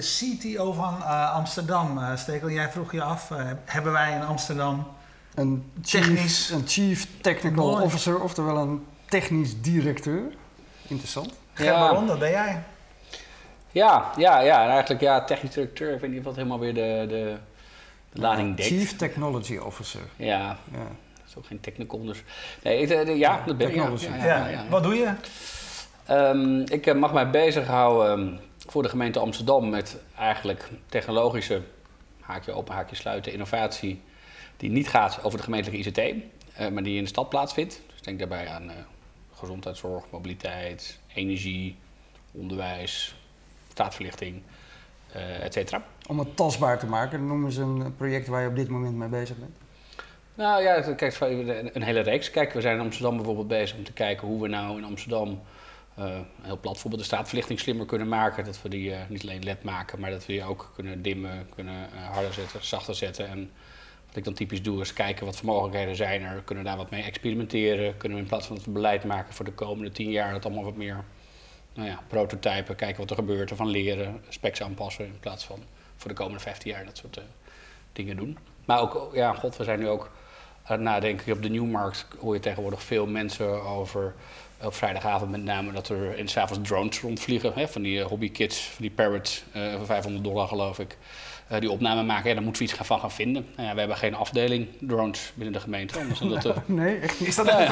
de 0.00 0.36
CTO 0.36 0.72
van 0.72 1.02
eh, 1.02 1.34
Amsterdam. 1.34 1.98
Uh, 1.98 2.16
Stekel, 2.16 2.50
jij 2.50 2.70
vroeg 2.70 2.92
je 2.92 3.02
af, 3.02 3.30
uh, 3.30 3.50
hebben 3.64 3.92
wij 3.92 4.12
in 4.12 4.22
Amsterdam 4.22 4.86
een 5.34 5.72
chief, 5.82 6.04
technisch... 6.04 6.50
een 6.50 6.66
chief 6.66 7.06
technical 7.20 7.70
Mooi. 7.70 7.84
officer, 7.84 8.20
oftewel 8.20 8.56
een 8.56 8.86
technisch 9.08 9.60
directeur? 9.60 10.22
Interessant. 10.86 11.32
Ja. 11.54 11.92
dat 11.92 12.18
ben 12.18 12.30
jij. 12.30 12.62
Ja, 13.72 14.10
ja, 14.16 14.40
ja, 14.40 14.68
eigenlijk 14.68 15.00
ja, 15.00 15.24
technisch 15.24 15.54
directeur. 15.54 15.94
Ik 15.94 16.00
weet 16.00 16.10
niet 16.10 16.24
wat 16.24 16.36
helemaal 16.36 16.58
weer 16.58 16.74
de, 16.74 17.06
de, 17.08 17.36
de 18.12 18.20
lading 18.20 18.56
dekt. 18.56 18.68
Chief 18.68 18.96
Technology 18.96 19.56
Officer. 19.56 20.02
Ja, 20.16 20.58
ja. 20.72 20.78
dat 21.14 21.26
is 21.28 21.36
ook 21.36 21.46
geen 21.46 21.60
technical. 21.60 22.04
Dus, 22.04 22.22
nee, 22.62 22.88
ja, 22.88 23.00
ja, 23.00 23.42
dat 23.46 23.56
ben 23.56 23.68
ik. 23.68 23.74
Ja, 23.74 24.16
ja, 24.24 24.48
ja, 24.48 24.64
Wat 24.68 24.82
doe 24.82 24.94
je? 24.94 25.12
Um, 26.10 26.64
ik 26.66 26.94
mag 26.94 27.12
mij 27.12 27.30
bezighouden 27.30 28.18
um, 28.18 28.40
voor 28.70 28.82
de 28.82 28.88
gemeente 28.88 29.18
Amsterdam 29.18 29.68
met 29.68 29.98
eigenlijk 30.16 30.68
technologische, 30.86 31.62
haakje 32.20 32.52
open, 32.52 32.74
haakje 32.74 32.96
sluiten, 32.96 33.32
innovatie 33.32 34.00
die 34.56 34.70
niet 34.70 34.88
gaat 34.88 35.24
over 35.24 35.38
de 35.38 35.44
gemeentelijke 35.44 35.88
ICT, 35.88 35.98
uh, 35.98 36.68
maar 36.68 36.82
die 36.82 36.96
in 36.96 37.02
de 37.02 37.08
stad 37.08 37.28
plaatsvindt. 37.28 37.82
Dus 37.92 38.02
denk 38.02 38.18
daarbij 38.18 38.48
aan 38.48 38.64
uh, 38.64 38.70
gezondheidszorg, 39.34 40.04
mobiliteit, 40.10 40.98
energie, 41.14 41.76
onderwijs, 42.32 43.14
straatverlichting, 43.68 44.42
uh, 45.16 45.44
et 45.44 45.52
cetera. 45.52 45.84
Om 46.08 46.18
het 46.18 46.36
tastbaar 46.36 46.78
te 46.78 46.86
maken, 46.86 47.26
noem 47.26 47.44
eens 47.44 47.56
een 47.56 47.94
project 47.96 48.26
waar 48.26 48.42
je 48.42 48.48
op 48.48 48.56
dit 48.56 48.68
moment 48.68 48.94
mee 48.94 49.08
bezig 49.08 49.36
bent. 49.36 49.56
Nou 50.34 50.62
ja, 50.62 50.80
kijk, 50.80 51.20
een 51.20 51.82
hele 51.82 52.00
reeks. 52.00 52.30
Kijk, 52.30 52.52
we 52.52 52.60
zijn 52.60 52.74
in 52.74 52.82
Amsterdam 52.82 53.16
bijvoorbeeld 53.16 53.48
bezig 53.48 53.76
om 53.76 53.84
te 53.84 53.92
kijken 53.92 54.28
hoe 54.28 54.42
we 54.42 54.48
nou 54.48 54.78
in 54.78 54.84
Amsterdam 54.84 55.40
een 56.00 56.26
heel 56.42 56.58
plat 56.58 56.78
voorbeeld 56.78 57.00
de 57.00 57.06
straatverlichting 57.06 57.60
slimmer 57.60 57.86
kunnen 57.86 58.08
maken. 58.08 58.44
Dat 58.44 58.62
we 58.62 58.68
die 58.68 58.90
uh, 58.90 58.98
niet 59.08 59.22
alleen 59.22 59.42
led 59.42 59.62
maken, 59.62 60.00
maar 60.00 60.10
dat 60.10 60.26
we 60.26 60.32
die 60.32 60.44
ook 60.44 60.70
kunnen 60.74 61.02
dimmen, 61.02 61.48
kunnen 61.54 61.88
uh, 61.94 62.08
harder 62.10 62.32
zetten, 62.32 62.64
zachter 62.64 62.94
zetten. 62.94 63.28
En 63.28 63.50
wat 64.06 64.16
ik 64.16 64.24
dan 64.24 64.34
typisch 64.34 64.62
doe 64.62 64.80
is 64.80 64.92
kijken 64.92 65.26
wat 65.26 65.36
voor 65.36 65.46
mogelijkheden 65.46 65.96
zijn 65.96 66.22
er. 66.22 66.42
Kunnen 66.42 66.64
we 66.64 66.70
daar 66.70 66.78
wat 66.78 66.90
mee 66.90 67.02
experimenteren? 67.02 67.96
Kunnen 67.96 68.18
we 68.18 68.24
in 68.24 68.30
plaats 68.30 68.46
van 68.46 68.56
het 68.56 68.66
beleid 68.66 69.04
maken 69.04 69.34
voor 69.34 69.44
de 69.44 69.52
komende 69.52 69.90
tien 69.90 70.10
jaar 70.10 70.32
dat 70.32 70.44
allemaal 70.44 70.64
wat 70.64 70.76
meer 70.76 71.04
nou 71.74 71.88
ja, 71.88 72.02
prototypen, 72.08 72.76
kijken 72.76 73.00
wat 73.00 73.10
er 73.10 73.16
gebeurt, 73.16 73.50
ervan 73.50 73.68
leren, 73.68 74.22
specs 74.28 74.62
aanpassen 74.62 75.04
in 75.04 75.18
plaats 75.20 75.44
van 75.44 75.62
voor 75.96 76.10
de 76.10 76.16
komende 76.16 76.40
15 76.40 76.70
jaar 76.70 76.84
dat 76.84 76.96
soort 76.96 77.20
dingen 77.92 78.16
doen. 78.16 78.38
Maar 78.64 78.80
ook, 78.80 79.10
ja, 79.12 79.34
god, 79.34 79.56
we 79.56 79.64
zijn 79.64 79.78
nu 79.78 79.88
ook 79.88 80.10
aan 80.62 80.76
het 80.76 80.80
nadenken. 80.80 81.32
Op 81.32 81.42
de 81.42 81.48
Nieuwmarkt 81.48 82.06
hoor 82.20 82.34
je 82.34 82.40
tegenwoordig 82.40 82.82
veel 82.82 83.06
mensen 83.06 83.62
over, 83.62 84.14
op 84.62 84.74
vrijdagavond 84.74 85.30
met 85.30 85.44
name, 85.44 85.72
dat 85.72 85.88
er 85.88 86.18
in 86.18 86.28
s'avonds 86.28 86.68
drones 86.68 87.00
rondvliegen. 87.00 87.52
Hè, 87.54 87.68
van 87.68 87.82
die 87.82 87.98
uh, 87.98 88.04
hobbykids, 88.04 88.60
van 88.60 88.82
die 88.82 88.90
parrots, 88.90 89.42
uh, 89.56 89.74
voor 89.76 89.86
500 89.86 90.24
dollar 90.24 90.48
geloof 90.48 90.78
ik. 90.78 90.96
Uh, 91.52 91.60
die 91.60 91.70
opname 91.70 92.02
maken. 92.02 92.28
Ja, 92.28 92.34
daar 92.34 92.44
moeten 92.44 92.62
we 92.62 92.68
iets 92.68 92.78
van 92.82 93.00
gaan 93.00 93.10
vinden. 93.10 93.46
Nou 93.56 93.72
we 93.72 93.78
hebben 93.78 93.96
geen 93.96 94.14
afdeling 94.14 94.68
drones 94.80 95.32
binnen 95.34 95.54
de 95.54 95.60
gemeente. 95.60 95.98
Uh... 96.22 96.56
nee, 96.66 96.98
echt 96.98 97.20
niet. 97.20 97.28
Is 97.28 97.34
dat 97.34 97.46
ja, 97.46 97.66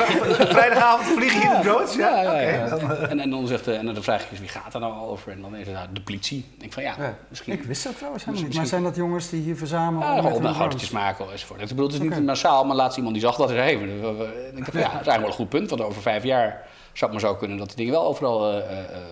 vrijdagavond 0.46 1.08
vliegen 1.08 1.40
hier 1.40 1.56
de 1.56 1.62
drones? 1.62 1.94
Ja, 1.94 2.22
ja, 2.22 2.40
ja, 2.40 2.68
dan, 2.68 2.96
en, 2.96 3.20
en, 3.20 3.30
dan 3.30 3.46
zegt 3.46 3.64
de, 3.64 3.72
en 3.72 3.86
dan 3.86 4.02
vraag 4.02 4.30
je 4.30 4.38
wie 4.38 4.48
gaat 4.48 4.74
er 4.74 4.80
nou 4.80 4.94
over? 4.94 5.32
En 5.32 5.40
dan 5.40 5.56
is 5.56 5.66
het 5.66 5.74
nou, 5.74 5.88
de 5.92 6.00
politie. 6.00 6.38
Ik 6.38 6.60
denk 6.60 6.72
van 6.72 6.82
ja, 6.82 7.16
misschien... 7.28 7.52
Ik 7.52 7.62
wist 7.62 7.84
dat 7.84 7.96
trouwens 7.96 8.24
helemaal 8.24 8.46
niet. 8.46 8.56
Maar 8.56 8.66
zijn 8.66 8.82
dat 8.82 8.96
jongens 8.96 9.28
die 9.28 9.42
hier 9.42 9.56
verzamelen? 9.56 10.08
Ja, 10.08 10.16
gewoon 10.16 10.32
opdrachtjes 10.32 10.90
maken 10.90 11.30
enzovoort. 11.32 11.60
Ik 11.60 11.68
bedoel, 11.68 11.84
het 11.84 11.94
is 11.94 12.00
niet 12.00 12.10
okay. 12.10 12.22
massaal, 12.22 12.64
maar 12.64 12.76
laatst 12.76 12.96
iemand 12.96 13.14
die 13.14 13.24
zag 13.24 13.36
dat 13.36 13.50
er 13.50 13.56
hey, 13.56 13.72
ik 13.72 13.80
ja, 13.80 14.54
dat 14.54 14.74
is 14.74 14.82
eigenlijk 14.82 15.06
wel 15.18 15.26
een 15.26 15.32
goed 15.32 15.48
punt. 15.48 15.70
Want 15.70 15.82
over 15.82 16.02
vijf 16.02 16.22
jaar 16.22 16.66
zou 16.98 17.12
het 17.12 17.20
maar 17.22 17.30
zo 17.30 17.36
kunnen 17.36 17.56
dat 17.56 17.66
die 17.66 17.76
dingen 17.76 17.92
wel 17.92 18.04
overal 18.04 18.62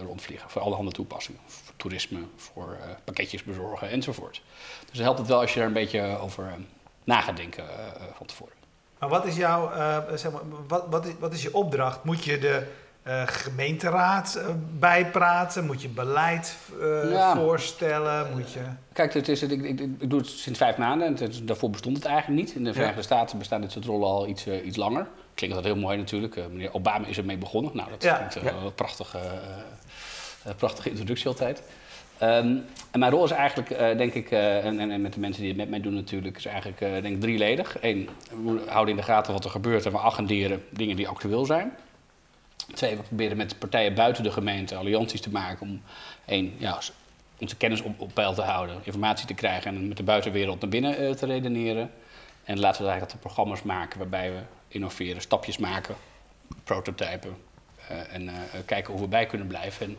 rondvliegen. 0.06 0.50
Voor 0.50 0.62
alle 0.62 0.74
andere 0.76 0.96
toepassingen. 0.96 1.40
Voor 1.46 1.74
toerisme, 1.76 2.18
voor 2.36 2.76
pakketjes 3.04 3.42
bezorgen 3.42 3.90
enzovoort. 3.90 4.42
Dus 4.86 4.96
dan 4.96 5.02
helpt 5.02 5.18
het 5.18 5.28
wel 5.28 5.40
als 5.40 5.54
je 5.54 5.60
er 5.60 5.66
een 5.66 5.72
beetje 5.72 6.18
over 6.20 6.54
na 7.04 7.20
gaat 7.20 7.36
denken 7.36 7.64
van 8.14 8.26
tevoren. 8.26 8.54
Maar 8.98 9.08
wat 9.08 9.26
is 9.26 9.36
jouw, 9.36 9.70
zeg 10.14 10.32
maar, 10.32 10.42
wat, 10.68 10.84
wat, 10.90 11.06
is, 11.06 11.12
wat 11.18 11.32
is 11.32 11.42
je 11.42 11.54
opdracht? 11.54 12.04
Moet 12.04 12.24
je 12.24 12.38
de 12.38 12.66
gemeenteraad 13.26 14.40
bijpraten? 14.78 15.66
Moet 15.66 15.82
je 15.82 15.88
beleid 15.88 16.56
ja. 17.10 17.36
voorstellen? 17.36 18.32
Moet 18.32 18.52
je... 18.52 18.60
Kijk, 18.92 19.14
het 19.14 19.28
is, 19.28 19.42
ik, 19.42 19.62
ik, 19.62 19.80
ik, 19.80 20.10
doe 20.10 20.18
het 20.18 20.28
sinds 20.28 20.58
vijf 20.58 20.76
maanden 20.76 21.06
en 21.06 21.14
het, 21.14 21.48
daarvoor 21.48 21.70
bestond 21.70 21.96
het 21.96 22.06
eigenlijk 22.06 22.40
niet. 22.40 22.54
In 22.54 22.64
de 22.64 22.72
Verenigde 22.72 23.00
ja. 23.00 23.06
Staten 23.06 23.38
bestaan 23.38 23.60
dit 23.60 23.72
soort 23.72 23.84
rollen 23.84 24.08
al 24.08 24.26
iets, 24.26 24.46
iets 24.46 24.76
langer. 24.76 25.06
Klinkt 25.36 25.56
dat 25.56 25.64
heel 25.64 25.76
mooi 25.76 25.96
natuurlijk. 25.96 26.36
meneer 26.36 26.74
Obama 26.74 27.06
is 27.06 27.18
ermee 27.18 27.36
begonnen. 27.36 27.70
Nou, 27.74 27.90
dat 27.90 28.02
ja. 28.02 28.16
klinkt 28.16 28.34
een 28.34 28.74
prachtige, 28.74 29.20
prachtige 30.56 30.90
introductie 30.90 31.26
altijd. 31.26 31.62
Um, 32.22 32.64
en 32.90 32.98
mijn 32.98 33.12
rol 33.12 33.24
is 33.24 33.30
eigenlijk, 33.30 33.70
uh, 33.70 33.78
denk 33.78 34.14
ik, 34.14 34.30
uh, 34.30 34.64
en, 34.64 34.90
en, 34.90 35.00
met 35.00 35.12
de 35.12 35.20
mensen 35.20 35.40
die 35.40 35.50
het 35.50 35.60
met 35.60 35.68
mij 35.68 35.80
doen 35.80 35.94
natuurlijk, 35.94 36.36
is 36.36 36.44
eigenlijk 36.44 36.80
uh, 36.80 36.92
denk 36.92 37.14
ik 37.14 37.20
drieledig. 37.20 37.76
Eén, 37.80 38.08
we 38.44 38.62
houden 38.68 38.94
in 38.94 39.00
de 39.00 39.06
gaten 39.06 39.32
wat 39.32 39.44
er 39.44 39.50
gebeurt 39.50 39.86
en 39.86 39.92
we 39.92 39.98
agenderen 39.98 40.64
dingen 40.70 40.96
die 40.96 41.08
actueel 41.08 41.44
zijn. 41.44 41.72
Twee, 42.74 42.96
we 42.96 43.02
proberen 43.02 43.36
met 43.36 43.58
partijen 43.58 43.94
buiten 43.94 44.22
de 44.22 44.30
gemeente 44.30 44.76
allianties 44.76 45.20
te 45.20 45.30
maken 45.30 45.68
om 45.68 45.82
één, 46.24 46.54
ja, 46.58 46.78
onze 47.38 47.56
kennis 47.56 47.82
op, 47.82 48.00
op 48.00 48.10
peil 48.14 48.34
te 48.34 48.42
houden, 48.42 48.76
informatie 48.82 49.26
te 49.26 49.34
krijgen 49.34 49.74
en 49.74 49.88
met 49.88 49.96
de 49.96 50.02
buitenwereld 50.02 50.60
naar 50.60 50.70
binnen 50.70 51.16
te 51.16 51.26
redeneren. 51.26 51.90
En 52.44 52.58
laten 52.58 52.82
we 52.82 52.88
eigenlijk 52.88 53.12
dat 53.12 53.32
programma's 53.32 53.62
maken 53.62 53.98
waarbij 53.98 54.30
we 54.30 54.38
innoveren, 54.68 55.20
stapjes 55.20 55.58
maken, 55.58 55.94
prototypen 56.64 57.36
en 58.10 58.30
kijken 58.66 58.92
hoe 58.92 59.02
we 59.02 59.08
bij 59.08 59.26
kunnen 59.26 59.46
blijven. 59.46 59.86
En, 59.86 59.96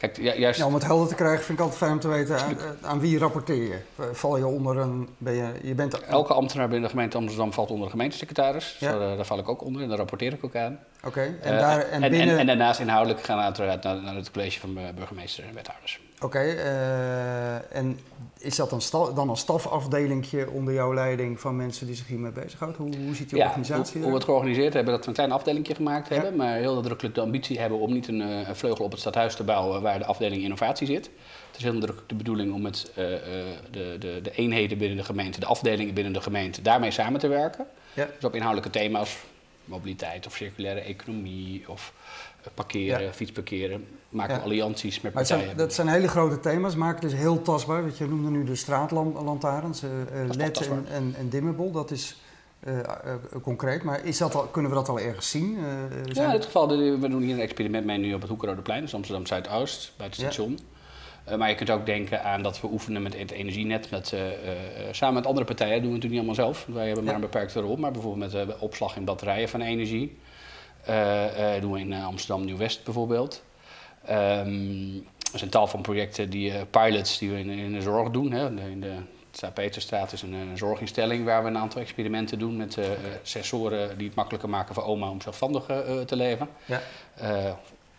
Kijk, 0.00 0.16
juist... 0.38 0.58
ja, 0.58 0.66
om 0.66 0.74
het 0.74 0.84
helder 0.84 1.08
te 1.08 1.14
krijgen 1.14 1.44
vind 1.44 1.58
ik 1.58 1.64
altijd 1.64 1.82
fijn 1.82 1.92
om 1.92 2.00
te 2.00 2.08
weten 2.08 2.40
aan, 2.40 2.56
aan, 2.82 3.00
wie 3.00 3.18
rapporteer 3.18 3.62
je. 3.62 3.78
Val 4.12 4.36
je 4.36 4.46
onder 4.46 4.78
een... 4.78 5.08
Ben 5.18 5.34
je, 5.34 5.52
je 5.62 5.74
bent... 5.74 6.00
Elke 6.00 6.34
ambtenaar 6.34 6.68
binnen 6.68 6.84
de 6.88 6.94
gemeente 6.94 7.16
Amsterdam 7.16 7.52
valt 7.52 7.70
onder 7.70 7.84
de 7.84 7.90
gemeentesecretaris. 7.90 8.76
Ja. 8.78 8.98
Daar 8.98 9.24
val 9.24 9.38
ik 9.38 9.48
ook 9.48 9.64
onder 9.64 9.82
en 9.82 9.88
daar 9.88 9.98
rapporteer 9.98 10.32
ik 10.32 10.44
ook 10.44 10.56
aan. 10.56 10.78
Oké. 11.04 11.38
En, 11.42 11.58
daar, 11.58 11.80
en, 11.80 12.02
en, 12.02 12.10
binnen... 12.10 12.38
en, 12.38 12.46
daarnaast 12.46 12.80
inhoudelijk 12.80 13.22
gaan 13.22 13.36
we 13.36 13.42
uiteraard 13.42 13.82
naar, 13.82 14.02
naar 14.02 14.14
het 14.14 14.30
college 14.30 14.60
van 14.60 14.78
burgemeester 14.94 15.44
en 15.44 15.54
wethouders. 15.54 16.00
Oké. 16.22 16.26
Okay, 16.26 16.54
uh, 16.54 17.56
eh, 17.56 17.62
en 17.70 17.98
is 18.38 18.56
dat 18.56 18.82
sta 18.82 19.10
dan 19.12 19.28
een 19.28 19.36
stafafdelingje 19.36 20.50
onder 20.50 20.74
jouw 20.74 20.94
leiding 20.94 21.40
van 21.40 21.56
mensen 21.56 21.86
die 21.86 21.94
zich 21.96 22.06
hiermee 22.06 22.30
bezighouden? 22.30 22.80
Hoe, 22.80 22.96
hoe 23.04 23.14
ziet 23.14 23.30
ja, 23.30 23.46
organisatie 23.46 23.92
hoe, 23.92 24.02
hoe 24.02 24.10
we 24.10 24.16
het 24.16 24.24
georganiseerd 24.24 24.74
hebben, 24.74 24.92
dat 24.92 25.02
we 25.02 25.08
een 25.08 25.16
klein 25.16 25.32
afdelingje 25.32 25.74
gemaakt 25.74 26.08
ja. 26.08 26.14
hebben, 26.14 26.36
maar 26.36 26.56
heel 26.56 26.74
nadrukkelijk 26.74 27.14
de 27.14 27.20
ambitie 27.20 27.58
hebben 27.58 27.78
om 27.78 27.92
niet 27.92 28.08
een, 28.08 28.20
een, 28.20 28.56
vleugel 28.56 28.84
op 28.84 28.90
het 28.90 29.00
stadhuis 29.00 29.34
te 29.34 29.44
bouwen 29.44 29.82
waar 29.82 29.98
de 29.98 30.04
afdeling 30.04 30.42
innovatie 30.42 30.86
zit. 30.86 31.10
Het 31.46 31.56
is 31.56 31.62
heel 31.62 31.72
nadrukkelijk 31.72 32.08
de 32.08 32.14
bedoeling 32.14 32.52
om 32.52 32.62
met 32.62 32.90
uh, 32.90 32.94
de, 33.70 33.96
de, 33.98 34.20
de, 34.22 34.30
eenheden 34.30 34.78
binnen 34.78 34.96
de 34.96 35.04
gemeente, 35.04 35.40
de 35.40 35.46
afdelingen 35.46 35.94
binnen 35.94 36.12
de 36.12 36.20
gemeente, 36.20 36.62
daarmee 36.62 36.90
samen 36.90 37.20
te 37.20 37.28
werken. 37.28 37.66
Ja. 37.94 38.08
Dus 38.14 38.24
op 38.24 38.34
inhoudelijke 38.34 38.78
thema's, 38.78 39.16
mobiliteit 39.64 40.26
of 40.26 40.36
circulaire 40.36 40.80
economie 40.80 41.68
of 41.68 41.92
parkeren, 42.54 43.02
ja. 43.02 43.12
fietsparkeren. 43.12 43.86
Maken 44.08 44.34
ja. 44.34 44.40
allianties 44.40 45.00
met 45.00 45.12
partijen. 45.12 45.44
Zijn, 45.44 45.56
dat 45.56 45.74
zijn 45.74 45.88
hele 45.88 46.08
grote 46.08 46.40
thema's, 46.40 46.74
maken 46.74 47.00
dus 47.00 47.12
heel 47.12 47.42
tastbaar. 47.42 47.82
Want 47.82 47.98
je 47.98 48.06
noemde 48.06 48.30
nu 48.30 48.44
de 48.44 48.54
straatlantaarns, 48.54 49.82
uh, 49.82 49.90
LED 50.36 50.68
en, 50.68 50.86
en, 50.90 51.14
en 51.18 51.28
dimmable. 51.28 51.70
Dat 51.70 51.90
is 51.90 52.16
uh, 52.64 52.78
uh, 52.78 52.82
concreet. 53.42 53.82
Maar 53.82 54.04
is 54.04 54.18
dat 54.18 54.34
al, 54.34 54.42
kunnen 54.42 54.70
we 54.70 54.76
dat 54.76 54.88
al 54.88 55.00
ergens 55.00 55.30
zien? 55.30 55.58
ja, 56.12 56.24
in 56.24 56.30
dit 56.30 56.44
geval, 56.44 56.68
we 56.68 57.08
doen 57.08 57.22
hier 57.22 57.34
een 57.34 57.40
experiment 57.40 57.84
mee 57.84 57.98
nu 57.98 58.14
op 58.14 58.20
het 58.20 58.30
Hoekerodeplein, 58.30 58.80
dus 58.80 58.94
Amsterdam 58.94 59.26
Zuidoost, 59.26 59.92
bij 59.96 60.06
het 60.06 60.14
station. 60.14 60.58
Uh, 61.28 61.36
maar 61.36 61.48
je 61.48 61.54
kunt 61.54 61.70
ook 61.70 61.86
denken 61.86 62.24
aan 62.24 62.42
dat 62.42 62.60
we 62.60 62.68
oefenen 62.68 63.02
met 63.02 63.18
het 63.18 63.30
energienet. 63.30 63.90
Met, 63.90 64.12
uh, 64.12 64.26
uh, 64.26 64.32
samen 64.90 65.14
met 65.14 65.26
andere 65.26 65.46
partijen 65.46 65.82
doen 65.82 65.90
we 65.90 65.94
het 65.94 66.02
natuurlijk 66.02 66.28
niet 66.28 66.38
allemaal 66.38 66.54
zelf. 66.54 66.74
Wij 66.74 66.86
hebben 66.86 67.04
maar 67.04 67.14
een 67.14 67.20
beperkte 67.20 67.60
rol. 67.60 67.76
Maar 67.76 67.90
bijvoorbeeld 67.90 68.32
met 68.32 68.58
opslag 68.58 68.96
in 68.96 69.04
batterijen 69.04 69.48
van 69.48 69.60
energie. 69.60 70.18
Doen 71.60 71.72
we 71.72 71.80
in 71.80 71.92
Amsterdam 71.92 72.44
Nieuw-West 72.44 72.84
bijvoorbeeld. 72.84 73.42
Um, 74.10 75.06
er 75.32 75.38
zijn 75.38 75.50
tal 75.50 75.66
van 75.66 75.82
projecten, 75.82 76.30
die 76.30 76.64
pilots 76.64 77.18
die 77.18 77.30
we 77.30 77.38
in, 77.38 77.48
in 77.48 77.72
de 77.72 77.82
zorg 77.82 78.10
doen. 78.10 78.32
Hè. 78.32 78.46
In 78.46 78.80
de 78.80 78.96
Peterstraat 79.54 80.12
is 80.12 80.22
een, 80.22 80.32
een, 80.32 80.58
zorginstelling 80.58 81.24
waar 81.24 81.42
we 81.42 81.48
een 81.48 81.58
aantal 81.58 81.80
experimenten 81.80 82.38
doen 82.38 82.56
met 82.56 82.78
sensoren 83.22 83.98
die 83.98 84.06
het 84.06 84.16
makkelijker 84.16 84.48
maken 84.48 84.74
voor 84.74 84.84
oma 84.84 85.10
om 85.10 85.20
zelfstandig 85.20 85.64
te 86.06 86.16
leven. 86.16 86.48
Ja 86.64 86.80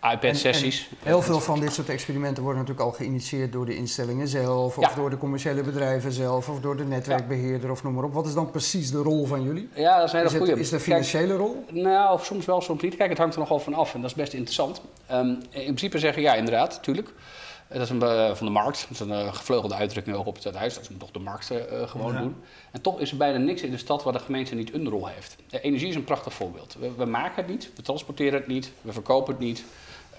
iPad-sessies. 0.02 0.90
Heel 1.00 1.22
veel 1.22 1.40
van 1.40 1.60
dit 1.60 1.74
soort 1.74 1.90
experimenten 1.90 2.44
worden 2.44 2.62
natuurlijk 2.62 2.90
al 2.90 2.96
geïnitieerd 2.96 3.52
door 3.52 3.66
de 3.66 3.76
instellingen 3.76 4.28
zelf, 4.28 4.78
of 4.78 4.94
door 4.94 5.10
de 5.10 5.18
commerciële 5.18 5.64
bedrijven 5.64 6.12
zelf, 6.12 6.50
of 6.50 6.60
door 6.60 6.78
de 6.78 6.86
netwerkbeheerder, 6.86 7.72
of 7.72 7.84
noem 7.84 7.94
maar 7.94 8.04
op. 8.04 8.14
Wat 8.14 8.26
is 8.26 8.34
dan 8.34 8.52
precies 8.52 8.92
de 8.92 8.98
rol 8.98 9.26
van 9.26 9.44
jullie? 9.44 9.70
Ja, 9.74 9.98
dat 9.98 10.08
is 10.08 10.14
een 10.14 10.20
hele 10.20 10.38
goede. 10.38 10.60
Is 10.60 10.70
de 10.70 10.80
financiële 10.80 11.36
rol? 11.36 11.66
Nou, 11.70 12.20
soms 12.22 12.46
wel, 12.46 12.62
soms 12.62 12.82
niet. 12.82 12.96
Kijk, 12.96 13.10
het 13.10 13.18
hangt 13.18 13.34
er 13.34 13.40
nogal 13.40 13.60
van 13.60 13.74
af 13.74 13.94
en 13.94 14.02
dat 14.02 14.10
is 14.10 14.16
best 14.16 14.34
interessant. 14.34 14.82
Um, 15.12 15.30
in 15.50 15.64
principe 15.64 16.00
zeggen 16.00 16.22
ja, 16.22 16.34
inderdaad, 16.34 16.76
natuurlijk. 16.76 17.14
Dat 17.68 17.82
is 17.82 17.90
een, 17.90 18.04
uh, 18.04 18.36
van 18.36 18.46
de 18.46 18.52
markt. 18.52 18.82
Dat 18.82 18.92
is 18.92 19.00
een 19.00 19.26
uh, 19.26 19.34
gevleugelde 19.34 19.76
uitdrukking 19.76 20.16
ook 20.16 20.26
op 20.26 20.34
het 20.34 20.42
stadhuis. 20.42 20.74
Dat 20.74 20.84
is 20.84 20.90
toch 20.98 21.12
de 21.12 21.20
markt 21.20 21.52
uh, 21.52 21.60
gewoon 21.88 22.18
doen. 22.18 22.36
En 22.72 22.82
toch 22.82 23.00
is 23.00 23.12
er 23.12 23.18
bijna 23.18 23.38
niks 23.38 23.62
in 23.62 23.72
de 23.72 23.78
stad 23.78 24.04
waar 24.04 24.14
de 24.14 24.20
gemeente 24.20 24.56
niet 24.56 24.74
een 24.74 24.90
rol 24.90 25.08
heeft. 25.08 25.36
De 25.50 25.62
energie 25.62 25.88
is 25.88 25.96
een 25.96 26.04
prachtig 26.04 26.34
voorbeeld. 26.34 26.76
We, 26.80 26.92
we 26.98 27.06
maken 27.06 27.36
het 27.36 27.48
niet, 27.52 27.72
we 27.76 27.82
transporteren 27.82 28.40
het 28.40 28.48
niet, 28.48 28.72
we 28.82 28.94
verkopen 28.94 29.34
het 29.34 29.44
niet. 29.44 29.64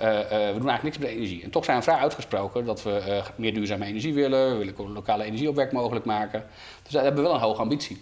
We 0.09 0.59
doen 0.59 0.69
eigenlijk 0.69 0.83
niks 0.83 0.99
met 0.99 1.09
energie. 1.09 1.43
En 1.43 1.51
toch 1.51 1.65
zijn 1.65 1.77
we 1.77 1.83
vrij 1.83 1.97
uitgesproken 1.97 2.65
dat 2.65 2.83
we 2.83 3.23
meer 3.37 3.55
duurzame 3.55 3.85
energie 3.85 4.15
willen. 4.15 4.59
We 4.59 4.65
willen 4.65 4.93
lokale 4.93 5.25
energieopwek 5.25 5.73
mogelijk 5.73 6.05
maken. 6.05 6.45
Dus 6.83 6.93
daar 6.93 7.03
hebben 7.03 7.23
we 7.23 7.29
wel 7.29 7.39
een 7.39 7.45
hoge 7.45 7.61
ambitie. 7.61 8.01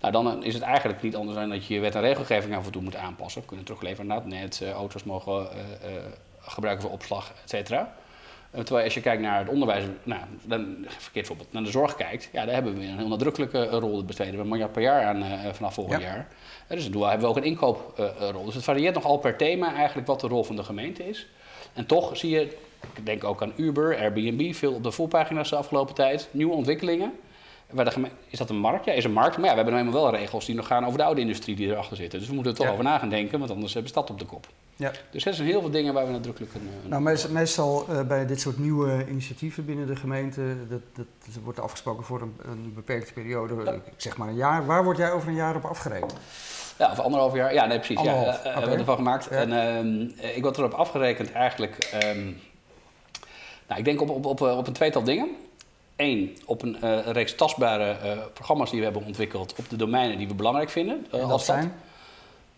Nou, 0.00 0.12
dan 0.12 0.44
is 0.44 0.54
het 0.54 0.62
eigenlijk 0.62 1.02
niet 1.02 1.16
anders 1.16 1.38
dan 1.38 1.48
dat 1.48 1.66
je 1.66 1.74
je 1.74 1.80
wet 1.80 1.94
en 1.94 2.00
regelgeving 2.00 2.56
af 2.56 2.66
en 2.66 2.72
toe 2.72 2.82
moet 2.82 2.96
aanpassen. 2.96 3.40
We 3.40 3.46
kunnen 3.46 3.64
terugleveren 3.64 4.06
naar 4.06 4.16
het 4.16 4.26
net, 4.26 4.62
auto's 4.74 5.04
mogen 5.04 5.48
gebruiken 6.40 6.82
voor 6.82 6.92
opslag, 6.92 7.32
et 7.44 7.50
cetera. 7.50 7.94
Eh, 8.50 8.62
terwijl 8.62 8.84
als 8.84 8.94
je 8.94 9.00
kijkt 9.00 9.22
naar 9.22 9.38
het 9.38 9.48
onderwijs, 9.48 9.84
nou, 10.02 10.20
dan, 10.42 10.86
verkeerd 10.88 11.26
voorbeeld, 11.26 11.52
naar 11.52 11.62
de 11.62 11.70
zorg 11.70 11.94
kijkt, 11.94 12.28
ja, 12.32 12.44
daar 12.44 12.54
hebben 12.54 12.78
we 12.78 12.84
een 12.84 12.98
heel 12.98 13.08
nadrukkelijke 13.08 13.66
eh, 13.66 13.78
rol. 13.78 13.96
Dat 13.96 14.06
besteden 14.06 14.34
we 14.34 14.40
een 14.40 14.48
miljard 14.48 14.72
per 14.72 14.82
jaar 14.82 15.04
aan 15.04 15.22
uh, 15.22 15.32
vanaf 15.52 15.74
volgend 15.74 16.02
jaar. 16.02 16.28
Dus 16.68 16.90
doen 16.90 17.02
hebben 17.02 17.20
we 17.20 17.26
ook 17.26 17.36
een 17.36 17.44
inkooprol. 17.44 18.44
dus 18.44 18.54
het 18.54 18.64
varieert 18.64 18.94
nogal 18.94 19.18
per 19.18 19.36
thema 19.36 19.74
eigenlijk 19.74 20.06
wat 20.06 20.20
de 20.20 20.28
rol 20.28 20.44
van 20.44 20.56
de 20.56 20.64
gemeente 20.64 21.08
is. 21.08 21.26
En 21.72 21.86
toch 21.86 22.16
zie 22.16 22.30
je, 22.30 22.40
ik 22.94 23.06
denk 23.06 23.24
ook 23.24 23.42
aan 23.42 23.52
Uber, 23.56 23.98
Airbnb, 23.98 24.54
veel 24.54 24.72
op 24.72 24.82
de 24.82 24.90
voorpagina's 24.90 25.50
de 25.50 25.56
afgelopen 25.56 25.94
tijd, 25.94 26.28
nieuwe 26.30 26.54
ontwikkelingen. 26.54 27.12
Waar 27.70 27.84
de 27.84 28.08
is 28.28 28.38
dat 28.38 28.50
een 28.50 28.58
markt? 28.58 28.84
Ja, 28.84 28.92
is 28.92 29.04
een 29.04 29.12
markt. 29.12 29.36
Maar 29.36 29.44
ja, 29.44 29.50
we 29.50 29.56
hebben 29.56 29.74
nou 29.74 29.86
eenmaal 29.86 30.02
wel 30.02 30.20
regels 30.20 30.46
die 30.46 30.54
nog 30.54 30.66
gaan 30.66 30.86
over 30.86 30.98
de 30.98 31.04
oude 31.04 31.20
industrie 31.20 31.56
die 31.56 31.68
erachter 31.68 31.96
zitten. 31.96 32.18
Dus 32.18 32.28
we 32.28 32.34
moeten 32.34 32.52
er 32.52 32.58
toch 32.58 32.70
over 32.70 32.84
na 32.84 32.98
gaan 32.98 33.08
denken, 33.08 33.38
want 33.38 33.50
anders 33.50 33.74
hebben 33.74 33.92
we 33.92 33.98
stad 33.98 34.10
op 34.10 34.18
de 34.18 34.24
kop. 34.24 34.46
Ja. 34.76 34.92
Dus 35.10 35.26
er 35.26 35.34
zijn 35.34 35.48
heel 35.48 35.60
veel 35.60 35.70
dingen 35.70 35.94
waar 35.94 36.06
we 36.06 36.12
nadrukkelijk 36.12 36.54
een. 36.54 36.88
nou, 36.88 37.02
meestal, 37.02 37.30
meestal 37.30 37.86
uh, 37.90 38.00
bij 38.00 38.26
dit 38.26 38.40
soort 38.40 38.58
nieuwe 38.58 39.06
initiatieven 39.08 39.64
binnen 39.64 39.86
de 39.86 39.96
gemeente, 39.96 40.68
dat, 40.68 40.80
dat, 40.92 41.06
dat 41.24 41.42
wordt 41.44 41.60
afgesproken 41.60 42.04
voor 42.04 42.22
een, 42.22 42.36
een 42.44 42.72
beperkte 42.74 43.12
periode, 43.12 43.72
ik 43.74 43.92
zeg 43.96 44.16
maar 44.16 44.28
een 44.28 44.34
jaar. 44.34 44.66
Waar 44.66 44.84
word 44.84 44.96
jij 44.96 45.12
over 45.12 45.28
een 45.28 45.34
jaar 45.34 45.56
op 45.56 45.64
afgerekend? 45.64 46.14
Ja, 46.78 46.90
of 46.90 46.98
anderhalf 46.98 47.34
jaar. 47.34 47.54
Ja, 47.54 47.66
nee, 47.66 47.78
precies. 47.78 48.00
Ja, 48.00 48.26
uh, 48.26 48.42
hebben 48.42 48.70
we 48.70 48.76
ervan 48.76 48.96
gemaakt. 48.96 49.28
En 49.28 49.50
uh, 49.50 50.36
ik 50.36 50.42
word 50.42 50.58
erop 50.58 50.72
afgerekend 50.72 51.32
eigenlijk. 51.32 51.98
Um, 52.04 52.40
nou, 53.66 53.78
ik 53.78 53.84
denk 53.84 54.00
op, 54.00 54.10
op, 54.10 54.26
op, 54.26 54.40
op 54.40 54.66
een 54.66 54.72
tweetal 54.72 55.02
dingen. 55.02 55.28
Eén, 55.96 56.36
op 56.44 56.62
een 56.62 56.76
uh, 56.84 57.06
reeks 57.06 57.34
tastbare 57.34 57.96
uh, 58.04 58.22
programma's 58.32 58.70
die 58.70 58.78
we 58.78 58.84
hebben 58.84 59.04
ontwikkeld 59.04 59.54
op 59.58 59.68
de 59.68 59.76
domeinen 59.76 60.18
die 60.18 60.28
we 60.28 60.34
belangrijk 60.34 60.70
vinden. 60.70 61.06
Uh, 61.14 61.30
als 61.30 61.44
zijn? 61.44 61.72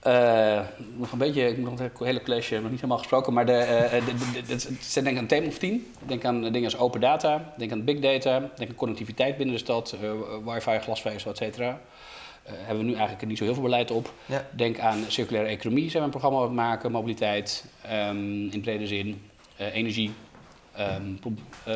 Uh, 0.06 0.61
nog 0.97 1.12
een 1.12 1.19
beetje, 1.19 1.49
ik 1.49 1.56
moet 1.56 1.71
nog 1.71 1.79
het 1.79 1.99
hele 1.99 2.23
college 2.23 2.55
nog 2.55 2.71
niet 2.71 2.75
helemaal 2.75 2.99
gesproken, 2.99 3.33
maar 3.33 3.47
de, 3.47 3.89
uh, 3.93 4.06
de, 4.47 4.56
de, 4.56 5.03
denk 5.03 5.17
aan 5.17 5.23
een 5.23 5.27
thema 5.27 5.47
of 5.47 5.59
tien. 5.59 5.93
Denk 6.06 6.25
aan 6.25 6.43
dingen 6.43 6.65
als 6.65 6.79
open 6.79 7.00
data, 7.00 7.53
denk 7.56 7.73
aan 7.73 7.85
big 7.85 8.00
data, 8.00 8.39
denk 8.56 8.71
aan 8.71 8.77
connectiviteit 8.77 9.37
binnen 9.37 9.55
de 9.55 9.61
stad, 9.61 9.97
uh, 10.03 10.11
wifi, 10.45 10.79
glasvezel, 10.79 11.31
et 11.31 11.37
cetera. 11.37 11.81
hebben 12.43 12.79
we 12.79 12.91
nu 12.91 12.95
eigenlijk 12.95 13.27
niet 13.27 13.39
zo 13.39 13.45
heel 13.45 13.55
veel 13.55 13.62
beleid 13.62 13.91
op. 13.91 14.12
Ja. 14.27 14.47
Denk 14.50 14.79
aan 14.79 15.05
circulaire 15.09 15.50
economie, 15.50 15.91
zijn 15.91 16.03
we 16.03 16.05
een 16.05 16.21
programma 16.21 16.39
aan 16.39 16.45
het 16.45 16.53
maken, 16.53 16.93
mobiliteit 16.93 17.65
um, 17.93 18.50
in 18.50 18.61
brede 18.61 18.87
zin, 18.87 19.23
energie, 19.56 20.12
um, 20.79 21.19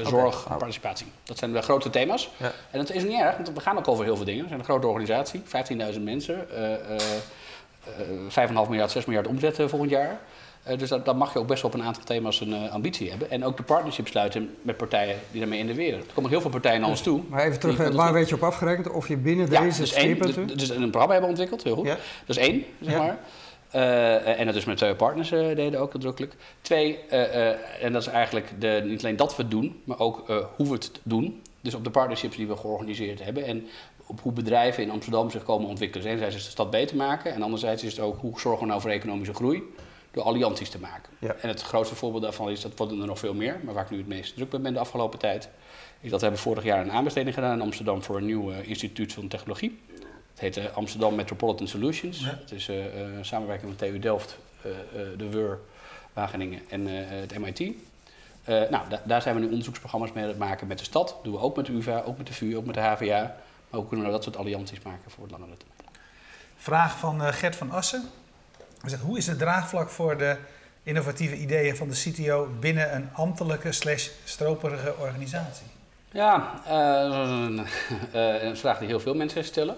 zorg 0.05 0.47
en 0.51 0.57
participatie. 0.57 1.07
Dat 1.25 1.39
zijn 1.39 1.53
de 1.53 1.63
grote 1.63 1.91
thema's. 1.91 2.31
Ja. 2.37 2.53
En 2.71 2.79
dat 2.79 2.91
is 2.91 3.03
niet 3.03 3.21
erg, 3.21 3.37
want 3.37 3.53
we 3.53 3.61
gaan 3.61 3.79
ook 3.79 3.89
over 3.89 4.05
heel 4.05 4.17
veel 4.17 4.25
dingen. 4.25 4.43
We 4.43 4.49
zijn 4.49 4.61
een 4.61 4.67
grote 4.67 4.87
organisatie, 4.87 5.43
15.000 5.95 6.01
mensen. 6.01 6.47
5,5 8.29 8.69
miljard, 8.69 8.91
6 8.91 9.05
miljard 9.05 9.27
omzet 9.27 9.57
volgend 9.57 9.91
jaar. 9.91 10.21
Uh, 10.69 10.79
dus 10.79 10.89
dan 11.05 11.17
mag 11.17 11.33
je 11.33 11.39
ook 11.39 11.47
best 11.47 11.63
wel 11.63 11.71
op 11.71 11.79
een 11.79 11.85
aantal 11.85 12.05
thema's 12.05 12.41
een 12.41 12.71
ambitie 12.71 13.11
hebben. 13.11 13.31
En 13.31 13.45
ook 13.45 13.57
de 13.57 13.63
partnership 13.63 14.09
sluiten 14.09 14.57
met 14.63 14.77
partijen 14.77 15.17
die 15.31 15.41
daarmee 15.41 15.59
in 15.59 15.67
de 15.67 15.75
wereld. 15.75 16.07
Er 16.07 16.13
komen 16.13 16.31
heel 16.31 16.41
veel 16.41 16.51
partijen 16.51 16.81
naar 16.81 16.91
ons 16.91 17.03
toe. 17.03 17.21
Maar 17.29 17.45
even 17.45 17.61
terug, 17.61 17.93
waar 17.95 18.13
weet 18.13 18.29
je 18.29 18.35
op 18.35 18.43
afgerekend? 18.43 18.91
Of 18.91 19.09
je 19.09 19.17
binnen 19.17 19.51
deze 19.51 19.81
dus. 19.81 19.95
Dus, 19.95 20.35
dus 20.55 20.69
een 20.69 20.91
programma 20.91 21.13
hebben 21.13 21.31
ontwikkeld, 21.31 21.63
heel 21.63 21.75
goed. 21.75 21.87
Ja. 21.87 21.97
Dat 22.27 22.37
is 22.37 22.49
één, 22.49 22.65
zeg 22.81 22.99
maar. 22.99 23.19
Uh, 23.75 24.41
en 24.41 24.47
dat 24.47 24.55
is 24.55 24.65
met 24.65 24.77
twee 24.77 24.95
partners 24.95 25.29
deden 25.31 25.81
ook 25.81 25.93
nadrukkelijk. 25.93 26.35
Twee, 26.61 26.99
en 27.81 27.93
dat 27.93 28.03
is 28.03 28.09
eigenlijk 28.09 28.53
de, 28.59 28.83
niet 28.85 29.03
alleen 29.03 29.17
dat 29.17 29.37
we 29.37 29.43
het 29.43 29.51
doen, 29.51 29.81
maar 29.85 29.99
ook 29.99 30.27
hoe 30.57 30.67
we 30.67 30.73
het 30.73 30.91
doen. 31.03 31.43
Dus 31.61 31.75
op 31.75 31.85
de 31.85 31.91
partnerships 31.91 32.37
die 32.37 32.47
we 32.47 32.57
georganiseerd 32.57 33.25
hebben. 33.25 33.45
En 33.45 33.67
op 34.07 34.21
hoe 34.21 34.33
bedrijven 34.33 34.83
in 34.83 34.91
Amsterdam 34.91 35.31
zich 35.31 35.43
komen 35.43 35.69
ontwikkelen. 35.69 36.07
Enerzijds 36.07 36.37
is 36.37 36.45
de 36.45 36.51
stad 36.51 36.71
beter 36.71 36.97
maken 36.97 37.35
en 37.35 37.43
anderzijds 37.43 37.83
is 37.83 37.93
het 37.93 38.01
ook 38.01 38.21
hoe 38.21 38.41
zorgen 38.41 38.61
we 38.61 38.67
nou 38.67 38.81
voor 38.81 38.91
economische 38.91 39.35
groei 39.35 39.63
door 40.13 40.23
allianties 40.23 40.71
te 40.71 40.79
maken. 40.79 41.13
En 41.41 41.49
het 41.49 41.63
grootste 41.63 41.95
voorbeeld 41.95 42.23
daarvan 42.23 42.51
is, 42.51 42.61
dat 42.61 42.73
worden 42.77 43.01
er 43.01 43.07
nog 43.07 43.19
veel 43.19 43.35
meer, 43.35 43.61
maar 43.65 43.75
waar 43.75 43.85
ik 43.85 43.91
nu 43.91 43.99
het 43.99 44.07
meest 44.07 44.35
druk 44.35 44.51
ben 44.51 44.73
de 44.73 44.79
afgelopen 44.79 45.19
tijd, 45.19 45.49
is 46.01 46.11
dat 46.11 46.21
we 46.21 46.27
hebben 46.27 46.43
vorig 46.45 46.65
jaar 46.65 46.81
een 46.81 46.93
aanbesteding 46.93 47.35
gedaan 47.35 47.53
in 47.53 47.61
Amsterdam 47.61 48.03
voor 48.03 48.17
een 48.17 48.25
nieuw 48.25 48.53
uh, 48.53 48.69
instituut 48.69 49.13
van 49.13 49.29
technologie. 49.29 49.81
Het 50.31 50.41
heet 50.41 50.57
uh, 50.57 50.65
Amsterdam 50.77 51.15
Metropolitan 51.15 51.69
Solutions. 51.69 52.25
Het 52.25 52.53
is 52.53 52.69
uh, 52.69 52.77
samenwerking 53.21 53.69
met 53.69 53.79
TU 53.79 53.99
Delft, 53.99 54.39
de 55.17 55.29
WUR, 55.31 55.59
Wageningen 56.13 56.61
en 56.69 56.87
het 56.87 57.39
MIT. 57.39 57.75
nou, 58.47 58.83
daar 59.05 59.23
zijn 59.23 59.35
we 59.35 59.41
nu 59.41 59.47
onderzoeksprogramma's 59.47 60.13
mee 60.13 60.23
aan 60.23 60.29
het 60.29 60.39
maken 60.39 60.67
met 60.67 60.79
de 60.79 60.85
stad. 60.85 61.09
Dat 61.09 61.25
doen 61.25 61.33
we 61.33 61.39
ook 61.39 61.57
met 61.57 61.67
de 61.67 61.73
UvA, 61.73 62.03
ook 62.03 62.17
met 62.17 62.27
de 62.27 62.33
VU, 62.33 62.57
ook 62.57 62.65
met 62.65 62.75
de 62.75 62.81
HVA. 62.81 63.37
Maar 63.73 63.81
hoe 63.81 63.89
kunnen 63.89 64.07
we 64.07 64.13
dat 64.13 64.23
soort 64.23 64.37
allianties 64.37 64.83
maken 64.83 65.11
voor 65.11 65.23
het 65.23 65.33
langere 65.33 65.57
termijn? 65.57 66.05
Vraag 66.57 66.99
van 66.99 67.23
uh, 67.23 67.29
Gert 67.29 67.57
van 67.57 67.71
Assen. 67.71 68.09
Hij 68.81 68.91
zegt, 68.91 69.03
hoe 69.03 69.19
is 69.19 69.27
het 69.27 69.39
draagvlak 69.39 69.89
voor 69.89 70.19
de 70.19 70.37
innovatieve 70.83 71.37
ideeën 71.37 71.77
van 71.77 71.89
de 71.89 71.95
CTO 71.95 72.49
binnen 72.61 72.95
een 72.95 73.09
ambtelijke 73.13 73.73
slash 73.73 74.09
stroperige 74.25 74.95
organisatie? 74.99 75.67
Ja, 76.11 76.61
uh, 76.69 77.65
een 78.49 78.57
vraag 78.57 78.79
die 78.79 78.89
heel 78.89 79.01
veel 79.01 79.15
mensen 79.15 79.45
stellen. 79.45 79.77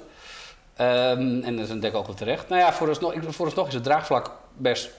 Um, 0.80 1.42
en 1.42 1.56
dat 1.56 1.64
is 1.64 1.68
denk 1.68 1.84
ik 1.84 1.94
ook 1.94 2.06
wel 2.06 2.14
terecht. 2.14 2.48
Nou 2.48 2.60
ja, 2.60 2.72
vooralsnog, 2.72 3.14
vooralsnog 3.28 3.66
is 3.68 3.74
het 3.74 3.84
draagvlak 3.84 4.30
best 4.56 4.90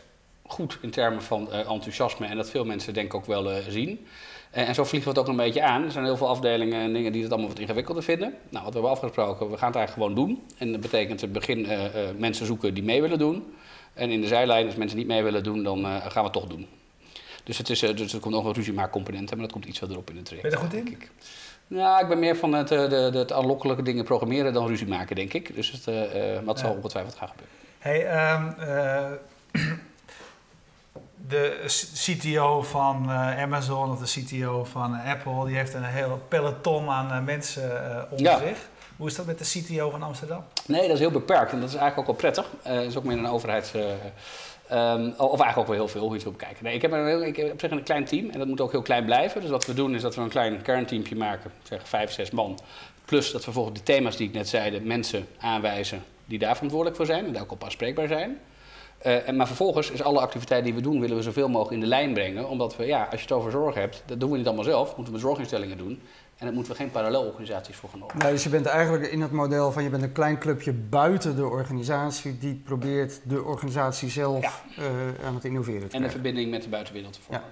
goed 0.47 0.77
in 0.81 0.89
termen 0.89 1.21
van 1.21 1.47
uh, 1.51 1.57
enthousiasme 1.57 2.25
en 2.25 2.37
dat 2.37 2.49
veel 2.49 2.65
mensen 2.65 2.93
denk 2.93 3.05
ik 3.05 3.13
ook 3.13 3.25
wel 3.25 3.51
uh, 3.51 3.57
zien. 3.69 4.07
En, 4.51 4.75
zo 4.75 4.83
vliegen 4.83 5.13
we 5.13 5.19
het 5.19 5.27
ook 5.27 5.33
een 5.33 5.43
beetje 5.43 5.63
aan. 5.63 5.83
Er 5.83 5.91
zijn 5.91 6.05
heel 6.05 6.17
veel 6.17 6.27
afdelingen 6.27 6.81
en 6.81 6.93
dingen 6.93 7.11
die 7.11 7.21
het 7.21 7.31
allemaal 7.31 7.49
wat 7.49 7.59
ingewikkelder 7.59 8.03
vinden. 8.03 8.33
Nou, 8.49 8.63
wat 8.63 8.73
we 8.73 8.79
hebben 8.79 8.91
afgesproken, 8.91 9.51
we 9.51 9.57
gaan 9.57 9.67
het 9.67 9.77
eigenlijk 9.77 10.07
gewoon 10.07 10.27
doen. 10.27 10.43
En 10.57 10.71
dat 10.71 10.81
betekent 10.81 11.21
in 11.21 11.29
het 11.29 11.39
begin 11.39 11.59
uh, 11.59 11.79
mensen 12.17 12.45
zoeken 12.45 12.73
die 12.73 12.83
mee 12.83 13.01
willen 13.01 13.19
doen. 13.19 13.53
En 13.93 14.09
in 14.09 14.21
de 14.21 14.27
zijlijn, 14.27 14.65
als 14.65 14.75
mensen 14.75 14.97
niet 14.97 15.07
mee 15.07 15.23
willen 15.23 15.43
doen, 15.43 15.63
dan 15.63 15.85
gaan 15.85 16.01
we 16.13 16.19
het 16.19 16.33
toch 16.33 16.47
doen. 16.47 16.67
Dus, 17.43 17.57
het 17.57 17.69
is, 17.69 17.79
dus 17.79 18.13
er 18.13 18.19
komt 18.19 18.33
nog 18.33 18.45
een 18.45 18.53
ruziemakcomponent, 18.53 19.29
maar 19.29 19.39
dat 19.39 19.51
komt 19.51 19.65
iets 19.65 19.77
verderop 19.77 20.09
in 20.09 20.15
het 20.15 20.25
traject. 20.25 20.49
Ben 20.49 20.59
je 20.59 20.65
er 20.65 20.71
goed 20.71 20.87
in? 20.87 20.93
Ik. 20.93 21.11
Nou, 21.67 22.01
ik 22.01 22.07
ben 22.07 22.19
meer 22.19 22.35
van 22.35 22.53
het, 22.53 22.67
de, 22.67 22.87
de, 23.11 23.17
het 23.17 23.31
aanlokkelijke 23.31 23.81
dingen 23.83 24.03
programmeren 24.03 24.53
dan 24.53 24.67
ruzie 24.67 24.87
maken, 24.87 25.15
denk 25.15 25.33
ik. 25.33 25.55
Dus 25.55 25.71
het, 25.71 25.85
maar 26.45 26.57
zal 26.57 26.73
ongetwijfeld 26.73 27.15
gaan 27.15 27.29
gebeuren. 27.29 27.53
Hey, 27.79 28.33
um, 28.33 29.19
de 31.27 31.63
CTO 31.93 32.61
van 32.61 33.05
uh, 33.09 33.41
Amazon 33.41 33.91
of 33.91 33.99
de 33.99 34.21
CTO 34.21 34.63
van 34.63 34.93
Apple, 34.93 35.45
die 35.45 35.55
heeft 35.55 35.73
een 35.73 35.83
heel 35.83 36.21
peloton 36.27 36.89
aan 36.89 37.19
uh, 37.19 37.25
mensen 37.25 37.71
onder 38.09 38.37
zich. 38.37 38.69
Hoe 38.97 39.07
is 39.07 39.15
dat 39.15 39.25
met 39.25 39.39
de 39.39 39.45
CTO 39.45 39.89
van 39.89 40.03
Amsterdam? 40.03 40.43
Nee, 40.65 40.81
dat 40.81 40.91
is 40.91 40.99
heel 40.99 41.11
beperkt 41.11 41.51
en 41.51 41.59
dat 41.59 41.69
is 41.69 41.75
eigenlijk 41.75 42.09
ook 42.09 42.21
wel 42.21 42.31
prettig. 42.31 42.49
dat 42.63 42.83
is 42.83 42.97
ook 42.97 43.03
meer 43.03 43.17
een 43.17 43.27
overheids... 43.27 43.71
Um, 44.71 45.13
of 45.17 45.39
eigenlijk 45.39 45.57
ook 45.57 45.67
wel 45.67 45.75
heel 45.75 45.87
veel, 45.87 46.01
hoe 46.01 46.09
je 46.09 46.15
het 46.15 46.23
wil 46.23 46.31
bekijken. 46.31 46.63
Nee, 46.63 46.75
ik, 46.75 46.81
heb 46.81 46.91
een 46.91 47.07
heel, 47.07 47.23
ik 47.23 47.35
heb 47.35 47.51
op 47.51 47.59
zich 47.59 47.71
een 47.71 47.83
klein 47.83 48.05
team 48.05 48.29
en 48.29 48.39
dat 48.39 48.47
moet 48.47 48.61
ook 48.61 48.71
heel 48.71 48.81
klein 48.81 49.05
blijven. 49.05 49.41
Dus 49.41 49.49
wat 49.49 49.65
we 49.65 49.73
doen 49.73 49.95
is 49.95 50.01
dat 50.01 50.15
we 50.15 50.21
een 50.21 50.29
klein 50.29 50.61
kernteampje 50.61 51.15
maken, 51.15 51.51
zeg 51.63 51.87
vijf, 51.87 52.11
zes 52.11 52.31
man. 52.31 52.59
Plus 53.05 53.31
dat 53.31 53.45
we 53.45 53.51
volgens 53.51 53.79
de 53.79 53.83
thema's 53.83 54.17
die 54.17 54.27
ik 54.27 54.33
net 54.33 54.49
zei, 54.49 54.79
mensen 54.79 55.27
aanwijzen 55.39 56.03
die 56.25 56.39
daar 56.39 56.53
verantwoordelijk 56.53 56.97
voor 56.97 57.05
zijn 57.05 57.25
en 57.25 57.33
daar 57.33 57.41
ook 57.41 57.51
op 57.51 57.63
aanspreekbaar 57.63 58.07
zijn. 58.07 58.39
Uh, 59.05 59.27
en, 59.27 59.35
maar 59.35 59.47
vervolgens 59.47 59.91
is 59.91 60.01
alle 60.01 60.19
activiteit 60.19 60.63
die 60.63 60.73
we 60.73 60.81
doen, 60.81 60.99
willen 60.99 61.15
we 61.15 61.21
zoveel 61.21 61.47
mogelijk 61.49 61.73
in 61.73 61.79
de 61.79 61.85
lijn 61.85 62.13
brengen. 62.13 62.49
Omdat 62.49 62.75
we, 62.75 62.85
ja, 62.85 63.03
als 63.03 63.19
je 63.19 63.27
het 63.27 63.31
over 63.31 63.51
zorg 63.51 63.75
hebt, 63.75 64.03
dat 64.05 64.19
doen 64.19 64.31
we 64.31 64.37
niet 64.37 64.45
allemaal 64.45 64.63
zelf. 64.63 64.95
Moeten 64.95 65.13
we 65.13 65.19
zorginstellingen 65.19 65.77
doen. 65.77 66.01
En 66.37 66.45
daar 66.45 66.53
moeten 66.53 66.71
we 66.71 66.77
geen 66.77 66.91
parallelorganisaties 66.91 67.75
voor 67.75 67.89
gaan 67.89 68.03
openen. 68.03 68.23
Nee, 68.23 68.33
dus 68.33 68.43
je 68.43 68.49
bent 68.49 68.65
eigenlijk 68.65 69.11
in 69.11 69.21
het 69.21 69.31
model 69.31 69.71
van 69.71 69.83
je 69.83 69.89
bent 69.89 70.03
een 70.03 70.11
klein 70.11 70.39
clubje 70.39 70.73
buiten 70.73 71.35
de 71.35 71.45
organisatie 71.45 72.37
die 72.37 72.55
probeert 72.55 73.21
de 73.23 73.43
organisatie 73.43 74.09
zelf 74.09 74.63
uh, 74.79 74.85
aan 75.25 75.35
het 75.35 75.43
innoveren 75.43 75.89
te 75.89 75.95
En 75.95 76.01
de 76.01 76.09
verbinding 76.09 76.51
met 76.51 76.63
de 76.63 76.69
buitenwereld 76.69 77.13
te 77.13 77.21
vormen. 77.21 77.43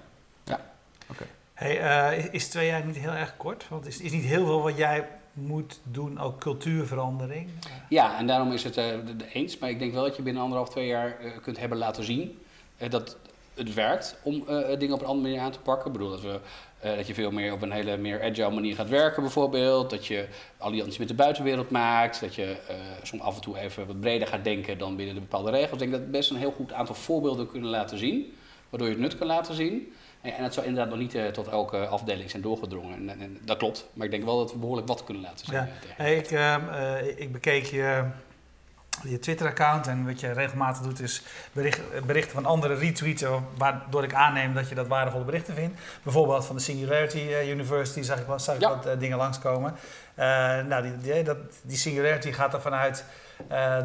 Ja. 0.44 0.52
ja. 0.52 0.72
Oké. 1.10 1.24
Hey, 1.54 2.16
uh, 2.16 2.32
is 2.32 2.48
twee 2.48 2.66
jaar 2.66 2.84
niet 2.84 2.98
heel 2.98 3.12
erg 3.12 3.36
kort? 3.36 3.66
Want 3.68 3.86
is, 3.86 4.00
is 4.00 4.12
niet 4.12 4.24
heel 4.24 4.46
veel 4.46 4.62
wat 4.62 4.76
jij 4.76 5.08
moet 5.34 5.80
doen, 5.82 6.18
ook 6.18 6.40
cultuurverandering. 6.40 7.48
Ja, 7.88 8.18
en 8.18 8.26
daarom 8.26 8.52
is 8.52 8.64
het 8.64 8.76
uh, 8.76 8.84
eens. 9.32 9.58
Maar 9.58 9.70
ik 9.70 9.78
denk 9.78 9.92
wel 9.92 10.02
dat 10.02 10.16
je 10.16 10.22
binnen 10.22 10.42
anderhalf, 10.42 10.70
twee 10.70 10.86
jaar 10.86 11.16
uh, 11.22 11.30
kunt 11.42 11.58
hebben 11.58 11.78
laten 11.78 12.04
zien 12.04 12.38
uh, 12.78 12.90
dat 12.90 13.16
het 13.54 13.74
werkt 13.74 14.16
om 14.22 14.44
dingen 14.78 14.94
op 14.94 15.00
een 15.00 15.06
andere 15.06 15.28
manier 15.28 15.40
aan 15.40 15.50
te 15.50 15.58
pakken. 15.58 15.86
Ik 15.86 15.92
bedoel 15.92 16.10
dat, 16.10 16.20
we, 16.20 16.40
dat 16.80 17.06
je 17.06 17.14
veel 17.14 17.30
meer 17.30 17.52
op 17.52 17.62
een 17.62 17.72
hele 17.72 17.96
meer 17.96 18.22
agile 18.22 18.50
manier 18.50 18.74
gaat 18.74 18.88
werken 18.88 19.22
bijvoorbeeld. 19.22 19.90
Dat 19.90 20.06
je 20.06 20.28
allianties 20.58 20.98
met 20.98 21.08
de 21.08 21.14
buitenwereld 21.14 21.70
maakt. 21.70 22.20
Dat 22.20 22.34
je 22.34 22.56
soms 23.02 23.22
af 23.22 23.34
en 23.34 23.40
toe 23.40 23.58
even 23.58 23.86
wat 23.86 24.00
breder 24.00 24.28
gaat 24.28 24.44
denken 24.44 24.78
dan 24.78 24.96
binnen 24.96 25.14
de 25.14 25.20
bepaalde 25.20 25.50
regels. 25.50 25.72
Ik 25.72 25.78
denk 25.78 25.92
dat 25.92 26.10
best 26.10 26.30
een 26.30 26.36
heel 26.36 26.52
goed 26.52 26.72
aantal 26.72 26.94
voorbeelden 26.94 27.50
kunnen 27.50 27.70
laten 27.70 27.98
zien. 27.98 28.34
Waardoor 28.70 28.88
je 28.88 28.94
het 28.94 29.02
nut 29.02 29.18
kan 29.18 29.26
laten 29.26 29.54
zien. 29.54 29.92
En 30.32 30.42
dat 30.42 30.54
zou 30.54 30.66
inderdaad 30.66 30.90
nog 30.90 31.00
niet 31.00 31.14
uh, 31.14 31.26
tot 31.26 31.48
elke 31.48 31.86
afdeling 31.86 32.30
zijn 32.30 32.42
doorgedrongen. 32.42 33.08
En, 33.08 33.20
en, 33.20 33.38
dat 33.44 33.56
klopt, 33.56 33.86
maar 33.92 34.04
ik 34.04 34.10
denk 34.10 34.24
wel 34.24 34.38
dat 34.38 34.52
we 34.52 34.58
behoorlijk 34.58 34.88
wat 34.88 35.04
kunnen 35.04 35.22
laten 35.22 35.46
zien. 35.46 35.54
Ja. 35.54 35.68
Hey, 35.96 36.16
ik, 36.16 36.30
uh, 36.30 36.56
ik 37.16 37.32
bekeek 37.32 37.64
je 37.64 38.04
je 39.02 39.18
Twitter-account. 39.18 39.86
En 39.86 40.06
wat 40.06 40.20
je 40.20 40.32
regelmatig 40.32 40.82
doet 40.82 41.00
is 41.00 41.22
bericht, 41.52 42.06
berichten 42.06 42.34
van 42.34 42.44
anderen 42.44 42.78
retweeten, 42.78 43.46
waardoor 43.56 44.04
ik 44.04 44.14
aanneem 44.14 44.54
dat 44.54 44.68
je 44.68 44.74
dat 44.74 44.86
waardevolle 44.86 45.24
berichten 45.24 45.54
vindt. 45.54 45.80
Bijvoorbeeld 46.02 46.46
van 46.46 46.56
de 46.56 46.62
Singularity 46.62 47.18
eh, 47.18 47.50
University 47.50 48.02
zag 48.02 48.18
ik, 48.18 48.26
zag 48.36 48.54
ik 48.54 48.60
ja. 48.60 48.68
wat 48.68 48.86
uh, 48.86 48.92
dingen 48.98 49.16
langskomen. 49.16 49.74
Nou, 50.66 50.82
die, 50.82 50.98
die, 50.98 51.22
dat, 51.22 51.36
die 51.62 51.76
Singularity 51.76 52.32
gaat 52.32 52.54
ervan 52.54 52.72
uit 52.72 53.04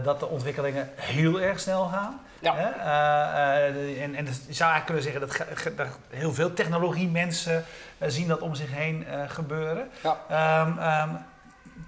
dat 0.04 0.20
de 0.20 0.28
ontwikkelingen 0.28 0.90
heel 0.96 1.42
erg 1.42 1.60
snel 1.60 1.86
gaan. 1.86 2.20
Ja. 2.42 2.56
Uh, 2.56 4.02
en, 4.04 4.16
en 4.16 4.26
dus 4.26 4.42
je 4.48 4.54
zou 4.54 4.72
eigenlijk 4.72 4.86
kunnen 4.86 5.04
zeggen 5.04 5.22
dat, 5.22 5.78
dat 5.78 6.00
heel 6.10 6.34
veel 6.34 6.54
technologie 6.54 7.08
mensen 7.08 7.66
zien 8.00 8.28
dat 8.28 8.40
om 8.40 8.56
zich 8.56 8.72
heen 8.72 9.06
gebeuren. 9.28 9.90
Ja. 10.04 10.62
Um, 10.62 10.78
um, 10.78 11.18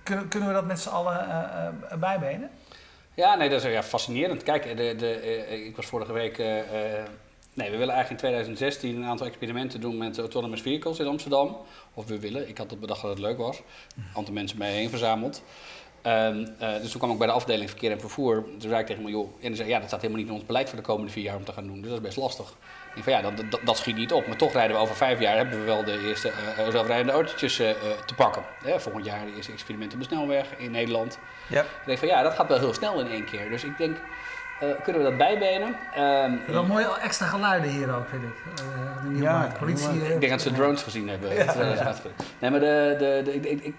kunnen, 0.03 0.27
kunnen 0.27 0.49
we 0.49 0.55
dat 0.55 0.65
met 0.65 0.79
z'n 0.79 0.89
allen 0.89 1.79
bijbenen? 1.99 2.49
Ja, 3.13 3.35
nee, 3.35 3.49
dat 3.49 3.63
is 3.63 3.71
ja, 3.71 3.83
fascinerend. 3.83 4.43
Kijk, 4.43 4.77
de, 4.77 4.95
de, 4.95 5.65
ik 5.65 5.75
was 5.75 5.85
vorige 5.85 6.13
week. 6.13 6.37
Nee, 7.53 7.71
we 7.71 7.77
willen 7.77 7.93
eigenlijk 7.93 8.23
in 8.23 8.29
2016 8.29 8.95
een 8.95 9.05
aantal 9.05 9.27
experimenten 9.27 9.81
doen 9.81 9.97
met 9.97 10.19
autonomous 10.19 10.61
vehicles 10.61 10.99
in 10.99 11.07
Amsterdam. 11.07 11.57
Of 11.93 12.05
we 12.05 12.19
willen. 12.19 12.49
Ik 12.49 12.57
had 12.57 12.69
het 12.69 12.79
bedacht 12.79 13.01
dat 13.01 13.09
het 13.09 13.19
leuk 13.19 13.37
was. 13.37 13.57
Een 13.97 14.03
aantal 14.15 14.33
mensen 14.33 14.57
mee 14.57 14.75
heen 14.75 14.89
verzameld. 14.89 15.43
Um, 16.07 16.47
uh, 16.61 16.73
dus 16.81 16.91
toen 16.91 16.99
kwam 16.99 17.11
ik 17.11 17.17
bij 17.17 17.27
de 17.27 17.33
afdeling 17.33 17.69
verkeer 17.69 17.91
en 17.91 17.99
vervoer. 17.99 18.43
Toen 18.43 18.69
zei 18.69 18.79
ik 18.79 18.85
tegen 18.85 19.03
me, 19.03 19.09
joh, 19.09 19.27
en 19.41 19.47
die 19.47 19.55
zei, 19.55 19.69
ja, 19.69 19.79
dat 19.79 19.87
staat 19.87 20.01
helemaal 20.01 20.21
niet 20.21 20.31
in 20.31 20.37
ons 20.37 20.45
beleid 20.45 20.69
voor 20.69 20.77
de 20.77 20.83
komende 20.83 21.11
vier 21.11 21.23
jaar 21.23 21.35
om 21.35 21.45
te 21.45 21.53
gaan 21.53 21.67
doen. 21.67 21.81
Dus 21.81 21.89
dat 21.89 21.99
is 21.99 22.05
best 22.05 22.17
lastig. 22.17 22.53
Ik 22.95 23.03
van 23.03 23.13
ja, 23.13 23.21
dat, 23.21 23.33
dat, 23.49 23.59
dat, 23.63 23.77
schiet 23.77 23.95
niet 23.95 24.11
op. 24.11 24.27
Maar 24.27 24.37
toch 24.37 24.53
rijden 24.53 24.75
we 24.75 24.81
over 24.81 24.95
vijf 24.95 25.19
jaar, 25.19 25.35
hebben 25.35 25.59
we 25.59 25.65
wel 25.65 25.83
de 25.83 26.07
eerste 26.07 26.31
uh, 26.59 26.67
zelfrijdende 26.69 27.11
autootjes 27.11 27.59
uh, 27.59 27.69
te 28.05 28.15
pakken. 28.15 28.43
volgend 28.77 29.05
jaar 29.05 29.25
de 29.25 29.35
eerste 29.35 29.51
experimenten 29.51 29.97
op 29.97 30.03
de 30.03 30.15
snelweg 30.15 30.45
in 30.57 30.71
Nederland. 30.71 31.19
Ja. 31.47 31.61
Ik 31.61 31.85
denk 31.85 31.99
van 31.99 32.07
ja, 32.07 32.23
dat 32.23 32.33
gaat 32.33 32.47
wel 32.47 32.59
heel 32.59 32.73
snel 32.73 32.99
in 32.99 33.07
één 33.07 33.25
keer. 33.25 33.49
Dus 33.49 33.63
ik 33.63 33.77
denk, 33.77 33.97
kunnen 34.83 35.03
we 35.03 35.09
dat 35.09 35.17
bijbenen? 35.17 35.75
Um, 35.97 36.41
wel 36.47 36.65
mooie 36.65 36.99
extra 37.01 37.25
geluiden 37.25 37.69
hier 37.69 37.95
ook, 37.95 38.07
vind 38.09 38.23
ik. 38.23 39.21
ja, 39.21 39.51
politie. 39.59 40.13
ik 40.13 40.19
denk 40.19 40.31
dat 40.31 40.41
ze 40.41 40.51
drones 40.51 40.81
gezien 40.81 41.09
hebben. 41.09 41.33
Ja, 41.33 41.43
ja. 41.43 41.95
Nee, 42.39 42.51
maar 42.51 42.59
de, 42.59 42.95
de, 42.99 43.21
de, 43.23 43.49
ik, 43.49 43.63
ik 43.63 43.75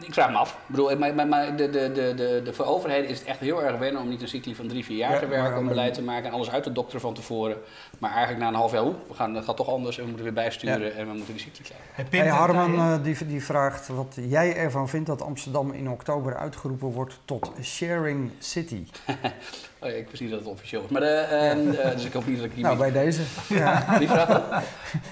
ik 0.00 0.14
vraag 0.14 0.30
me 0.30 0.36
af. 0.36 0.52
Ik 0.52 0.58
bedoel, 0.66 0.96
maar, 0.96 1.28
maar 1.28 1.56
de, 1.56 1.70
de, 1.70 1.92
de, 1.92 2.14
de, 2.14 2.40
de, 2.44 2.52
voor 2.52 2.64
overheden 2.64 3.08
is 3.08 3.18
het 3.18 3.28
echt 3.28 3.38
heel 3.38 3.64
erg 3.64 3.78
wennen 3.78 4.02
om 4.02 4.08
niet 4.08 4.22
een 4.22 4.28
cycli 4.28 4.54
van 4.54 4.68
drie, 4.68 4.84
vier 4.84 4.96
jaar 4.96 5.18
te 5.18 5.26
werken, 5.26 5.58
om 5.58 5.68
beleid 5.68 5.94
te 5.94 6.02
maken 6.02 6.24
en 6.24 6.32
alles 6.32 6.50
uit 6.50 6.62
te 6.62 6.72
dokteren 6.72 7.00
van 7.00 7.14
tevoren. 7.14 7.56
Maar 7.98 8.10
eigenlijk 8.10 8.40
na 8.40 8.48
een 8.48 8.54
half 8.54 8.72
jaar, 8.72 8.82
hoe, 8.82 8.94
we 9.08 9.14
gaan, 9.14 9.34
dat 9.34 9.44
gaat 9.44 9.56
toch 9.56 9.68
anders 9.68 9.96
en 9.96 10.02
we 10.02 10.08
moeten 10.08 10.24
weer 10.24 10.34
bijsturen 10.34 10.96
en 10.96 11.06
we 11.06 11.12
moeten 11.12 11.34
die 11.34 11.42
cycli 11.42 11.64
krijgen. 11.64 12.18
Hey, 12.18 12.28
Harman 12.28 12.74
uh, 12.74 12.94
die, 13.02 13.26
die 13.26 13.44
vraagt 13.44 13.88
wat 13.88 14.16
jij 14.28 14.56
ervan 14.56 14.88
vindt 14.88 15.06
dat 15.06 15.22
Amsterdam 15.22 15.72
in 15.72 15.90
oktober 15.90 16.36
uitgeroepen 16.36 16.88
wordt 16.88 17.20
tot 17.24 17.50
Sharing 17.62 18.30
City. 18.38 18.86
Oh 19.84 19.90
ja, 19.90 19.96
ik 19.96 20.08
wist 20.08 20.22
niet 20.22 20.30
dat 20.30 20.38
het 20.38 20.48
officieel 20.48 20.80
was. 20.80 20.90
Maar 20.90 21.00
de, 21.00 21.26
uh, 21.32 21.84
uh, 21.84 21.90
dus 21.90 22.04
ik 22.04 22.12
hoop 22.12 22.26
niet 22.26 22.36
dat 22.36 22.44
ik 22.44 22.54
die... 22.54 22.64
Nou, 22.64 22.76
bij 22.76 22.92
deze. 22.92 23.20
Ja. 23.48 23.98
Wie 23.98 24.08
vraagt 24.08 24.28
dat? 24.28 24.42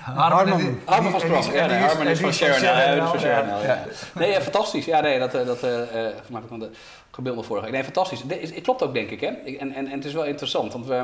Harman. 0.00 0.78
Harman 0.84 1.10
van 1.10 1.20
Sprong. 1.20 1.52
Ja, 1.52 1.66
nee, 1.66 1.78
Harman 1.78 2.06
is 2.06 2.20
van 2.20 2.32
Sharon. 2.32 2.62
Ja, 2.62 3.06
van 3.06 3.20
Sharon. 3.20 3.62
Ja. 3.62 3.84
Nee, 4.14 4.40
fantastisch. 4.40 4.84
Ja, 4.84 5.00
nee, 5.00 5.18
dat... 5.18 5.32
dat 5.32 5.64
uh, 5.64 6.06
ik 6.08 6.58
de 6.58 6.70
gebeeld 7.10 7.46
vorige 7.46 7.70
Nee, 7.70 7.84
fantastisch. 7.84 8.22
Het 8.28 8.60
klopt 8.60 8.82
ook, 8.82 8.94
denk 8.94 9.10
ik. 9.10 9.20
Hè? 9.20 9.26
En, 9.26 9.58
en, 9.58 9.74
en 9.74 9.90
het 9.90 10.04
is 10.04 10.12
wel 10.12 10.24
interessant. 10.24 10.72
Want 10.72 10.86
we, 10.86 10.96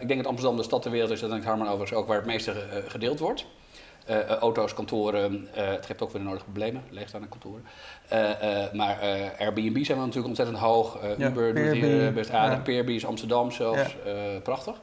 ik 0.00 0.08
denk 0.08 0.20
dat 0.20 0.28
Amsterdam 0.28 0.56
de 0.56 0.62
stad 0.62 0.82
ter 0.82 0.90
wereld 0.90 1.10
is. 1.10 1.20
Dat 1.20 1.30
denk 1.30 1.42
ik 1.42 1.48
Harman 1.48 1.68
overigens 1.68 1.98
ook 1.98 2.06
waar 2.06 2.16
het 2.16 2.26
meeste 2.26 2.54
gedeeld 2.86 3.18
wordt. 3.18 3.44
Uh, 4.10 4.24
auto's, 4.24 4.74
kantoren, 4.74 5.48
uh, 5.56 5.70
het 5.70 5.86
geeft 5.86 6.02
ook 6.02 6.10
weer 6.10 6.20
de 6.20 6.26
nodige 6.26 6.44
problemen, 6.44 6.82
leegstaande 6.90 7.28
kantoren. 7.28 7.64
Uh, 8.12 8.18
maar 8.72 8.98
Airbnb 9.38 9.84
zijn 9.84 9.98
we 9.98 10.04
natuurlijk 10.04 10.26
ontzettend 10.26 10.58
hoog. 10.58 10.98
Ja, 11.18 11.28
Uber 11.28 11.54
doet 11.54 11.72
hier 11.72 12.12
best 12.12 12.30
aardig. 12.30 12.74
Ja. 12.74 12.92
is 12.92 13.06
Amsterdam 13.06 13.50
zelfs, 13.50 13.96
ja. 14.04 14.40
prachtig. 14.42 14.80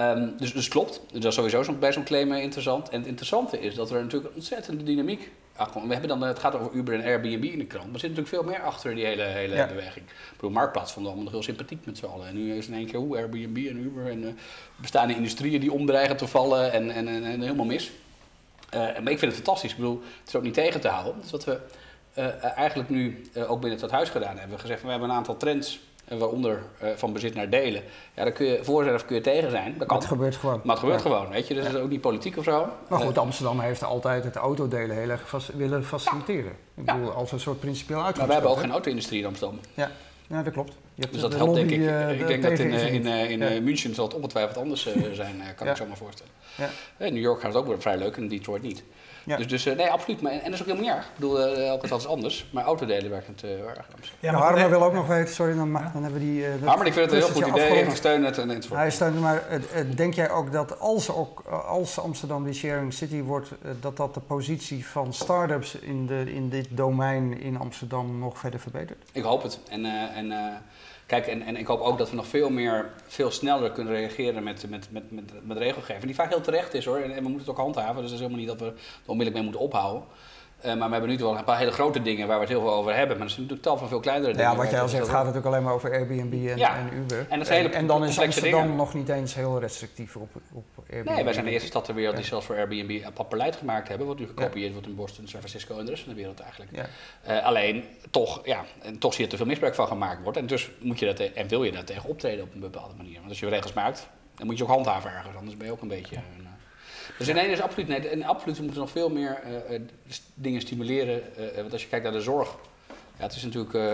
Um, 0.00 0.34
dus, 0.38 0.52
dus 0.52 0.68
klopt, 0.68 1.00
dat 1.12 1.24
is 1.24 1.34
sowieso 1.34 1.62
zo, 1.62 1.72
bij 1.72 1.92
zo'n 1.92 2.04
claim 2.04 2.32
interessant. 2.32 2.88
En 2.88 2.98
het 2.98 3.08
interessante 3.08 3.60
is 3.60 3.74
dat 3.74 3.90
er 3.90 4.02
natuurlijk 4.02 4.30
een 4.30 4.36
ontzettende 4.36 4.84
dynamiek 4.84 5.30
we 5.56 5.92
hebben 5.92 6.08
dan, 6.08 6.22
het 6.22 6.38
gaat 6.38 6.54
over 6.54 6.72
Uber 6.72 6.94
en 6.94 7.04
Airbnb 7.04 7.44
in 7.44 7.58
de 7.58 7.66
krant, 7.66 7.84
maar 7.84 7.94
er 7.94 8.00
zit 8.00 8.10
natuurlijk 8.10 8.28
veel 8.28 8.42
meer 8.42 8.62
achter 8.62 8.94
die 8.94 9.04
hele, 9.04 9.22
hele 9.22 9.66
beweging. 9.66 10.06
Ik 10.06 10.32
bedoel, 10.32 10.50
Marktplaats 10.50 10.92
vonden 10.92 11.12
allemaal 11.12 11.30
nog 11.30 11.40
heel 11.40 11.48
sympathiek 11.48 11.86
met 11.86 11.98
z'n 11.98 12.04
allen. 12.04 12.26
En 12.26 12.34
nu 12.34 12.54
is 12.54 12.66
in 12.66 12.74
één 12.74 12.86
keer 12.86 12.98
hoe 12.98 13.16
Airbnb 13.16 13.56
en 13.56 13.76
Uber 13.76 14.10
en 14.10 14.38
bestaande 14.76 15.14
industrieën 15.14 15.60
die 15.60 15.72
omdreigen 15.72 16.16
te 16.16 16.26
vallen 16.26 16.72
en, 16.72 16.90
en, 16.90 17.08
en, 17.08 17.24
en 17.24 17.40
helemaal 17.40 17.66
mis. 17.66 17.90
Uh, 18.74 18.80
maar 18.80 19.12
ik 19.12 19.18
vind 19.18 19.20
het 19.20 19.34
fantastisch. 19.34 19.70
Ik 19.70 19.76
bedoel, 19.76 20.02
het 20.18 20.28
is 20.28 20.36
ook 20.36 20.42
niet 20.42 20.54
tegen 20.54 20.80
te 20.80 20.88
houden. 20.88 21.14
Dus 21.20 21.30
wat 21.30 21.44
we 21.44 21.58
uh, 22.18 22.44
eigenlijk 22.56 22.88
nu 22.88 23.22
uh, 23.34 23.50
ook 23.50 23.60
binnen 23.60 23.80
het 23.80 23.90
huis 23.90 24.08
gedaan 24.08 24.38
hebben. 24.38 24.58
Gezegd, 24.58 24.82
we 24.82 24.90
hebben 24.90 25.08
een 25.08 25.16
aantal 25.16 25.36
trends, 25.36 25.80
waaronder 26.08 26.62
van 26.96 27.12
bezit 27.12 27.34
naar 27.34 27.50
delen. 27.50 27.82
Ja, 28.14 28.22
daar 28.22 28.32
kun 28.32 28.46
je 28.46 28.64
voor 28.64 28.82
zijn 28.82 28.94
of 28.94 29.04
kun 29.04 29.16
je 29.16 29.22
tegen 29.22 29.50
zijn. 29.50 29.74
Dat 29.78 29.86
kan. 29.86 29.96
het 29.96 30.06
gebeurt 30.06 30.36
gewoon. 30.36 30.60
Maar 30.64 30.74
het 30.74 30.84
gebeurt 30.84 31.02
gewoon, 31.02 31.28
weet 31.28 31.48
je. 31.48 31.54
Dus 31.54 31.64
ja. 31.64 31.70
is 31.70 31.76
ook 31.76 31.90
niet 31.90 32.00
politiek 32.00 32.36
of 32.36 32.44
zo. 32.44 32.68
Maar 32.88 33.00
goed, 33.00 33.18
Amsterdam 33.18 33.60
heeft 33.60 33.84
altijd 33.84 34.24
het 34.24 34.36
autodelen 34.36 34.96
heel 34.96 35.08
erg 35.08 35.50
willen 35.54 35.84
faciliteren. 35.84 36.52
Ik 36.74 36.84
bedoel, 36.84 37.10
als 37.10 37.32
een 37.32 37.40
soort 37.40 37.60
principieel 37.60 38.04
uitgangspunt. 38.04 38.28
Maar 38.28 38.36
we 38.36 38.42
hebben 38.42 38.50
ook 38.50 38.64
geen 38.64 38.72
auto-industrie 38.72 39.20
in 39.20 39.26
Amsterdam. 39.26 39.58
Ja. 39.74 39.90
Ja, 40.26 40.42
dat 40.42 40.52
klopt. 40.52 40.72
Dus 40.96 41.20
dat 41.20 41.34
helpt 41.34 41.54
denk 41.54 41.70
ik. 41.70 41.78
Uh, 41.78 42.20
ik 42.20 42.26
denk 42.26 42.42
dat 42.42 42.58
in, 42.58 42.70
in, 42.70 43.06
in, 43.06 43.42
in 43.42 43.64
München 43.64 43.94
zal 43.94 44.04
het 44.04 44.14
ongetwijfeld 44.14 44.56
anders 44.56 44.82
zijn, 45.12 45.42
kan 45.56 45.68
ik 45.68 45.76
zo 45.76 45.86
maar 45.86 45.96
voorstellen. 45.96 46.32
Ja. 46.56 46.68
In 47.06 47.12
New 47.12 47.22
York 47.22 47.40
gaat 47.40 47.52
het 47.52 47.62
ook 47.62 47.68
weer 47.68 47.80
vrij 47.80 47.96
leuk 47.96 48.16
en 48.16 48.22
in 48.22 48.28
Detroit 48.28 48.62
niet. 48.62 48.82
Ja. 49.26 49.36
Dus, 49.36 49.48
dus 49.48 49.64
nee, 49.64 49.90
absoluut. 49.90 50.20
Maar, 50.20 50.32
en 50.32 50.44
dat 50.44 50.52
is 50.52 50.60
ook 50.60 50.66
helemaal 50.66 50.88
niet 50.88 50.96
erg. 50.96 51.04
Ik 51.04 51.14
bedoel, 51.14 51.38
uh, 51.38 51.68
elke 51.68 51.86
stad 51.86 52.00
is 52.00 52.06
anders. 52.06 52.46
Maar 52.52 52.64
autodelen 52.64 53.10
werkt 53.10 53.26
het 53.26 53.42
uh, 53.42 53.50
erg 53.50 53.86
anders. 53.90 54.14
Ja, 54.20 54.32
maar 54.32 54.40
Harmer 54.40 54.70
wil 54.70 54.82
ook 54.82 54.92
nog 54.92 55.06
weten, 55.06 55.34
sorry, 55.34 55.56
dan, 55.56 55.72
dan 55.72 56.02
hebben 56.02 56.12
we 56.12 56.18
die... 56.18 56.40
Uh, 56.40 56.66
Harmer, 56.66 56.86
ik 56.86 56.92
vind 56.92 57.10
het 57.10 57.14
een 57.14 57.26
heel 57.26 57.42
goed 57.42 57.46
idee. 57.46 57.84
Van 57.84 57.96
steunen 57.96 58.26
het 58.26 58.38
en 58.38 58.50
enzovoort. 58.50 58.80
Hij 58.80 58.90
steunt 58.90 59.20
maar 59.20 59.42
denk 59.96 60.14
jij 60.14 60.30
ook 60.30 60.52
dat 60.52 60.80
als, 60.80 61.10
ook, 61.10 61.40
als 61.66 61.98
Amsterdam 61.98 62.44
die 62.44 62.54
sharing 62.54 62.92
city 62.92 63.22
wordt, 63.22 63.48
dat 63.80 63.96
dat 63.96 64.14
de 64.14 64.20
positie 64.20 64.86
van 64.86 65.12
start-ups 65.12 65.74
in, 65.74 66.06
de, 66.06 66.32
in 66.34 66.48
dit 66.48 66.66
domein 66.70 67.40
in 67.40 67.58
Amsterdam 67.58 68.18
nog 68.18 68.38
verder 68.38 68.60
verbetert? 68.60 68.98
Ik 69.12 69.22
hoop 69.22 69.42
het. 69.42 69.60
En, 69.68 69.84
en 70.14 70.32
Kijk, 71.06 71.26
en, 71.26 71.42
en 71.42 71.56
ik 71.56 71.66
hoop 71.66 71.80
ook 71.80 71.98
dat 71.98 72.10
we 72.10 72.16
nog 72.16 72.26
veel 72.26 72.50
meer, 72.50 72.92
veel 73.06 73.30
sneller 73.30 73.72
kunnen 73.72 73.92
reageren 73.92 74.42
met, 74.42 74.70
met, 74.70 74.88
met, 74.90 75.10
met, 75.10 75.46
met 75.46 75.58
regelgeving. 75.58 76.04
Die 76.04 76.14
vaak 76.14 76.28
heel 76.28 76.40
terecht 76.40 76.74
is 76.74 76.84
hoor. 76.84 76.96
En, 76.96 77.10
en 77.10 77.22
we 77.22 77.28
moeten 77.28 77.38
het 77.38 77.48
ook 77.48 77.56
handhaven. 77.56 77.94
Dus 77.94 78.10
het 78.10 78.12
is 78.12 78.26
helemaal 78.26 78.38
niet 78.38 78.48
dat 78.48 78.60
we 78.60 78.66
er 78.66 78.74
onmiddellijk 79.06 79.34
mee 79.34 79.42
moeten 79.42 79.60
ophouden. 79.60 80.02
Uh, 80.64 80.74
maar 80.74 80.86
we 80.86 80.92
hebben 80.92 81.10
nu 81.10 81.18
wel 81.18 81.38
een 81.38 81.44
paar 81.44 81.58
hele 81.58 81.70
grote 81.70 82.02
dingen 82.02 82.26
waar 82.26 82.36
we 82.36 82.42
het 82.42 82.52
heel 82.52 82.60
veel 82.60 82.72
over 82.72 82.94
hebben. 82.94 83.16
Maar 83.16 83.26
er 83.26 83.32
zijn 83.32 83.42
natuurlijk 83.42 83.68
tal 83.68 83.78
van 83.78 83.88
veel 83.88 84.00
kleinere 84.00 84.32
dingen. 84.32 84.50
Ja, 84.50 84.56
wat 84.56 84.70
jij 84.70 84.80
al 84.80 84.88
zegt, 84.88 85.08
gaat 85.08 85.12
het 85.12 85.34
natuurlijk 85.34 85.46
alleen 85.46 85.62
maar 85.62 85.72
over 85.72 85.92
Airbnb 85.92 86.32
en, 86.48 86.58
en 86.58 86.94
Uber. 86.94 87.26
En, 87.28 87.46
hele 87.46 87.68
en, 87.68 87.86
dan 87.86 88.04
is 88.04 88.20
Amsterdam 88.20 88.60
dingen. 88.60 88.76
nog 88.76 88.94
niet 88.94 89.08
eens 89.08 89.34
heel 89.34 89.60
restrictief 89.60 90.16
op, 90.16 90.30
op 90.52 90.64
Airbnb. 90.90 91.14
Nee, 91.14 91.24
wij 91.24 91.32
zijn 91.32 91.44
de 91.44 91.50
eerste 91.50 91.68
stad 91.68 91.84
ter 91.84 91.94
wereld 91.94 92.16
die 92.16 92.24
zelfs 92.24 92.46
voor 92.46 92.56
Airbnb 92.56 92.90
een 92.90 93.12
beleid 93.28 93.56
gemaakt 93.56 93.88
hebben. 93.88 94.06
Wat 94.06 94.18
nu 94.18 94.26
gekopieerd 94.26 94.72
wordt 94.72 94.86
in 94.86 94.94
Boston, 94.94 95.28
San 95.28 95.40
Francisco 95.40 95.78
en 95.78 95.84
de 95.84 95.90
rest 95.90 96.02
van 96.02 96.12
de 96.12 96.18
wereld 96.18 96.40
eigenlijk. 96.40 96.72
Uh, 97.28 97.44
alleen, 97.44 97.84
toch, 98.10 98.40
ja, 98.44 98.64
en 98.82 98.98
toch 98.98 99.14
zie 99.14 99.24
je 99.24 99.30
er 99.30 99.36
veel 99.36 99.46
misbruik 99.46 99.74
van 99.74 99.86
gemaakt 99.86 100.22
wordt. 100.22 100.38
En 100.38 100.46
dus 100.46 100.70
moet 100.80 100.98
je 100.98 101.06
dat, 101.06 101.18
en 101.18 101.48
wil 101.48 101.64
je 101.64 101.72
daar 101.72 101.84
tegen 101.84 102.08
optreden 102.08 102.44
op 102.44 102.54
een 102.54 102.60
bepaalde 102.60 102.94
manier. 102.96 103.16
Want 103.16 103.28
als 103.28 103.40
je 103.40 103.48
regels 103.48 103.72
maakt, 103.72 104.08
dan 104.34 104.46
moet 104.46 104.58
je 104.58 104.64
ook 104.64 104.70
handhaven 104.70 105.10
ergens. 105.10 105.36
Anders 105.36 105.56
ben 105.56 105.66
je 105.66 105.72
ook 105.72 105.82
een 105.82 105.88
beetje... 105.88 106.16
Dus 107.18 107.28
in 107.28 107.38
één 107.38 107.50
is 107.50 107.60
absoluut 107.60 107.88
nee. 107.88 108.08
En 108.08 108.22
absoluut, 108.22 108.56
we 108.56 108.62
moeten 108.62 108.80
nog 108.80 108.90
veel 108.90 109.08
meer 109.08 109.38
uh, 109.70 109.80
dingen 110.34 110.60
stimuleren. 110.60 111.22
Uh, 111.38 111.56
want 111.56 111.72
als 111.72 111.82
je 111.82 111.88
kijkt 111.88 112.04
naar 112.04 112.14
de 112.14 112.20
zorg. 112.20 112.56
Ja, 113.18 113.22
het 113.22 113.34
is 113.34 113.42
natuurlijk, 113.42 113.72
uh, 113.72 113.92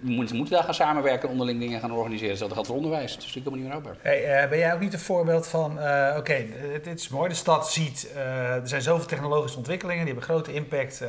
moeten, 0.00 0.50
daar 0.50 0.64
gaan 0.64 0.74
samenwerken, 0.74 1.28
onderling 1.28 1.60
dingen 1.60 1.80
gaan 1.80 1.92
organiseren. 1.92 2.28
Hetzelfde 2.28 2.54
geldt 2.54 2.68
voor 2.68 2.78
onderwijs. 2.78 3.12
Het 3.12 3.20
is 3.20 3.34
natuurlijk 3.34 3.56
helemaal 3.56 3.78
niet 3.78 3.84
meer 3.84 3.94
houdbaar. 4.02 4.38
Hey, 4.38 4.48
ben 4.48 4.58
jij 4.58 4.74
ook 4.74 4.80
niet 4.80 4.92
een 4.92 4.98
voorbeeld 4.98 5.46
van, 5.46 5.72
oké, 6.16 6.46
het, 6.72 6.86
is 6.86 7.08
mooi, 7.08 7.28
de 7.28 7.34
stad 7.34 7.70
ziet, 7.70 8.12
er 8.14 8.68
zijn 8.68 8.82
zoveel 8.82 9.06
technologische 9.06 9.58
ontwikkelingen, 9.58 10.04
die 10.04 10.14
hebben 10.14 10.30
grote 10.34 10.52
impact 10.52 11.02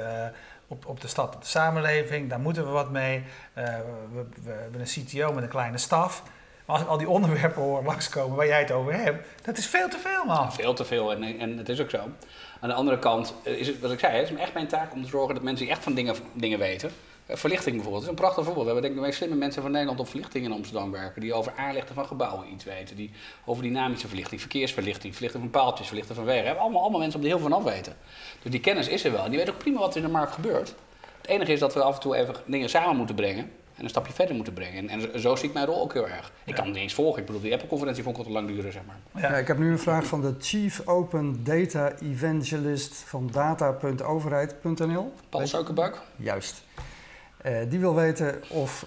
op, 0.68 0.86
op 0.86 1.02
de 1.02 1.08
stad, 1.08 1.36
op 1.36 1.42
de 1.42 1.48
samenleving. 1.48 2.30
Daar 2.30 2.40
moeten 2.40 2.66
we 2.66 2.72
wat 2.72 2.92
mee. 2.92 3.24
We, 3.54 4.26
we, 4.44 4.52
hebben 4.52 4.82
een 4.82 5.06
CTO 5.06 5.34
met 5.34 5.44
een 5.44 5.50
kleine 5.50 5.78
staf 5.78 6.24
als 6.72 6.88
al 6.88 6.98
die 6.98 7.10
onderwerpen 7.10 7.62
hoor 7.62 7.84
langskomen 7.84 8.38
waar 8.38 8.48
jij 8.48 8.60
het 8.60 8.72
over 8.72 8.94
hebt, 8.94 9.28
dat 9.46 9.58
is 9.58 9.66
veel 9.66 9.90
te 9.90 9.98
veel, 9.98 10.26
man. 10.26 10.54
veel 10.54 10.74
te 10.74 10.86
veel 10.86 11.12
en, 11.12 11.40
en 11.40 11.58
het 11.58 11.70
is 11.70 11.82
ook 11.82 11.90
zo. 11.90 12.10
Aan 12.60 12.70
de 12.70 12.76
andere 12.76 13.00
kant 13.00 13.34
eh, 13.44 13.54
is 13.54 13.68
het, 13.68 13.80
wat 13.80 13.92
ik 13.92 14.00
zei, 14.00 14.18
het 14.18 14.30
is 14.30 14.38
echt 14.38 14.54
mijn 14.54 14.68
taak 14.68 14.94
om 14.94 15.04
te 15.04 15.10
zorgen 15.10 15.34
dat 15.34 15.44
mensen 15.44 15.68
echt 15.68 15.84
van 15.84 15.94
dingen, 15.94 16.16
dingen 16.34 16.60
weten. 16.60 16.92
Eh, 17.26 17.36
verlichting 17.36 17.76
bijvoorbeeld, 17.76 18.04
dat 18.04 18.14
is 18.14 18.20
een 18.20 18.26
prachtig 18.26 18.46
voorbeeld. 18.46 18.66
We 18.66 18.72
hebben 18.72 18.82
denk 18.82 18.94
ik 18.94 19.00
de 19.00 19.06
meest 19.06 19.18
slimme 19.18 19.36
mensen 19.36 19.62
van 19.62 19.72
Nederland 19.72 20.00
op 20.00 20.08
verlichting 20.08 20.46
in 20.46 20.52
Amsterdam 20.52 20.92
werken. 20.92 21.22
Die 21.22 21.34
over 21.34 21.54
aanlichten 21.58 21.96
van 21.96 22.06
gebouwen 22.06 22.52
iets 22.52 22.64
weten. 22.64 22.96
Die 22.96 23.12
over 23.46 23.64
dynamische 23.64 24.08
verlichting, 24.08 24.42
verkeersverlichting, 24.42 25.14
verlichting 25.14 25.44
van 25.44 25.62
paaltjes, 25.62 25.88
verlichting 25.88 26.18
van 26.18 26.26
wegen. 26.26 26.60
Allemaal, 26.60 26.82
allemaal 26.82 27.00
mensen 27.00 27.20
op 27.20 27.26
die 27.26 27.34
heel 27.34 27.42
veel 27.42 27.50
van 27.50 27.66
af 27.66 27.74
weten. 27.74 27.96
Dus 28.42 28.52
die 28.52 28.60
kennis 28.60 28.88
is 28.88 29.04
er 29.04 29.12
wel. 29.12 29.24
En 29.24 29.30
die 29.30 29.40
weten 29.40 29.54
ook 29.54 29.60
prima 29.60 29.80
wat 29.80 29.92
er 29.92 30.02
in 30.02 30.06
de 30.06 30.12
markt 30.12 30.34
gebeurt. 30.34 30.76
Het 31.22 31.30
enige 31.30 31.52
is 31.52 31.60
dat 31.60 31.74
we 31.74 31.82
af 31.82 31.96
en 31.96 32.02
toe 32.02 32.16
even 32.16 32.36
dingen 32.46 32.70
samen 32.70 32.96
moeten 32.96 33.16
brengen 33.16 33.52
en 33.82 33.88
een 33.88 33.94
stapje 33.94 34.14
verder 34.14 34.36
moeten 34.36 34.54
brengen. 34.54 34.90
En, 34.90 35.22
zo 35.22 35.36
zie 35.36 35.48
ik 35.48 35.54
mijn 35.54 35.66
rol 35.66 35.82
ook 35.82 35.94
heel 35.94 36.08
erg. 36.08 36.32
Ik 36.44 36.56
kan 36.56 36.66
het 36.66 36.74
niet 36.74 36.84
eens 36.84 36.94
volgen. 36.94 37.20
Ik 37.20 37.26
bedoel, 37.26 37.42
die 37.42 37.54
Apple-conferentie 37.54 38.04
vond 38.04 38.16
ik 38.16 38.22
al 38.22 38.28
te 38.28 38.34
lang 38.34 38.48
duren, 38.48 38.72
zeg 38.72 38.82
maar. 38.86 39.22
Ja. 39.22 39.38
ik 39.38 39.48
heb 39.48 39.58
nu 39.58 39.72
een 39.72 39.80
vraag 39.80 40.06
van 40.06 40.22
de 40.22 40.36
Chief 40.40 40.88
Open 40.88 41.44
Data 41.44 41.92
Evangelist 42.00 42.94
van 42.96 43.30
data.overheid.nl. 43.32 45.14
Paul 45.30 45.48
Suikerbuik. 45.48 46.02
Juist. 46.16 46.64
die 47.70 47.80
wil 47.80 47.96
weten 47.96 48.42
of 48.50 48.86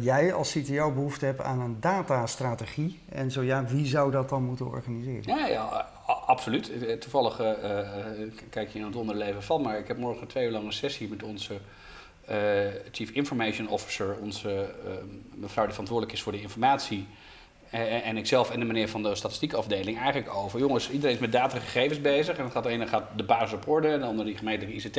jij 0.00 0.32
als 0.32 0.52
CTO 0.52 0.90
behoefte 0.92 1.24
hebt 1.24 1.40
aan 1.40 1.60
een 1.60 1.76
datastrategie. 1.80 3.00
En 3.08 3.30
zo 3.30 3.42
ja, 3.42 3.64
wie 3.64 3.86
zou 3.86 4.10
dat 4.10 4.28
dan 4.28 4.42
moeten 4.42 4.66
organiseren? 4.66 5.36
Ja, 5.36 5.46
ja 5.46 5.88
absoluut. 6.26 6.70
Toevallig 7.00 7.36
kijk 8.50 8.68
je 8.68 8.78
in 8.78 8.84
het 8.84 8.96
onderleven 8.96 9.42
van, 9.42 9.62
maar 9.62 9.78
ik 9.78 9.88
heb 9.88 9.96
morgen 9.96 10.26
twee 10.26 10.46
uur 10.46 10.52
lang 10.52 10.64
een 10.64 10.72
sessie 10.72 11.08
met 11.08 11.22
onze 11.22 11.58
Chief 12.90 13.10
Information 13.10 13.68
Officer, 13.68 14.16
onze 14.20 14.74
mevrouw 15.34 15.64
die 15.64 15.72
verantwoordelijk 15.72 16.16
is 16.16 16.22
voor 16.22 16.32
de 16.32 16.40
informatie 16.40 17.06
en, 17.72 18.02
en 18.02 18.16
ikzelf 18.16 18.50
en 18.50 18.60
de 18.60 18.66
meneer 18.66 18.88
van 18.88 19.02
de 19.02 19.14
statistiekafdeling 19.14 19.98
eigenlijk 19.98 20.34
over. 20.34 20.58
Jongens, 20.58 20.90
iedereen 20.90 21.14
is 21.14 21.20
met 21.20 21.32
data 21.32 21.54
en 21.54 21.60
gegevens 21.60 22.00
bezig. 22.00 22.36
En 22.36 22.42
dan 22.42 22.52
gaat 22.52 22.62
de 22.62 22.68
ene 22.68 22.86
gaat 22.86 23.04
de 23.16 23.24
basis 23.24 23.52
op 23.52 23.68
orde 23.68 23.88
en 23.88 24.00
de 24.00 24.06
andere 24.06 24.28
die 24.28 24.38
gemeentelijke 24.38 24.76
ICT. 24.76 24.96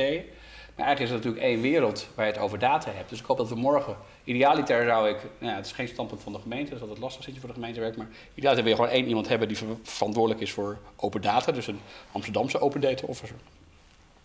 Maar 0.76 0.86
eigenlijk 0.86 1.00
is 1.00 1.10
er 1.10 1.16
natuurlijk 1.16 1.44
één 1.44 1.60
wereld 1.60 2.08
waar 2.14 2.26
je 2.26 2.32
het 2.32 2.40
over 2.40 2.58
data 2.58 2.90
hebt. 2.90 3.08
Dus 3.08 3.20
ik 3.20 3.24
hoop 3.24 3.36
dat 3.36 3.48
we 3.48 3.54
morgen, 3.54 3.96
idealiter 4.24 4.84
zou 4.84 5.08
ik, 5.08 5.16
nou 5.38 5.54
het 5.54 5.66
is 5.66 5.72
geen 5.72 5.88
standpunt 5.88 6.22
van 6.22 6.32
de 6.32 6.38
gemeente, 6.38 6.64
dat 6.64 6.74
is 6.74 6.80
altijd 6.80 7.00
lastig 7.00 7.24
zit 7.24 7.38
voor 7.38 7.48
de 7.48 7.54
gemeentewerk, 7.54 7.96
maar 7.96 8.06
idealiter 8.34 8.64
wil 8.64 8.72
je 8.72 8.78
gewoon 8.78 8.94
één 8.94 9.08
iemand 9.08 9.28
hebben 9.28 9.48
die 9.48 9.56
verantwoordelijk 9.82 10.40
is 10.40 10.52
voor 10.52 10.78
open 10.96 11.22
data, 11.22 11.52
dus 11.52 11.66
een 11.66 11.80
Amsterdamse 12.12 12.60
open 12.60 12.80
data 12.80 13.06
officer. 13.06 13.36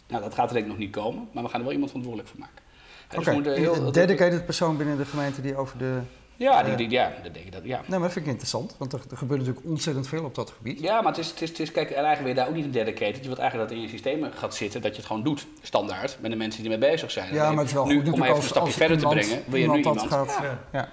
Nou, 0.08 0.24
dat 0.24 0.34
gaat 0.34 0.48
er 0.48 0.54
denk 0.54 0.66
ik 0.66 0.72
nog 0.72 0.80
niet 0.80 0.92
komen, 0.92 1.30
maar 1.32 1.44
we 1.44 1.50
gaan 1.50 1.60
er 1.60 1.66
wel 1.66 1.74
iemand 1.74 1.92
verantwoordelijk 1.92 2.30
voor 2.30 2.40
maken. 2.40 2.64
Ja, 3.10 3.18
dus 3.18 3.28
okay. 3.28 3.86
een 3.86 3.92
dedicated 3.92 4.46
persoon 4.46 4.78
binnen 4.78 4.98
de 4.98 5.06
gemeente 5.06 5.42
die 5.42 5.56
over 5.56 5.78
de 5.78 6.00
ja, 6.40 6.64
die, 6.64 6.76
die, 6.76 6.90
ja, 6.90 7.12
dat 7.24 7.34
denk 7.34 7.46
ik 7.46 7.52
dat, 7.52 7.64
ja. 7.64 7.78
Nee, 7.80 7.90
maar 7.90 8.00
dat 8.00 8.12
vind 8.12 8.26
ik 8.26 8.32
interessant, 8.32 8.76
want 8.78 8.94
er, 8.94 9.02
er, 9.12 9.18
gebeurt 9.18 9.40
natuurlijk 9.40 9.68
ontzettend 9.68 10.08
veel 10.08 10.24
op 10.24 10.36
dat 10.36 10.54
gebied. 10.58 10.80
Ja, 10.80 11.02
maar 11.02 11.12
het 11.12 11.18
is, 11.18 11.30
het 11.30 11.42
is, 11.42 11.50
het 11.50 11.60
is 11.60 11.72
kijk, 11.72 11.92
eigenlijk 11.92 12.24
weer 12.24 12.36
daar 12.36 12.48
ook 12.48 12.54
niet 12.54 12.66
een 12.66 12.72
dedicated. 12.72 13.18
Je 13.18 13.28
wilt 13.28 13.40
eigenlijk 13.40 13.70
dat 13.70 13.78
in 13.78 13.84
je 13.84 13.90
systeem 13.90 14.32
gaat 14.36 14.56
zitten, 14.56 14.82
dat 14.82 14.92
je 14.92 14.98
het 14.98 15.06
gewoon 15.06 15.24
doet, 15.24 15.48
standaard, 15.62 16.18
met 16.22 16.32
de 16.32 16.38
mensen 16.38 16.64
die 16.64 16.72
ermee 16.72 16.90
bezig 16.90 17.12
zijn. 17.12 17.34
Ja, 17.34 17.50
maar 17.50 17.58
het 17.58 17.68
is 17.68 17.74
wel 17.74 17.86
nu, 17.86 18.04
goed 18.04 18.14
Om 18.14 18.24
even 18.24 18.36
een 18.36 18.42
stapje 18.42 18.72
verder 18.72 18.98
te 18.98 19.08
brengen, 19.08 19.44
wil 19.46 19.60
je 19.60 19.70
nu 19.70 19.78
iemand... 19.78 20.02
Gaat, 20.02 20.40
ja. 20.72 20.90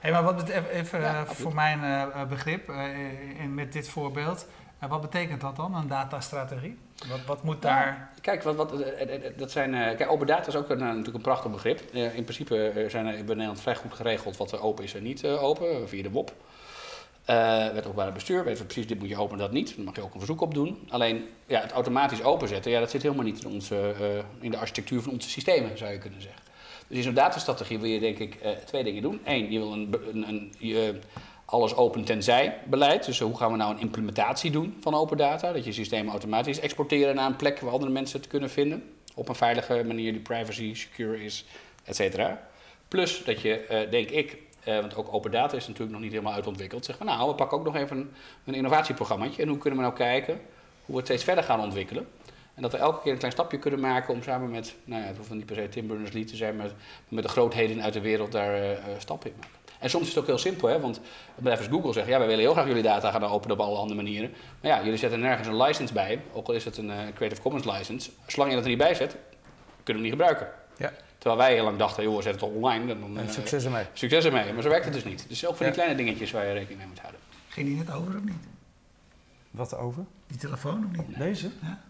Hey, 0.00 0.12
maar 0.12 0.22
wat 0.22 0.48
even, 0.48 0.70
even 0.70 1.00
ja, 1.00 1.20
uh, 1.20 1.30
voor 1.30 1.54
mijn 1.54 1.80
uh, 1.82 2.24
begrip, 2.28 2.70
uh, 2.70 2.76
in, 3.42 3.54
met 3.54 3.72
dit 3.72 3.88
voorbeeld, 3.88 4.46
wat 4.88 5.00
betekent 5.00 5.40
dat 5.40 5.56
dan, 5.56 5.74
een 5.74 5.88
datastrategie? 5.88 6.78
Wat, 7.08 7.20
wat 7.26 7.42
moet 7.42 7.62
daar... 7.62 8.10
kijk, 8.20 8.42
wat, 8.42 8.56
wat, 8.56 8.74
dat 9.36 9.50
zijn, 9.50 9.96
kijk, 9.96 10.10
open 10.10 10.26
data 10.26 10.46
is 10.46 10.56
ook 10.56 10.70
een, 10.70 10.78
natuurlijk 10.78 11.16
een 11.16 11.20
prachtig 11.20 11.50
begrip. 11.50 11.80
in 11.92 12.24
principe 12.24 12.86
zijn 12.88 13.06
er 13.06 13.14
in 13.14 13.24
Nederland 13.24 13.60
vrij 13.60 13.76
goed 13.76 13.94
geregeld 13.94 14.36
wat 14.36 14.52
er 14.52 14.62
open 14.62 14.84
is 14.84 14.94
en 14.94 15.02
niet 15.02 15.26
open, 15.26 15.88
via 15.88 16.02
de 16.02 16.10
WOP. 16.10 16.32
Uh, 17.30 17.68
wet 17.68 17.84
openbaar 17.84 18.12
bestuur, 18.12 18.44
weten 18.44 18.60
we 18.60 18.64
precies, 18.64 18.86
dit 18.86 18.98
moet 18.98 19.08
je 19.08 19.20
openen, 19.20 19.38
dat 19.38 19.52
niet. 19.52 19.76
Dan 19.76 19.84
mag 19.84 19.94
je 19.94 20.02
ook 20.02 20.12
een 20.12 20.18
verzoek 20.18 20.40
op 20.40 20.54
doen. 20.54 20.78
Alleen, 20.88 21.28
ja, 21.46 21.60
het 21.60 21.72
automatisch 21.72 22.22
openzetten, 22.22 22.70
ja, 22.70 22.80
dat 22.80 22.90
zit 22.90 23.02
helemaal 23.02 23.24
niet 23.24 23.44
in, 23.44 23.50
onze, 23.50 23.94
in 24.40 24.50
de 24.50 24.56
architectuur 24.56 25.02
van 25.02 25.12
onze 25.12 25.28
systemen, 25.28 25.78
zou 25.78 25.92
je 25.92 25.98
kunnen 25.98 26.22
zeggen. 26.22 26.42
Dus 26.86 26.96
in 26.96 27.02
zo'n 27.02 27.14
datastrategie 27.14 27.78
wil 27.78 27.90
je 27.90 28.00
denk 28.00 28.18
ik 28.18 28.38
twee 28.64 28.84
dingen 28.84 29.02
doen. 29.02 29.20
Eén, 29.24 29.52
je 29.52 29.58
wil 29.58 29.72
een, 29.72 29.94
een, 30.12 30.28
een, 30.28 31.02
alles 31.50 31.76
open 31.76 32.04
tenzij 32.04 32.58
beleid. 32.64 33.04
Dus 33.04 33.20
hoe 33.20 33.36
gaan 33.36 33.50
we 33.50 33.56
nou 33.56 33.74
een 33.74 33.80
implementatie 33.80 34.50
doen 34.50 34.76
van 34.80 34.94
open 34.94 35.16
data? 35.16 35.52
Dat 35.52 35.64
je 35.64 35.72
systemen 35.72 36.10
automatisch 36.10 36.60
exporteren 36.60 37.14
naar 37.14 37.26
een 37.26 37.36
plek 37.36 37.60
waar 37.60 37.72
andere 37.72 37.90
mensen 37.90 38.20
het 38.20 38.28
kunnen 38.28 38.50
vinden. 38.50 38.94
Op 39.14 39.28
een 39.28 39.34
veilige 39.34 39.84
manier 39.86 40.12
die 40.12 40.20
privacy, 40.20 40.74
secure 40.74 41.24
is, 41.24 41.44
et 41.84 41.96
cetera. 41.96 42.48
Plus 42.88 43.24
dat 43.24 43.40
je, 43.40 43.66
uh, 43.70 43.90
denk 43.90 44.10
ik, 44.10 44.36
uh, 44.68 44.80
want 44.80 44.96
ook 44.96 45.14
open 45.14 45.30
data 45.30 45.56
is 45.56 45.66
natuurlijk 45.66 45.92
nog 45.92 46.00
niet 46.00 46.10
helemaal 46.10 46.32
uitontwikkeld. 46.32 46.84
Zeggen 46.84 47.06
we 47.06 47.12
nou, 47.12 47.28
we 47.28 47.34
pakken 47.34 47.58
ook 47.58 47.64
nog 47.64 47.76
even 47.76 47.96
een, 47.96 48.10
een 48.44 48.54
innovatieprogrammaatje. 48.54 49.42
En 49.42 49.48
hoe 49.48 49.58
kunnen 49.58 49.78
we 49.78 49.84
nou 49.84 49.96
kijken 49.96 50.34
hoe 50.34 50.94
we 50.94 50.96
het 50.96 51.04
steeds 51.04 51.24
verder 51.24 51.44
gaan 51.44 51.60
ontwikkelen? 51.60 52.08
En 52.54 52.62
dat 52.62 52.72
we 52.72 52.78
elke 52.78 53.02
keer 53.02 53.12
een 53.12 53.18
klein 53.18 53.32
stapje 53.32 53.58
kunnen 53.58 53.80
maken 53.80 54.14
om 54.14 54.22
samen 54.22 54.50
met, 54.50 54.74
nou 54.84 55.02
ja, 55.02 55.06
het 55.06 55.16
hoeft 55.16 55.30
niet 55.30 55.46
per 55.46 55.56
se 55.56 55.68
Tim 55.68 55.86
Berners-Lee 55.86 56.24
te 56.24 56.36
zijn, 56.36 56.56
maar 56.56 56.70
met 57.08 57.22
de 57.22 57.28
grootheden 57.28 57.82
uit 57.82 57.92
de 57.92 58.00
wereld 58.00 58.32
daar 58.32 58.62
uh, 58.62 58.76
stappen 58.98 59.30
in 59.30 59.36
maken. 59.36 59.58
En 59.80 59.90
soms 59.90 60.02
is 60.02 60.08
het 60.08 60.18
ook 60.18 60.26
heel 60.26 60.38
simpel, 60.38 60.68
hè? 60.68 60.80
want 60.80 61.00
bedrijven 61.34 61.64
als 61.64 61.74
Google 61.74 61.92
zeggen, 61.92 62.12
ja, 62.12 62.18
wij 62.18 62.28
willen 62.28 62.44
heel 62.44 62.52
graag 62.52 62.66
jullie 62.66 62.82
data 62.82 63.10
gaan 63.10 63.24
openen 63.24 63.58
op 63.58 63.66
alle 63.66 63.76
andere 63.76 64.02
manieren. 64.02 64.30
Maar 64.60 64.70
ja, 64.70 64.82
jullie 64.82 64.98
zetten 64.98 65.20
nergens 65.20 65.48
een 65.48 65.56
license 65.56 65.92
bij, 65.92 66.20
ook 66.32 66.48
al 66.48 66.54
is 66.54 66.64
het 66.64 66.76
een 66.76 66.88
uh, 66.88 66.96
Creative 67.14 67.42
Commons 67.42 67.64
license. 67.64 68.10
Zolang 68.26 68.50
je 68.50 68.56
dat 68.56 68.64
er 68.64 68.70
niet 68.70 68.78
bij 68.78 68.94
zet, 68.94 69.16
kunnen 69.82 70.02
we 70.02 70.08
niet 70.08 70.18
gebruiken. 70.18 70.48
Ja. 70.76 70.92
Terwijl 71.18 71.40
wij 71.40 71.54
heel 71.54 71.64
lang 71.64 71.78
dachten, 71.78 72.02
joh, 72.02 72.16
we 72.16 72.22
zetten 72.22 72.46
het 72.46 72.56
online. 72.56 72.86
Dan, 72.86 73.18
uh, 73.18 73.28
succes 73.28 73.64
ermee. 73.64 73.84
Succes 73.92 74.24
ermee, 74.24 74.52
maar 74.52 74.62
zo 74.62 74.68
werkt 74.68 74.84
het 74.84 74.94
dus 74.94 75.04
niet. 75.04 75.24
Dus 75.28 75.46
ook 75.46 75.56
van 75.56 75.66
die 75.66 75.74
kleine 75.74 75.94
dingetjes 75.94 76.30
waar 76.30 76.46
je 76.46 76.52
rekening 76.52 76.78
mee 76.78 76.88
moet 76.88 77.00
houden. 77.00 77.20
Ging 77.48 77.66
die 77.66 77.76
net 77.76 77.92
over 77.92 78.16
of 78.16 78.22
niet? 78.22 78.46
Wat 79.50 79.76
over? 79.76 80.04
Die 80.26 80.38
telefoon 80.38 80.90
of 80.98 81.06
niet? 81.06 81.18
Deze? 81.18 81.50
Ja. 81.62 81.80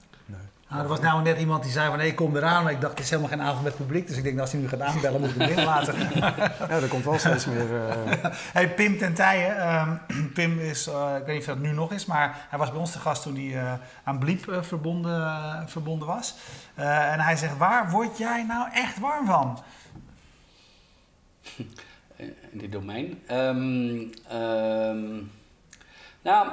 Nou, 0.70 0.82
er 0.82 0.88
was 0.88 1.00
nou 1.00 1.22
net 1.22 1.38
iemand 1.38 1.62
die 1.62 1.72
zei 1.72 1.88
van, 1.88 1.98
hé, 1.98 2.04
hey, 2.04 2.14
kom 2.14 2.36
eraan. 2.36 2.62
Maar 2.62 2.72
ik 2.72 2.80
dacht, 2.80 2.92
het 2.92 3.02
is 3.02 3.10
helemaal 3.10 3.30
geen 3.30 3.42
avond 3.42 3.62
met 3.62 3.76
publiek. 3.76 4.06
Dus 4.06 4.16
ik 4.16 4.22
denk, 4.22 4.34
nou, 4.34 4.46
als 4.46 4.52
hij 4.52 4.60
nu 4.60 4.68
gaat 4.68 4.80
aanbellen, 4.80 5.20
moet 5.20 5.30
ik 5.30 5.36
hem 5.36 5.46
binnen 5.46 5.64
laten. 5.64 5.94
ja, 6.58 6.68
er 6.68 6.88
komt 6.88 7.04
wel 7.04 7.18
steeds 7.18 7.46
meer... 7.46 7.70
Uh... 7.70 8.24
hey, 8.56 8.74
Pim 8.74 8.98
ten 8.98 9.14
Tijen. 9.14 9.78
Um, 9.78 10.00
Pim 10.34 10.58
is, 10.58 10.88
uh, 10.88 11.14
ik 11.18 11.24
weet 11.26 11.38
niet 11.38 11.48
of 11.48 11.54
dat 11.54 11.58
nu 11.58 11.72
nog 11.72 11.92
is, 11.92 12.06
maar 12.06 12.46
hij 12.48 12.58
was 12.58 12.70
bij 12.70 12.78
ons 12.78 12.92
te 12.92 12.98
gast 12.98 13.22
toen 13.22 13.34
hij 13.34 13.44
uh, 13.44 13.72
aan 14.04 14.18
Bliep 14.18 14.58
verbonden, 14.60 15.68
verbonden 15.68 16.08
was. 16.08 16.34
en 16.74 17.20
hij 17.20 17.36
zegt, 17.36 17.56
waar 17.56 17.90
word 17.90 18.18
jij 18.18 18.44
nou 18.44 18.68
echt 18.72 18.98
warm 18.98 19.26
van? 19.26 19.62
In 22.50 22.58
dit 22.58 22.72
domein? 22.72 23.18
Um, 23.30 24.10
um, 24.32 25.30
nou 26.22 26.48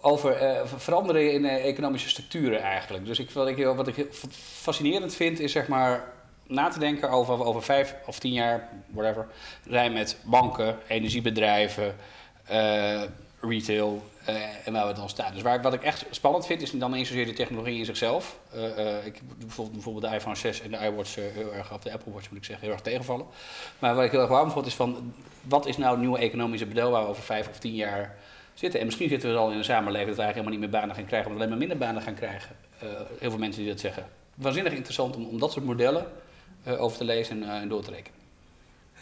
over 0.00 0.42
uh, 0.42 0.60
veranderen 0.76 1.32
in 1.32 1.44
uh, 1.44 1.66
economische 1.66 2.08
structuren 2.08 2.60
eigenlijk. 2.60 3.06
Dus 3.06 3.18
ik, 3.18 3.30
wat, 3.30 3.48
ik, 3.48 3.64
wat 3.64 3.88
ik 3.88 4.06
fascinerend 4.60 5.14
vind 5.14 5.40
is 5.40 5.52
zeg 5.52 5.68
maar 5.68 6.12
na 6.46 6.68
te 6.68 6.78
denken 6.78 7.10
over, 7.10 7.44
over 7.44 7.62
vijf 7.62 7.94
of 8.06 8.18
tien 8.18 8.32
jaar, 8.32 8.68
whatever, 8.86 9.26
rij 9.64 9.90
met 9.90 10.16
banken, 10.22 10.78
energiebedrijven, 10.86 11.96
uh, 12.50 13.02
retail 13.40 14.02
en 14.64 14.72
waar 14.72 14.86
we 14.86 14.92
dan 14.92 15.08
staan. 15.08 15.32
Dus 15.32 15.42
waar, 15.42 15.62
wat 15.62 15.74
ik 15.74 15.82
echt 15.82 16.04
spannend 16.10 16.46
vind 16.46 16.62
is 16.62 16.70
dan 16.70 16.90
niet 16.90 17.06
zozeer 17.06 17.26
de 17.26 17.32
technologie 17.32 17.78
in 17.78 17.84
zichzelf. 17.84 18.38
ik 19.04 19.20
bijvoorbeeld, 19.38 19.72
bijvoorbeeld 19.72 20.04
de 20.04 20.16
iPhone 20.16 20.36
6 20.36 20.60
en 20.60 20.70
de 20.70 20.76
iWatch 20.76 21.14
heel 21.14 21.54
erg, 21.54 21.72
of 21.72 21.80
de 21.80 21.92
Apple 21.92 22.12
Watch 22.12 22.28
moet 22.28 22.38
ik 22.38 22.44
zeggen, 22.44 22.64
heel 22.64 22.74
erg 22.74 22.84
tegenvallen. 22.84 23.26
Maar 23.78 23.94
wat 23.94 24.04
ik 24.04 24.10
heel 24.10 24.20
erg 24.20 24.30
warm 24.30 24.50
vond 24.50 24.66
is 24.66 24.74
van, 24.74 25.14
wat 25.42 25.66
is 25.66 25.76
nou 25.76 25.90
het 25.90 26.00
nieuwe 26.00 26.18
economische 26.18 26.66
model 26.66 26.90
waar 26.90 27.02
we 27.02 27.08
over 27.08 27.22
vijf 27.22 27.48
of 27.48 27.58
tien 27.58 27.74
jaar 27.74 28.16
zitten. 28.58 28.80
En 28.80 28.86
misschien 28.86 29.08
zitten 29.08 29.32
we 29.32 29.36
al 29.38 29.50
in 29.50 29.58
een 29.58 29.64
samenleving 29.64 30.08
dat 30.08 30.16
we 30.16 30.22
eigenlijk 30.22 30.34
helemaal 30.34 30.68
niet 30.68 30.70
meer 30.70 30.80
banen 30.80 30.96
gaan 30.96 31.06
krijgen, 31.06 31.28
maar 31.28 31.38
alleen 31.38 31.48
maar 31.48 31.58
minder 31.58 31.78
banen 31.78 32.02
gaan 32.02 32.14
krijgen. 32.14 32.56
Uh, 32.82 32.90
heel 33.18 33.30
veel 33.30 33.38
mensen 33.38 33.62
die 33.62 33.70
dat 33.70 33.80
zeggen. 33.80 34.06
Waanzinnig 34.34 34.72
interessant 34.72 35.16
om, 35.16 35.26
om 35.26 35.38
dat 35.38 35.52
soort 35.52 35.64
modellen 35.64 36.06
uh, 36.66 36.82
over 36.82 36.98
te 36.98 37.04
lezen 37.04 37.42
en, 37.42 37.48
uh, 37.48 37.54
en, 37.54 37.68
door 37.68 37.82
te 37.82 37.90
rekenen. 37.90 38.18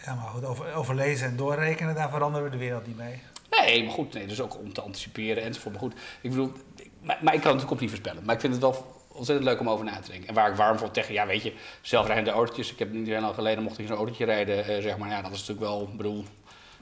Ja, 0.05 0.15
maar 0.15 0.25
goed, 0.25 0.45
over, 0.45 0.75
over 0.75 0.95
lezen 0.95 1.27
en 1.29 1.37
doorrekenen, 1.37 1.95
daar 1.95 2.11
veranderen 2.11 2.45
we 2.45 2.51
de 2.51 2.65
wereld 2.65 2.87
niet 2.87 2.97
mee. 2.97 3.21
Nee, 3.51 3.85
maar 3.85 3.93
goed, 3.93 4.15
nee, 4.15 4.27
dus 4.27 4.41
ook 4.41 4.59
om 4.59 4.73
te 4.73 4.81
anticiperen 4.81 5.43
enzovoort. 5.43 5.75
Maar 5.75 5.83
goed, 5.83 5.95
ik 6.21 6.31
bedoel, 6.31 6.53
maar, 7.01 7.01
maar 7.01 7.17
ik 7.17 7.21
kan 7.21 7.33
het 7.33 7.43
natuurlijk 7.43 7.73
ook 7.73 7.81
niet 7.81 7.91
voorspellen. 7.91 8.25
Maar 8.25 8.35
ik 8.35 8.41
vind 8.41 8.53
het 8.53 8.63
wel 8.63 8.95
ontzettend 9.09 9.49
leuk 9.49 9.61
om 9.61 9.69
over 9.69 9.85
na 9.85 10.01
te 10.01 10.11
denken. 10.11 10.29
En 10.29 10.35
waar 10.35 10.51
ik 10.51 10.57
warm 10.57 10.79
voor 10.79 10.91
tegen, 10.91 11.15
ja, 11.15 11.27
weet 11.27 11.43
je, 11.43 11.53
zelfrijdende 11.81 12.31
autootjes. 12.31 12.73
Ik 12.73 12.79
heb 12.79 12.93
niet 12.93 13.09
lang 13.09 13.35
geleden 13.35 13.63
mocht 13.63 13.79
ik 13.79 13.87
zo'n 13.87 13.97
autootje 13.97 14.25
rijden, 14.25 14.83
zeg 14.83 14.97
maar. 14.97 15.09
Ja, 15.09 15.23
dat 15.23 15.33
is 15.33 15.39
natuurlijk 15.39 15.67
wel, 15.67 15.91
bedoel, 15.97 16.25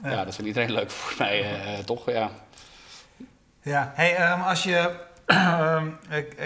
ja. 0.03 0.09
ja 0.09 0.25
dat 0.25 0.35
vindt 0.35 0.47
iedereen 0.47 0.71
leuk 0.71 0.91
voor 0.91 1.13
mij, 1.17 1.81
toch? 1.85 2.09
Ja. 2.09 2.29
Ja, 3.65 3.91
hey, 3.95 4.31
um, 4.31 4.41
als 4.41 4.63
je 4.63 4.91
um, 5.75 5.97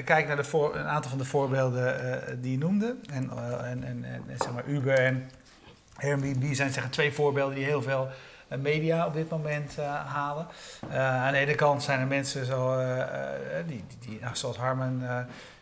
kijkt 0.05 0.27
naar 0.27 0.35
de 0.35 0.43
voor, 0.43 0.75
een 0.75 0.87
aantal 0.87 1.09
van 1.09 1.19
de 1.19 1.25
voorbeelden 1.25 2.05
uh, 2.05 2.35
die 2.41 2.51
je 2.51 2.57
noemde, 2.57 2.95
en, 3.11 3.31
uh, 3.33 3.69
en, 3.71 3.83
en, 3.83 4.05
en, 4.05 4.23
zeg 4.37 4.51
maar 4.51 4.65
Uber 4.65 4.99
en 4.99 5.31
Airbnb 5.95 6.53
zijn 6.53 6.71
zeggen 6.71 6.91
twee 6.91 7.13
voorbeelden 7.13 7.55
die 7.55 7.65
heel 7.65 7.81
veel 7.81 8.09
media 8.57 9.05
op 9.05 9.13
dit 9.13 9.29
moment 9.29 9.77
halen. 10.05 10.47
aan 10.91 11.31
de 11.31 11.37
ene 11.37 11.55
kant 11.55 11.83
zijn 11.83 11.99
er 11.99 12.07
mensen 12.07 12.45
zo, 12.45 12.77
die, 13.67 13.83
die, 13.87 14.09
die, 14.09 14.19
nou, 14.21 14.35
zoals 14.35 14.57
Harman 14.57 15.03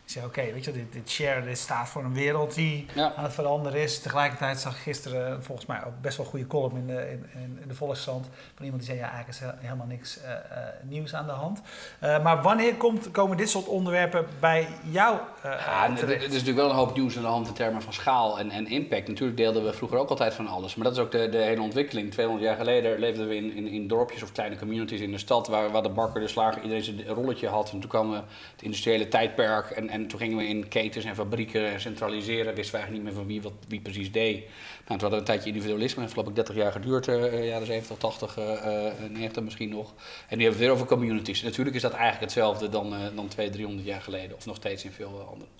ik 0.08 0.14
zei, 0.14 0.26
oké, 0.26 0.52
weet 0.52 0.64
je, 0.64 0.72
dit, 0.72 0.92
dit 0.92 1.10
share 1.10 1.44
dit 1.44 1.58
staat 1.58 1.88
voor 1.88 2.04
een 2.04 2.14
wereld 2.14 2.54
die 2.54 2.86
aan 2.96 3.24
het 3.24 3.32
veranderen 3.32 3.80
is. 3.80 4.00
Tegelijkertijd 4.00 4.60
zag 4.60 4.76
ik 4.76 4.82
gisteren 4.82 5.28
eh, 5.28 5.36
volgens 5.40 5.66
mij 5.66 5.84
ook 5.86 6.00
best 6.00 6.16
wel 6.16 6.26
een 6.26 6.32
goede 6.32 6.46
column 6.46 6.76
in 6.76 6.86
de, 6.86 7.10
in, 7.10 7.58
in 7.62 7.68
de 7.68 7.74
Volkskrant 7.74 8.26
van 8.54 8.64
iemand 8.64 8.82
die 8.82 8.92
zei, 8.94 9.04
ja, 9.04 9.12
eigenlijk 9.12 9.38
is 9.40 9.66
helemaal 9.66 9.86
niks 9.86 10.18
uh, 10.18 10.30
uh, 10.30 10.36
nieuws 10.82 11.14
aan 11.14 11.26
de 11.26 11.32
hand. 11.32 11.60
Uh, 12.02 12.22
maar 12.22 12.42
wanneer 12.42 12.74
komt, 12.74 13.10
komen 13.10 13.36
dit 13.36 13.48
soort 13.48 13.66
onderwerpen 13.66 14.26
bij 14.40 14.68
jou 14.90 15.18
ja, 15.42 15.94
terecht? 15.94 16.22
Er 16.22 16.28
is 16.28 16.32
natuurlijk 16.32 16.56
wel 16.56 16.70
een 16.70 16.76
hoop 16.76 16.96
nieuws 16.96 17.16
aan 17.16 17.22
de 17.22 17.28
hand 17.28 17.46
in 17.46 17.54
termen 17.54 17.82
van 17.82 17.92
schaal 17.92 18.38
en, 18.38 18.50
en 18.50 18.66
impact. 18.66 19.08
Natuurlijk 19.08 19.36
deelden 19.36 19.64
we 19.64 19.72
vroeger 19.72 19.98
ook 19.98 20.10
altijd 20.10 20.34
van 20.34 20.46
alles, 20.46 20.74
maar 20.74 20.84
dat 20.84 20.96
is 20.96 21.02
ook 21.02 21.10
de, 21.10 21.28
de 21.28 21.38
hele 21.38 21.62
ontwikkeling. 21.62 22.10
200 22.10 22.46
jaar 22.46 22.56
geleden 22.56 22.98
leefden 22.98 23.28
we 23.28 23.36
in, 23.36 23.54
in, 23.54 23.66
in 23.66 23.88
dorpjes 23.88 24.22
of 24.22 24.32
kleine 24.32 24.56
communities 24.56 25.00
in 25.00 25.10
de 25.10 25.18
stad 25.18 25.48
waar, 25.48 25.70
waar 25.70 25.82
de 25.82 25.88
bakker, 25.88 26.20
de 26.20 26.28
slager, 26.28 26.62
iedereen 26.62 26.84
zijn 26.84 27.06
rolletje 27.06 27.48
had. 27.48 27.70
En 27.70 27.80
toen 27.80 27.90
kwam 27.90 28.12
het 28.12 28.62
industriële 28.62 29.08
tijdperk 29.08 29.70
en 29.70 29.96
en 29.97 29.97
toen 30.06 30.18
gingen 30.18 30.36
we 30.36 30.46
in 30.46 30.68
ketens 30.68 31.04
en 31.04 31.14
fabrieken 31.14 31.80
centraliseren. 31.80 32.54
Wisten 32.54 32.74
we 32.74 32.78
eigenlijk 32.78 32.92
niet 32.92 33.02
meer 33.02 33.12
van 33.12 33.26
wie 33.26 33.42
wat 33.42 33.52
wie 33.68 33.80
precies 33.80 34.12
deed. 34.12 34.36
Nou, 34.36 34.50
toen 34.86 35.00
hadden 35.00 35.18
een 35.18 35.24
tijdje 35.24 35.48
individualisme. 35.48 36.04
Dat 36.04 36.14
heeft 36.14 36.34
30 36.34 36.54
jaar 36.54 36.72
geduurd. 36.72 37.06
Uh, 37.06 37.46
jaren 37.48 37.66
70, 37.66 37.96
80, 37.96 38.38
uh, 38.38 38.44
90 39.10 39.42
misschien 39.42 39.68
nog. 39.68 39.94
En 40.28 40.38
nu 40.38 40.44
hebben 40.44 40.44
we 40.44 40.44
het 40.44 40.58
weer 40.58 40.70
over 40.70 40.86
communities. 40.86 41.42
Natuurlijk 41.42 41.76
is 41.76 41.82
dat 41.82 41.92
eigenlijk 41.92 42.20
hetzelfde 42.20 42.68
dan, 42.68 42.92
uh, 42.92 42.98
dan 43.00 43.28
200, 43.28 43.52
300 43.52 43.86
jaar 43.86 44.00
geleden. 44.00 44.36
Of 44.36 44.46
nog 44.46 44.56
steeds 44.56 44.84
in 44.84 44.92
veel 44.92 45.28
andere. 45.32 45.50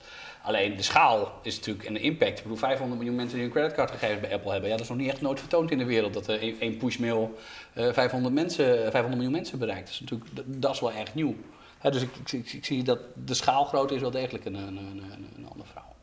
Alleen 0.42 0.76
de 0.76 0.82
schaal 0.82 1.38
is 1.42 1.56
natuurlijk, 1.56 1.86
en 1.86 1.94
de 1.94 2.00
impact. 2.00 2.36
Ik 2.36 2.42
bedoel, 2.42 2.58
500 2.58 2.98
miljoen 2.98 3.16
mensen 3.16 3.36
die 3.36 3.46
een 3.46 3.52
creditcardgegevens 3.52 4.20
bij 4.20 4.32
Apple 4.32 4.50
hebben. 4.50 4.68
Ja, 4.70 4.76
dat 4.76 4.84
is 4.84 4.90
nog 4.90 4.98
niet 4.98 5.10
echt 5.10 5.20
nooit 5.20 5.40
vertoond 5.40 5.70
in 5.70 5.78
de 5.78 5.84
wereld. 5.84 6.14
Dat 6.14 6.28
één 6.28 6.76
pushmail 6.76 7.38
uh, 7.74 7.92
500, 7.92 8.34
mensen, 8.34 8.66
500 8.66 9.14
miljoen 9.14 9.32
mensen 9.32 9.58
bereikt. 9.58 9.84
Dat 9.84 9.94
is 9.94 10.00
natuurlijk, 10.00 10.30
dat, 10.62 10.74
is 10.74 10.80
wel 10.80 10.92
echt 10.92 11.14
nieuw. 11.14 11.34
Dus 11.82 12.06
ik, 12.30 12.64
zie 12.64 12.82
dat 12.82 12.98
de 13.14 13.34
schaal 13.34 13.64
groot 13.64 13.90
is 13.90 14.00
wel 14.00 14.10
degelijk 14.10 14.44
een, 14.44 14.54
een, 14.54 14.76
een, 14.76 15.02
een. 15.36 15.48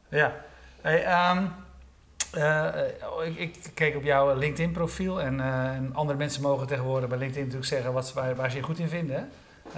Ja. 0.10 0.36
Hey, 0.82 1.30
um, 1.32 1.54
uh, 2.38 2.68
ik, 3.26 3.38
ik, 3.38 3.56
keek 3.74 3.96
op 3.96 4.04
jouw 4.04 4.38
LinkedIn-profiel 4.38 5.22
en, 5.22 5.40
en, 5.40 5.90
andere 5.94 6.18
mensen 6.18 6.42
mogen 6.42 6.68
tegenwoordig 6.68 7.10
bij 7.10 7.18
LinkedIn 7.18 7.44
natuurlijk 7.44 7.70
zeggen 7.70 7.94
wat, 7.94 8.14
waar, 8.14 8.36
waar 8.36 8.52
ze 8.52 8.58
je 8.58 8.64
goed 8.64 8.80
in 8.80 8.88
vinden. 8.88 9.30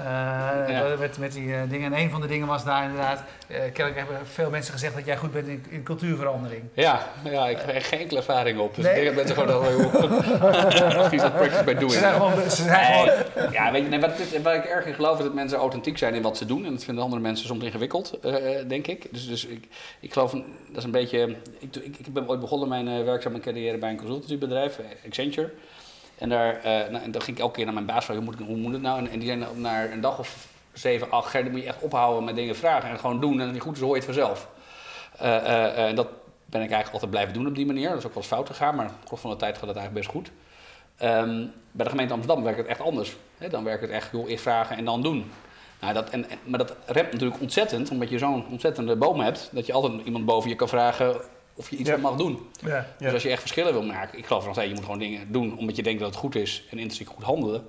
Ja. 0.04 0.96
met, 1.00 1.18
met 1.18 1.34
die 1.34 1.48
uh, 1.48 1.58
dingen. 1.70 1.94
En 1.94 2.00
een 2.00 2.10
van 2.10 2.22
de 2.22 2.28
dingen 2.28 2.48
was 2.48 2.64
daar 2.64 2.84
inderdaad, 2.84 3.24
uh, 3.48 3.58
kennelijk 3.58 3.96
hebben 3.96 4.28
veel 4.28 4.50
mensen 4.50 4.74
gezegd 4.74 4.96
dat 4.96 5.06
jij 5.06 5.18
goed 5.18 5.32
bent 5.32 5.48
in, 5.48 5.66
in 5.70 5.84
cultuurverandering. 5.84 6.64
Ja, 6.74 7.08
ja, 7.24 7.48
ik 7.48 7.58
heb 7.58 7.84
geen 7.84 8.00
enkele 8.00 8.20
ervaring 8.20 8.60
op. 8.60 8.76
Dus 8.76 8.86
nee. 8.86 8.94
ik 8.94 9.02
denk 9.02 9.16
dat 9.16 9.26
mensen 9.26 9.44
gewoon 9.44 9.54
al 9.56 11.00
precies 11.10 11.22
dat 11.22 11.36
practice 11.36 11.64
bij 11.64 11.76
doen. 11.76 11.90
Ze 11.90 12.00
zijn 12.00 12.14
gewoon... 12.14 12.50
Ze 12.50 12.64
zijn 12.64 13.06
nee. 13.06 13.52
ja, 13.52 13.72
weet 13.72 13.84
je, 13.84 13.90
nee, 13.90 14.00
wat, 14.00 14.12
wat 14.44 14.54
ik 14.54 14.66
erg 14.66 14.86
in 14.86 14.94
geloof 14.94 15.18
is 15.18 15.24
dat 15.24 15.34
mensen 15.34 15.58
authentiek 15.58 15.98
zijn 15.98 16.14
in 16.14 16.22
wat 16.22 16.38
ze 16.38 16.46
doen. 16.46 16.66
En 16.66 16.72
dat 16.72 16.84
vinden 16.84 17.04
andere 17.04 17.22
mensen 17.22 17.48
soms 17.48 17.64
ingewikkeld, 17.64 18.20
denk 18.68 18.88
ik. 18.88 19.08
Dus, 19.12 19.28
dus 19.28 19.46
ik, 19.46 19.68
ik 20.00 20.14
geloof, 20.14 20.32
dat 20.32 20.78
is 20.78 20.84
een 20.84 20.92
beetje... 20.92 21.36
Ik, 21.60 21.76
ik, 21.76 21.98
ik 21.98 22.14
ben 22.14 22.30
ooit 22.30 22.40
begonnen 22.40 22.70
mijn 22.70 23.06
werkzame 23.06 23.40
carrière 23.40 23.78
bij 23.78 23.90
een 23.90 23.98
consultancybedrijf, 23.98 24.80
Accenture. 25.06 25.52
En 26.18 26.30
daar, 26.30 26.58
uh, 26.58 26.64
nou, 26.64 27.04
en 27.04 27.12
dan 27.12 27.22
ging 27.22 27.38
ik 27.38 27.44
elke 27.44 27.56
keer 27.56 27.66
naar 27.66 27.74
mijn 27.74 27.86
baas 27.86 28.06
vragen, 28.06 28.24
hoe 28.24 28.36
moet, 28.36 28.48
hoe 28.48 28.58
moet 28.58 28.74
het 28.74 28.82
nou? 28.82 29.00
En, 29.00 29.10
en 29.10 29.20
die 29.20 29.28
zei 29.28 29.46
naar 29.56 29.92
een 29.92 30.02
dag 30.02 30.20
of 30.20 30.48
zeven, 30.74 31.12
acht, 31.12 31.34
dan 31.34 31.52
moet 31.52 31.62
je 31.62 31.68
echt 31.68 31.82
ophouden 31.82 32.24
met 32.24 32.36
dingen 32.36 32.56
vragen 32.56 32.90
en 32.90 33.00
gewoon 33.00 33.22
doen. 33.22 33.40
En 33.40 33.46
als 33.46 33.52
het 33.52 33.62
goed 33.62 33.76
is, 33.76 33.82
hoor 33.82 33.90
je 33.90 33.96
het 33.96 34.06
vanzelf. 34.06 34.48
Uh, 35.22 35.28
uh, 35.28 35.88
en 35.88 35.96
dat 35.96 36.08
ben 36.46 36.62
ik 36.62 36.72
eigenlijk 36.72 36.94
altijd 36.94 37.12
blijven 37.12 37.34
doen 37.34 37.48
op 37.48 37.56
die 37.56 37.66
manier. 37.66 37.90
Dat 37.90 37.98
is 37.98 38.06
ook 38.06 38.14
wel 38.14 38.24
eens 38.24 38.32
fout 38.32 38.48
gegaan, 38.48 38.76
maar 38.76 38.92
op 39.12 39.20
van 39.20 39.30
de 39.30 39.36
tijd 39.36 39.58
gaat 39.58 39.68
het 39.68 39.78
eigenlijk 39.78 40.08
best 40.08 40.18
goed. 40.18 40.32
Um, 41.02 41.54
bij 41.72 41.84
de 41.86 41.90
gemeente 41.90 42.14
Amsterdam 42.14 42.44
werkt 42.44 42.60
het 42.60 42.68
echt 42.68 42.82
anders. 42.82 43.16
Dan 43.50 43.64
werkt 43.64 43.82
het 43.82 43.90
echt, 43.90 44.12
joh, 44.12 44.30
eerst 44.30 44.44
vragen 44.44 44.78
en 44.78 44.86
dan 44.86 45.02
doen. 45.02 45.32
Nou, 45.82 45.94
dat, 45.94 46.10
en, 46.10 46.26
maar 46.44 46.60
dat 46.60 46.76
remt 46.86 47.12
natuurlijk 47.12 47.42
ontzettend, 47.42 47.90
omdat 47.90 48.10
je 48.10 48.18
zo'n 48.18 48.46
ontzettende 48.52 48.96
boom 48.96 49.20
hebt, 49.20 49.50
dat 49.52 49.66
je 49.66 49.74
altijd 49.74 49.94
iemand 50.06 50.26
boven 50.26 50.50
je 50.50 50.56
kan 50.56 50.68
vragen 50.68 51.22
of 51.58 51.70
je 51.70 51.76
iets 51.76 51.89
ja. 51.89 51.98
mag 51.98 52.15
doen. 52.15 52.50
Ja, 52.60 52.86
dus 52.98 53.08
ja. 53.08 53.13
als 53.13 53.24
je 53.24 53.30
echt 53.30 53.39
verschillen 53.39 53.74
wil 53.74 53.84
maken, 53.84 54.17
ik 54.17 54.26
geloof 54.26 54.46
nog 54.46 54.54
steeds, 54.54 54.70
je 54.70 54.76
moet 54.76 54.84
gewoon 54.84 55.00
dingen 55.00 55.32
doen 55.32 55.58
omdat 55.58 55.76
je 55.76 55.84
denkt 55.84 56.00
dat 56.00 56.10
het 56.10 56.20
goed 56.20 56.36
is 56.36 56.63
en 56.72 56.78
intrinsiek 56.78 57.10
goed 57.10 57.24
handelen. 57.24 57.67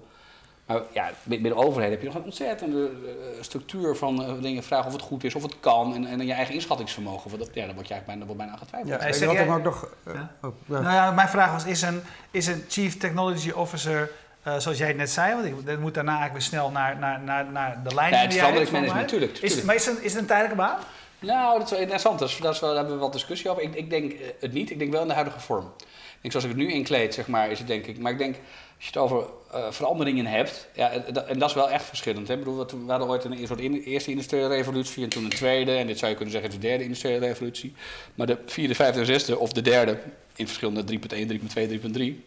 Maar 0.66 0.82
ja, 0.92 1.10
binnen 1.22 1.50
de 1.50 1.56
overheid 1.56 1.90
heb 1.90 2.00
je 2.00 2.06
nog 2.06 2.16
een 2.16 2.22
ontzettende 2.22 2.90
uh, 3.04 3.10
structuur 3.40 3.96
van 3.96 4.22
uh, 4.22 4.42
dingen 4.42 4.62
vragen 4.62 4.86
of 4.86 4.92
het 4.92 5.02
goed 5.02 5.24
is, 5.24 5.34
of 5.34 5.42
het 5.42 5.54
kan 5.60 5.94
en, 5.94 6.06
en 6.06 6.26
je 6.26 6.32
eigen 6.32 6.54
inschattingsvermogen. 6.54 7.38
Dat, 7.38 7.50
ja, 7.52 7.64
daar 7.66 7.74
word 7.74 7.88
je 7.88 7.94
eigenlijk 7.94 8.06
bijna, 8.26 8.34
bijna 8.34 8.52
aan 8.52 8.58
getwijfeld. 8.58 9.02
Ja, 9.02 9.12
zeg 9.12 9.32
jij, 9.32 9.48
ook 9.48 9.62
nog, 9.62 9.88
uh, 10.08 10.14
ja? 10.14 10.32
Oh, 10.42 10.54
nou 10.66 10.84
ja, 10.84 11.10
mijn 11.10 11.28
vraag 11.28 11.52
was, 11.52 11.64
is 11.64 11.82
een, 11.82 12.00
is 12.30 12.46
een 12.46 12.64
Chief 12.68 12.96
Technology 12.96 13.50
Officer 13.50 14.10
zoals 14.58 14.78
jij 14.78 14.88
het 14.88 14.96
net 14.96 15.10
zei, 15.10 15.34
want 15.34 15.68
ik 15.68 15.78
moet 15.78 15.94
daarna 15.94 16.18
eigenlijk 16.18 16.32
weer 16.32 16.48
snel 16.48 16.70
naar, 16.70 16.98
naar, 16.98 17.20
naar, 17.20 17.52
naar 17.52 17.80
de 17.84 17.94
lijn. 17.94 18.12
Ja, 18.12 18.18
het 18.18 18.34
veranderingsmanagement, 18.34 19.00
natuurlijk. 19.00 19.38
Is, 19.38 19.62
maar 19.62 19.74
is 19.74 19.86
het, 19.86 19.98
is 20.00 20.12
het 20.12 20.20
een 20.20 20.26
tijdelijke 20.26 20.56
baan? 20.56 20.78
Nou, 21.18 21.58
dat 21.58 21.64
is 21.64 21.70
wel 21.70 21.80
interessant. 21.80 22.18
Dat 22.18 22.28
is, 22.28 22.36
dat 22.36 22.54
is 22.54 22.60
wel, 22.60 22.68
daar 22.68 22.78
hebben 22.78 22.96
we 22.96 23.02
wat 23.02 23.12
discussie 23.12 23.50
over. 23.50 23.62
Ik, 23.62 23.74
ik 23.74 23.90
denk 23.90 24.14
het 24.40 24.52
niet. 24.52 24.70
Ik 24.70 24.78
denk 24.78 24.92
wel 24.92 25.02
in 25.02 25.08
de 25.08 25.14
huidige 25.14 25.40
vorm. 25.40 25.72
Ik 25.76 26.24
denk, 26.24 26.34
zoals 26.34 26.44
ik 26.44 26.50
het 26.50 26.68
nu 26.68 26.72
inkleed, 26.72 27.14
zeg 27.14 27.26
maar, 27.26 27.50
is 27.50 27.58
het 27.58 27.66
denk 27.66 27.86
ik. 27.86 27.98
Maar 27.98 28.12
ik 28.12 28.18
denk, 28.18 28.34
als 28.76 28.86
je 28.86 28.86
het 28.86 28.96
over 28.96 29.24
uh, 29.54 29.70
veranderingen 29.70 30.26
hebt, 30.26 30.68
ja, 30.74 30.90
en 30.90 31.38
dat 31.38 31.48
is 31.48 31.54
wel 31.54 31.70
echt 31.70 31.84
verschillend. 31.84 32.28
Hè? 32.28 32.34
Ik 32.34 32.38
bedoel, 32.38 32.66
we 32.66 32.90
hadden 32.90 33.08
ooit 33.08 33.24
een 33.24 33.46
soort 33.46 33.60
in, 33.60 33.74
eerste 33.74 34.10
industriële 34.10 34.48
revolutie 34.48 35.02
en 35.02 35.08
toen 35.08 35.24
een 35.24 35.30
tweede. 35.30 35.76
En 35.76 35.86
dit 35.86 35.98
zou 35.98 36.10
je 36.10 36.16
kunnen 36.16 36.34
zeggen, 36.34 36.50
de 36.50 36.58
derde 36.58 36.84
industriële 36.84 37.26
revolutie. 37.26 37.74
Maar 38.14 38.26
de 38.26 38.38
vierde, 38.46 38.74
vijfde 38.74 39.00
en 39.00 39.06
zesde, 39.06 39.38
of 39.38 39.52
de 39.52 39.62
derde, 39.62 39.98
in 40.36 40.46
verschillende 40.46 40.82
3.1, 40.82 40.96
3.2, 40.98 40.98
3.3. 41.16 41.80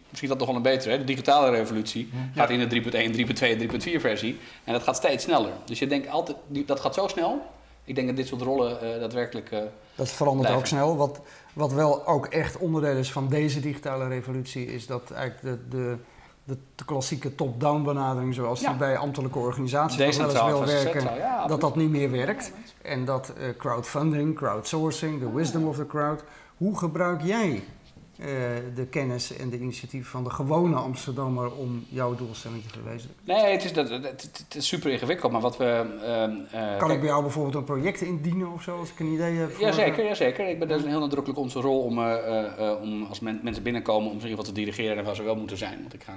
Misschien 0.08 0.28
dat 0.28 0.38
nog 0.38 0.46
wel 0.46 0.56
een 0.56 0.62
betere. 0.62 0.90
Hè? 0.90 0.98
De 0.98 1.04
digitale 1.04 1.50
revolutie 1.50 2.10
ja. 2.12 2.40
gaat 2.40 2.50
in 2.50 2.68
de 2.68 2.82
3.1, 2.82 2.90
3.2, 3.88 3.94
3.4 3.94 4.00
versie. 4.00 4.38
En 4.64 4.72
dat 4.72 4.82
gaat 4.82 4.96
steeds 4.96 5.24
sneller. 5.24 5.52
Dus 5.64 5.78
je 5.78 5.86
denkt 5.86 6.08
altijd, 6.08 6.36
dat 6.66 6.80
gaat 6.80 6.94
zo 6.94 7.06
snel 7.08 7.42
ik 7.84 7.94
denk 7.94 8.06
dat 8.06 8.16
dit 8.16 8.26
soort 8.26 8.42
rollen 8.42 8.78
uh, 8.82 9.00
daadwerkelijk. 9.00 9.50
Uh, 9.50 9.58
dat 9.94 10.08
verandert 10.08 10.48
blijven. 10.48 10.60
ook 10.60 10.66
snel. 10.66 10.96
Wat, 10.96 11.20
wat 11.52 11.72
wel 11.72 12.06
ook 12.06 12.26
echt 12.26 12.58
onderdeel 12.58 12.96
is 12.96 13.12
van 13.12 13.28
deze 13.28 13.60
digitale 13.60 14.08
revolutie, 14.08 14.66
is 14.66 14.86
dat 14.86 15.10
eigenlijk 15.10 15.42
de, 15.70 15.76
de, 16.44 16.56
de, 16.76 16.84
klassieke 16.84 17.34
top-down 17.34 17.82
benadering, 17.82 18.34
zoals 18.34 18.60
ja. 18.60 18.68
die 18.68 18.78
bij 18.78 18.96
ambtelijke 18.96 19.38
organisaties 19.38 20.16
wel 20.16 20.30
eens 20.30 20.44
wil 20.44 20.64
werken, 20.66 21.16
ja, 21.16 21.46
dat 21.46 21.60
dat 21.60 21.76
niet 21.76 21.90
meer 21.90 22.10
werkt. 22.10 22.52
En 22.82 23.04
dat 23.04 23.32
uh, 23.38 23.44
crowdfunding, 23.58 24.36
crowdsourcing, 24.36 25.20
the 25.20 25.34
wisdom 25.34 25.68
of 25.68 25.76
the 25.76 25.86
crowd. 25.86 26.24
Hoe 26.56 26.78
gebruik 26.78 27.22
jij 27.22 27.62
uh, 28.22 28.28
de 28.74 28.86
kennis 28.86 29.36
en 29.36 29.50
de 29.50 29.58
initiatieven 29.58 30.10
van 30.10 30.24
de 30.24 30.30
gewone 30.30 30.76
Amsterdammer 30.76 31.52
om 31.52 31.86
jouw 31.88 32.14
doelstelling 32.14 32.62
te 32.62 32.68
verwezenlijken? 32.68 33.24
Nee, 33.24 33.52
het 33.52 33.64
is, 33.64 33.72
dat, 33.72 33.90
het, 33.90 34.30
het 34.38 34.54
is 34.54 34.66
super 34.66 34.90
ingewikkeld, 34.90 35.32
maar 35.32 35.40
wat 35.40 35.56
we... 35.56 35.84
Uh, 36.54 36.60
uh, 36.60 36.78
kan 36.78 36.90
ik 36.90 36.98
bij 36.98 37.08
jou 37.08 37.22
bijvoorbeeld 37.22 37.54
een 37.54 37.64
project 37.64 38.00
indienen 38.00 38.52
of 38.52 38.62
zo, 38.62 38.78
als 38.78 38.90
ik 38.90 39.00
een 39.00 39.12
idee 39.12 39.34
heb? 39.34 39.50
Voor, 39.50 39.64
jazeker, 39.64 40.04
jazeker. 40.04 40.48
Ik 40.48 40.58
ben, 40.58 40.68
dat 40.68 40.78
is 40.78 40.84
een 40.84 40.90
heel 40.90 41.00
nadrukkelijk 41.00 41.40
onze 41.40 41.60
rol 41.60 41.80
om, 41.80 41.98
om 42.82 43.02
als 43.02 43.20
men, 43.20 43.40
mensen 43.42 43.62
binnenkomen 43.62 44.10
om 44.10 44.20
ze 44.20 44.24
in 44.24 44.30
ieder 44.30 44.44
geval 44.44 44.54
te 44.54 44.60
dirigeren 44.60 44.96
en 44.96 45.04
waar 45.04 45.16
ze 45.16 45.22
wel 45.22 45.36
moeten 45.36 45.56
zijn. 45.56 45.80
Want 45.80 45.94
ik 45.94 46.02
ga, 46.02 46.12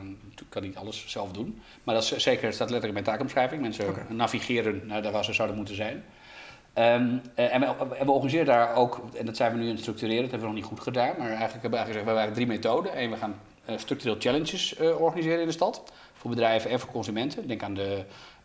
kan 0.50 0.64
niet 0.64 0.76
alles 0.76 1.04
zelf 1.08 1.32
doen. 1.32 1.62
Maar 1.84 1.96
dat 1.96 2.04
is 2.04 2.18
zeker, 2.18 2.54
staat 2.54 2.70
letterlijk 2.70 2.86
in 2.86 2.94
mijn 2.94 3.06
taakomschrijving. 3.06 3.62
Mensen 3.62 3.88
okay. 3.90 4.04
navigeren 4.10 4.82
naar 4.86 5.02
daar 5.02 5.12
waar 5.12 5.26
ze 5.26 5.34
zouden 5.34 5.58
moeten 5.58 5.76
zijn. 5.76 6.04
Um, 6.78 7.22
uh, 7.40 7.54
en, 7.54 7.60
we, 7.60 7.96
en, 7.96 8.06
we, 8.06 8.12
organiseren 8.12 8.46
daar 8.46 8.76
ook, 8.76 9.02
en 9.18 9.26
dat 9.26 9.36
zijn 9.36 9.52
we 9.52 9.58
nu 9.58 9.64
aan 9.64 9.72
het 9.72 9.80
structureren, 9.80 10.22
dat 10.22 10.32
hebben 10.32 10.50
we 10.50 10.54
nog 10.54 10.64
niet 10.64 10.74
goed 10.74 10.80
gedaan, 10.80 11.16
maar 11.18 11.30
eigenlijk 11.30 11.62
hebben 11.62 11.80
we 11.80 11.86
gezegd, 11.86 12.06
we 12.06 12.12
hebben 12.12 12.34
drie 12.34 12.48
methoden. 12.48 13.02
Eén, 13.02 13.10
we 13.10 13.18
gaan 13.18 13.36
uh, 13.70 13.78
structureel 13.78 14.16
challenges 14.20 14.80
uh, 14.80 15.02
organiseren 15.02 15.40
in 15.40 15.48
de 15.48 15.54
stad, 15.54 15.84
voor 16.14 16.30
bedrijven 16.30 16.70
en 16.70 16.80
voor 16.80 16.92
consumenten. 16.92 17.48
Denk 17.48 17.64
aan 17.64 17.74
de 17.74 18.04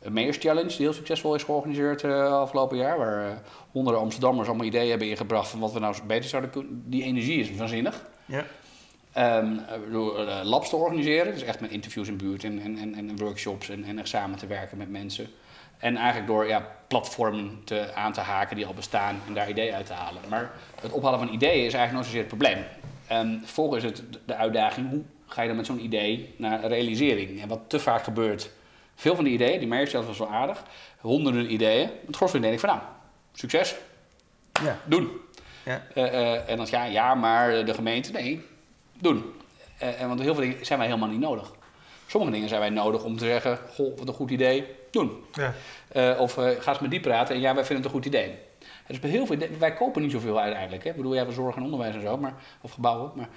Mayors 0.08 0.36
Challenge, 0.36 0.68
die 0.68 0.78
heel 0.78 0.92
succesvol 0.92 1.34
is 1.34 1.42
georganiseerd 1.42 2.04
afgelopen 2.04 2.76
jaar, 2.76 2.98
waar 2.98 3.42
honderden 3.70 4.02
Amsterdammers 4.02 4.48
allemaal 4.48 4.66
ideeën 4.66 4.90
hebben 4.90 5.08
ingebracht 5.08 5.48
van 5.48 5.60
wat 5.60 5.72
we 5.72 5.78
nou 5.78 5.94
beter 6.06 6.28
zouden 6.28 6.50
kunnen. 6.50 6.82
Die 6.86 7.02
energie 7.02 7.40
is 7.40 7.56
waanzinnig. 7.56 8.04
Ja. 8.24 8.44
Um, 9.38 9.60
door 9.90 10.18
labs 10.42 10.68
te 10.68 10.76
organiseren, 10.76 11.32
dus 11.32 11.42
echt 11.42 11.60
met 11.60 11.70
interviews 11.70 12.08
in 12.08 12.16
buurt 12.16 12.44
en, 12.44 12.60
en, 12.60 12.78
en, 12.78 12.94
en 12.94 13.16
workshops 13.16 13.68
en, 13.68 13.84
en 13.84 13.98
echt 13.98 14.08
samen 14.08 14.38
te 14.38 14.46
werken 14.46 14.78
met 14.78 14.90
mensen. 14.90 15.28
En 15.80 15.96
eigenlijk 15.96 16.26
door 16.26 16.46
ja, 16.46 16.66
platformen 16.88 17.60
te, 17.64 17.94
aan 17.94 18.12
te 18.12 18.20
haken 18.20 18.56
die 18.56 18.66
al 18.66 18.74
bestaan 18.74 19.20
en 19.26 19.34
daar 19.34 19.48
ideeën 19.48 19.74
uit 19.74 19.86
te 19.86 19.92
halen. 19.92 20.22
Maar 20.28 20.50
het 20.80 20.92
ophalen 20.92 21.18
van 21.18 21.32
ideeën 21.32 21.66
is 21.66 21.74
eigenlijk 21.74 21.92
nooit 21.92 22.04
zozeer 22.04 22.20
het 22.20 22.28
probleem. 22.28 22.64
Um, 23.12 23.38
vervolgens 23.44 23.84
is 23.84 23.90
het 23.90 24.02
de 24.24 24.34
uitdaging, 24.34 24.90
hoe 24.90 25.02
ga 25.26 25.42
je 25.42 25.48
dan 25.48 25.56
met 25.56 25.66
zo'n 25.66 25.84
idee 25.84 26.34
naar 26.36 26.64
realisering? 26.64 27.42
En 27.42 27.48
wat 27.48 27.60
te 27.66 27.78
vaak 27.78 28.04
gebeurt, 28.04 28.50
veel 28.94 29.14
van 29.14 29.24
die 29.24 29.32
ideeën, 29.32 29.58
die 29.58 29.68
mij 29.68 29.86
zelfs 29.86 30.06
was 30.06 30.18
wel 30.18 30.30
aardig, 30.30 30.62
honderden 31.00 31.52
ideeën. 31.52 31.90
Het 32.06 32.16
gros 32.16 32.32
denk 32.32 32.44
ik 32.44 32.60
van 32.60 32.68
nou, 32.68 32.80
succes, 33.32 33.74
ja. 34.62 34.78
doen. 34.84 35.10
Ja. 35.64 35.82
Uh, 35.94 36.04
uh, 36.04 36.48
en 36.48 36.56
dan 36.56 36.66
ja, 36.70 36.84
ja, 36.84 37.14
maar 37.14 37.64
de 37.64 37.74
gemeente, 37.74 38.12
nee, 38.12 38.46
doen. 38.98 39.24
Uh, 39.82 40.06
want 40.06 40.20
heel 40.20 40.34
veel 40.34 40.42
dingen 40.42 40.66
zijn 40.66 40.78
wij 40.78 40.88
helemaal 40.88 41.08
niet 41.08 41.20
nodig. 41.20 41.52
Sommige 42.06 42.32
dingen 42.32 42.48
zijn 42.48 42.60
wij 42.60 42.70
nodig 42.70 43.04
om 43.04 43.16
te 43.16 43.24
zeggen, 43.24 43.58
goh, 43.74 43.98
wat 43.98 44.08
een 44.08 44.14
goed 44.14 44.30
idee, 44.30 44.66
doen. 44.90 45.24
Ja. 45.32 45.54
Uh, 45.92 46.20
of 46.20 46.36
uh, 46.36 46.50
ga 46.58 46.70
eens 46.70 46.80
met 46.80 46.90
die 46.90 47.00
praten 47.00 47.34
en 47.34 47.40
ja, 47.40 47.54
wij 47.54 47.64
vinden 47.64 47.84
het 47.84 47.94
een 47.94 48.00
goed 48.02 48.14
idee. 48.14 48.38
Dus 48.86 48.98
bij 48.98 49.10
heel 49.10 49.26
veel, 49.26 49.36
wij 49.58 49.74
kopen 49.74 50.02
niet 50.02 50.10
zoveel 50.10 50.40
uiteindelijk. 50.40 50.84
Hè. 50.84 50.90
Ik 50.90 50.96
bedoel, 50.96 51.14
jij 51.14 51.30
zorg 51.30 51.56
en 51.56 51.62
onderwijs 51.62 51.94
en 51.94 52.00
zo, 52.00 52.16
maar, 52.16 52.34
of 52.60 52.72
gebouwen. 52.72 53.12
Maar, 53.14 53.28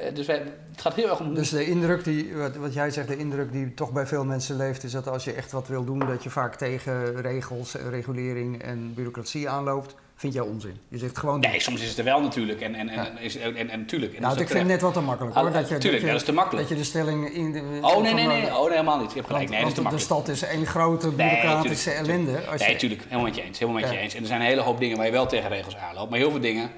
uh, 0.00 0.14
dus 0.14 0.26
wij, 0.26 0.42
het 0.70 0.80
gaat 0.80 0.94
heel 0.94 1.08
erg 1.08 1.20
om... 1.20 1.34
Dus 1.34 1.50
de 1.50 1.66
indruk 1.66 2.04
die, 2.04 2.36
wat, 2.36 2.56
wat, 2.56 2.74
jij 2.74 2.90
zegt, 2.90 3.08
de 3.08 3.16
indruk 3.16 3.52
die 3.52 3.74
toch 3.74 3.92
bij 3.92 4.06
veel 4.06 4.24
mensen 4.24 4.56
leeft... 4.56 4.84
is 4.84 4.92
dat 4.92 5.08
als 5.08 5.24
je 5.24 5.32
echt 5.32 5.52
wat 5.52 5.68
wil 5.68 5.84
doen, 5.84 5.98
dat 5.98 6.22
je 6.22 6.30
vaak 6.30 6.54
tegen 6.54 7.20
regels, 7.20 7.74
regulering 7.74 8.62
en 8.62 8.94
bureaucratie 8.94 9.48
aanloopt 9.48 9.94
vind 10.18 10.32
jij 10.32 10.42
onzin. 10.42 10.80
Je 10.88 10.98
zegt 10.98 11.18
gewoon... 11.18 11.40
Nee, 11.40 11.60
soms 11.60 11.80
is 11.80 11.88
het 11.88 11.98
er 11.98 12.04
wel 12.04 12.20
natuurlijk. 12.20 12.60
En, 12.60 12.74
en, 12.74 12.88
en, 12.88 12.96
ja. 12.96 13.18
is, 13.18 13.36
en, 13.36 13.56
en, 13.56 13.70
en, 13.70 13.78
natuurlijk. 13.78 14.14
En 14.14 14.22
nou, 14.22 14.40
ik 14.40 14.46
vind 14.46 14.58
het 14.58 14.68
net 14.68 14.80
wat 14.80 14.92
te 14.92 15.00
makkelijk 15.00 15.34
hoor. 15.34 15.52
Dat 15.52 15.68
je, 15.68 15.78
tuurlijk, 15.78 16.02
dat, 16.02 16.10
je, 16.10 16.16
is 16.16 16.24
te 16.24 16.32
makkelijk. 16.32 16.68
Dat 16.68 16.76
je 16.76 16.82
de 16.82 16.88
stelling 16.88 17.28
in 17.28 17.52
de... 17.52 17.78
Oh 17.80 18.02
nee, 18.02 18.14
nee, 18.14 18.26
nee. 18.26 18.56
Oh 18.56 18.62
nee, 18.62 18.70
helemaal 18.70 18.98
niet. 19.00 19.08
Je 19.08 19.16
hebt 19.16 19.26
gelijk. 19.26 19.48
Nee, 19.48 19.60
dat 19.60 19.68
is 19.68 19.74
te 19.74 19.88
de 19.88 19.98
stad 19.98 20.28
is 20.28 20.42
één 20.42 20.66
grote 20.66 21.10
bureaucratische 21.10 21.88
nee, 21.88 21.98
ellende. 21.98 22.46
Als 22.46 22.60
nee, 22.60 22.76
tuurlijk. 22.76 23.02
Helemaal 23.02 23.24
met 23.24 23.36
je 23.36 23.42
eens. 23.42 23.58
Helemaal 23.58 23.80
met 23.80 23.90
je 23.90 23.98
eens. 23.98 24.14
En 24.14 24.20
er 24.20 24.26
zijn 24.26 24.40
een 24.40 24.46
hele 24.46 24.60
hoop 24.60 24.78
dingen 24.78 24.96
waar 24.96 25.06
je 25.06 25.12
wel 25.12 25.26
tegen 25.26 25.48
regels 25.48 25.76
aanloopt. 25.76 26.10
Maar 26.10 26.18
heel 26.18 26.30
veel 26.30 26.40
dingen 26.40 26.70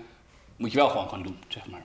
moet 0.56 0.72
je 0.72 0.78
wel 0.78 0.88
gewoon 0.88 1.08
gaan 1.08 1.22
doen, 1.22 1.38
zeg 1.48 1.66
maar. 1.66 1.82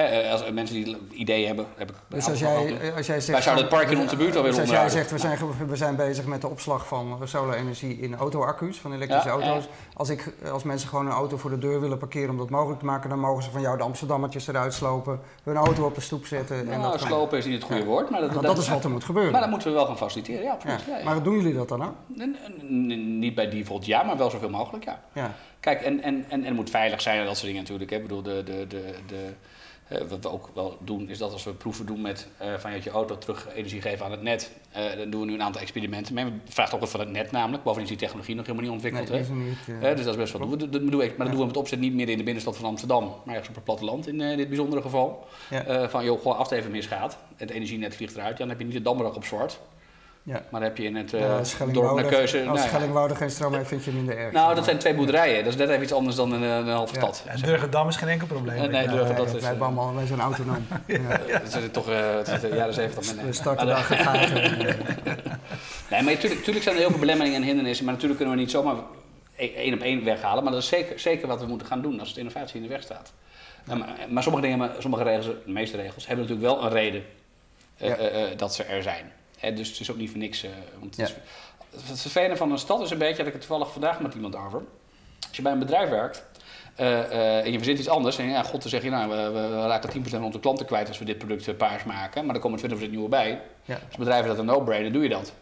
Hè, 0.00 0.30
als 0.30 0.50
mensen 0.52 0.84
die 0.84 0.96
ideeën 1.10 1.46
hebben, 1.46 1.66
heb 1.76 1.90
ik 1.90 1.96
Dus 2.08 2.28
als 2.28 2.38
jij, 2.38 2.92
als 2.96 3.06
jij 3.06 3.20
zegt... 3.20 3.26
Wij 3.26 3.42
zouden 3.42 3.64
het 3.64 3.74
park 3.74 3.90
in 3.90 3.98
onze 3.98 4.16
buurt 4.16 4.34
willen 4.34 4.50
Dus 4.50 4.60
als 4.60 4.70
jij 4.70 4.88
zegt, 4.88 5.10
we 5.10 5.18
zijn, 5.18 5.38
we 5.68 5.76
zijn 5.76 5.96
bezig 5.96 6.26
met 6.26 6.40
de 6.40 6.48
opslag 6.48 6.86
van 6.86 7.18
solar-energie 7.24 8.00
in 8.00 8.14
auto-accu's, 8.16 8.78
van 8.78 8.92
elektrische 8.92 9.28
auto's. 9.28 9.68
Als, 9.94 10.08
ik, 10.08 10.32
als 10.52 10.62
mensen 10.62 10.88
gewoon 10.88 11.06
een 11.06 11.12
auto 11.12 11.36
voor 11.36 11.50
de 11.50 11.58
deur 11.58 11.80
willen 11.80 11.98
parkeren 11.98 12.30
om 12.30 12.36
dat 12.36 12.50
mogelijk 12.50 12.78
te 12.78 12.84
maken, 12.84 13.10
dan 13.10 13.18
mogen 13.18 13.42
ze 13.42 13.50
van 13.50 13.60
jou 13.60 13.76
de 13.76 13.82
Amsterdammetjes 13.82 14.46
eruit 14.46 14.74
slopen, 14.74 15.20
hun 15.42 15.56
auto 15.56 15.84
op 15.84 15.94
de 15.94 16.00
stoep 16.00 16.26
zetten. 16.26 16.56
Nou, 16.56 16.70
en 16.70 16.80
dat 16.80 17.00
slopen 17.00 17.38
is 17.38 17.44
niet 17.44 17.54
het 17.54 17.64
goede 17.64 17.84
woord, 17.84 18.10
maar 18.10 18.20
dat, 18.20 18.42
dat, 18.42 18.58
is 18.58 18.68
wat 18.68 18.84
er 18.84 18.90
moet 18.90 19.04
gebeuren. 19.04 19.32
Maar 19.32 19.40
dat 19.40 19.50
moeten 19.50 19.68
we 19.68 19.74
wel 19.74 19.86
gaan 19.86 19.96
faciliteren, 19.96 20.42
ja, 20.42 20.52
absoluut. 20.52 21.04
Maar 21.04 21.22
doen 21.22 21.36
jullie 21.36 21.54
dat 21.54 21.68
dan 21.68 21.84
ook? 21.84 21.94
Niet 22.68 23.34
bij 23.34 23.48
default 23.48 23.86
ja, 23.86 24.02
maar 24.02 24.16
wel 24.16 24.30
zoveel 24.30 24.50
mogelijk, 24.50 24.84
ja. 24.84 25.00
ja. 25.12 25.34
Kijk, 25.60 25.80
en, 25.80 26.02
en, 26.02 26.24
en, 26.28 26.40
en 26.40 26.44
het 26.44 26.54
moet 26.54 26.70
veilig 26.70 27.00
zijn 27.00 27.18
en 27.18 27.24
dat 27.24 27.34
soort 27.34 27.46
dingen 27.46 27.62
natuurlijk. 27.62 27.90
Ik 27.90 28.02
bedoel, 28.02 28.22
de, 28.22 28.42
de, 28.44 28.66
de, 28.66 28.94
de 29.06 29.32
uh, 29.92 29.98
wat 30.08 30.22
we 30.22 30.30
ook 30.30 30.50
wel 30.54 30.78
doen, 30.80 31.08
is 31.08 31.18
dat 31.18 31.32
als 31.32 31.44
we 31.44 31.52
proeven 31.52 31.86
doen 31.86 32.00
met 32.00 32.28
uh, 32.42 32.54
van 32.54 32.82
je 32.82 32.90
auto 32.90 33.18
terug 33.18 33.48
energie 33.54 33.80
geven 33.80 34.04
aan 34.04 34.10
het 34.10 34.22
net, 34.22 34.50
uh, 34.76 34.96
dan 34.96 35.10
doen 35.10 35.20
we 35.20 35.26
nu 35.26 35.34
een 35.34 35.42
aantal 35.42 35.60
experimenten 35.60 36.14
mee. 36.14 36.24
We 36.24 36.32
vragen 36.44 36.74
ook 36.74 36.80
wat 36.80 36.90
van 36.90 37.00
het 37.00 37.10
net 37.10 37.30
namelijk. 37.30 37.62
Bovendien 37.62 37.84
is 37.84 37.98
die 37.98 38.06
technologie 38.06 38.34
nog 38.34 38.46
helemaal 38.46 38.70
niet 38.70 38.82
ontwikkeld. 38.82 39.28
Nee, 39.28 39.46
niet, 39.46 39.96
dus 39.96 40.04
dat 40.04 40.14
is 40.14 40.16
best 40.16 40.38
wel. 40.38 40.58
Dat 40.58 40.72
doen 40.72 40.90
we, 40.90 40.96
maar 40.96 41.26
dat 41.26 41.30
doen 41.30 41.40
we 41.40 41.46
met 41.46 41.56
opzet 41.56 41.78
niet 41.78 41.94
meer 41.94 42.08
in 42.08 42.18
de 42.18 42.24
binnenstad 42.24 42.56
van 42.56 42.64
Amsterdam, 42.64 43.04
maar 43.24 43.34
ergens 43.34 43.48
op 43.48 43.54
het 43.54 43.64
platteland 43.64 44.06
in 44.06 44.18
dit 44.18 44.48
bijzondere 44.48 44.82
geval. 44.82 45.26
Ja. 45.50 45.88
van 45.88 46.04
joh, 46.04 46.18
gewoon 46.18 46.36
als 46.36 46.50
het 46.50 46.58
even 46.58 46.70
misgaat, 46.70 47.18
het 47.36 47.50
energienet 47.50 47.96
vliegt 47.96 48.16
eruit, 48.16 48.36
dan 48.36 48.48
heb 48.48 48.58
je 48.58 48.64
niet 48.64 48.74
de 48.74 48.82
damrak 48.82 49.16
op 49.16 49.24
zwart. 49.24 49.60
Ja. 50.26 50.42
Maar 50.48 50.62
heb 50.62 50.76
je 50.76 50.84
in 50.84 50.96
het 50.96 51.12
uh, 51.12 51.20
ja, 51.20 51.66
dorp 51.72 51.96
een 51.96 52.06
keuze... 52.06 52.38
Als 52.38 52.58
nou, 52.58 52.68
Schellingwoude 52.68 53.14
geen 53.14 53.30
stroom 53.30 53.54
heeft, 53.54 53.68
vind 53.68 53.84
je 53.84 53.90
minder 53.90 54.18
erg. 54.18 54.32
Nou, 54.32 54.54
dat 54.54 54.64
zijn 54.64 54.78
twee 54.78 54.94
boerderijen. 54.94 55.44
Dat 55.44 55.52
is 55.52 55.58
net 55.58 55.68
even 55.68 55.82
iets 55.82 55.92
anders 55.92 56.16
dan 56.16 56.32
een, 56.32 56.42
een 56.42 56.68
halve 56.68 56.94
stad. 56.94 57.24
En 57.26 57.40
Durgedam 57.40 57.88
is 57.88 57.96
geen 57.96 58.08
enkel 58.08 58.26
probleem. 58.26 58.58
Nee, 58.58 58.68
nee 58.68 58.88
Durgen, 58.88 59.16
dat 59.16 59.34
is... 59.34 59.42
Wij, 59.42 59.58
allemaal, 59.58 59.94
wij 59.94 60.06
zijn 60.06 60.20
autonoom. 60.20 60.66
ja. 60.86 61.20
dat 61.42 61.54
is 61.54 61.70
toch 61.72 61.88
uh, 61.88 61.94
de 62.40 62.50
jaren 62.54 62.74
zeventig. 62.74 63.22
We 63.24 63.32
starten 63.32 63.66
daar 63.66 63.76
gegaan. 63.76 64.18
nee, 65.90 66.02
maar 66.02 66.12
natuurlijk, 66.12 66.62
zijn 66.62 66.74
er 66.74 66.80
heel 66.80 66.90
veel 66.90 66.98
belemmeringen 66.98 67.36
en 67.40 67.46
hindernissen. 67.46 67.84
Maar 67.84 67.94
natuurlijk 67.94 68.20
kunnen 68.20 68.36
we 68.36 68.42
niet 68.42 68.52
zomaar 68.52 68.76
e- 69.36 69.54
één 69.54 69.74
op 69.74 69.80
één 69.80 70.04
weghalen. 70.04 70.42
Maar 70.42 70.52
dat 70.52 70.62
is 70.62 70.68
zeker, 70.68 70.98
zeker 70.98 71.28
wat 71.28 71.40
we 71.40 71.46
moeten 71.46 71.66
gaan 71.66 71.82
doen 71.82 72.00
als 72.00 72.08
het 72.08 72.18
innovatie 72.18 72.56
in 72.56 72.62
de 72.62 72.68
weg 72.68 72.82
staat. 72.82 73.12
Nou, 73.64 73.78
maar, 73.78 73.88
maar, 74.08 74.22
sommige 74.22 74.46
dingen, 74.46 74.70
sommige 74.78 75.02
regels, 75.02 75.26
de 75.26 75.52
meeste 75.52 75.76
regels, 75.76 76.06
hebben 76.06 76.26
natuurlijk 76.26 76.54
wel 76.54 76.64
een 76.64 76.72
reden 76.72 77.04
uh, 77.82 77.90
dat 78.36 78.54
ze 78.54 78.64
er 78.64 78.82
zijn 78.82 79.12
dus 79.40 79.68
het 79.68 79.80
is 79.80 79.90
ook 79.90 79.96
niet 79.96 80.10
voor 80.10 80.18
niks. 80.18 80.44
Uh, 80.44 80.50
want 80.78 80.96
het, 80.96 81.16
het 81.86 82.00
vervelende 82.00 82.36
van 82.36 82.52
een 82.52 82.58
stad 82.58 82.80
is 82.80 82.90
een 82.90 82.98
beetje, 82.98 83.16
had 83.16 83.26
ik 83.26 83.32
het 83.32 83.42
toevallig 83.42 83.72
vandaag 83.72 84.00
met 84.00 84.14
iemand 84.14 84.36
over. 84.36 84.62
Als 85.28 85.36
je 85.36 85.42
bij 85.42 85.52
een 85.52 85.58
bedrijf 85.58 85.88
werkt 85.88 86.24
uh, 86.80 86.86
uh, 86.86 87.44
en 87.44 87.52
je 87.52 87.56
verzint 87.56 87.78
iets 87.78 87.88
anders. 87.88 88.18
En 88.18 88.28
ja, 88.28 88.42
god, 88.42 88.60
dan 88.60 88.70
zeg 88.70 88.82
je, 88.82 88.90
nou, 88.90 89.10
we, 89.10 89.38
we 89.38 89.66
raken 89.66 90.02
10% 90.04 90.08
van 90.08 90.24
onze 90.24 90.40
klanten 90.40 90.66
kwijt 90.66 90.88
als 90.88 90.98
we 90.98 91.04
dit 91.04 91.18
product 91.18 91.56
paars 91.56 91.84
maken. 91.84 92.24
Maar 92.24 92.40
dan 92.40 92.42
komen 92.42 92.78
20% 92.86 92.90
nieuwe 92.90 93.08
bij. 93.08 93.40
Ja. 93.64 93.78
Als 93.86 93.96
bedrijf 93.96 94.26
dat 94.26 94.38
een 94.38 94.44
no-brainer, 94.44 94.92
doe 94.92 95.02
je 95.02 95.08
dat. 95.08 95.32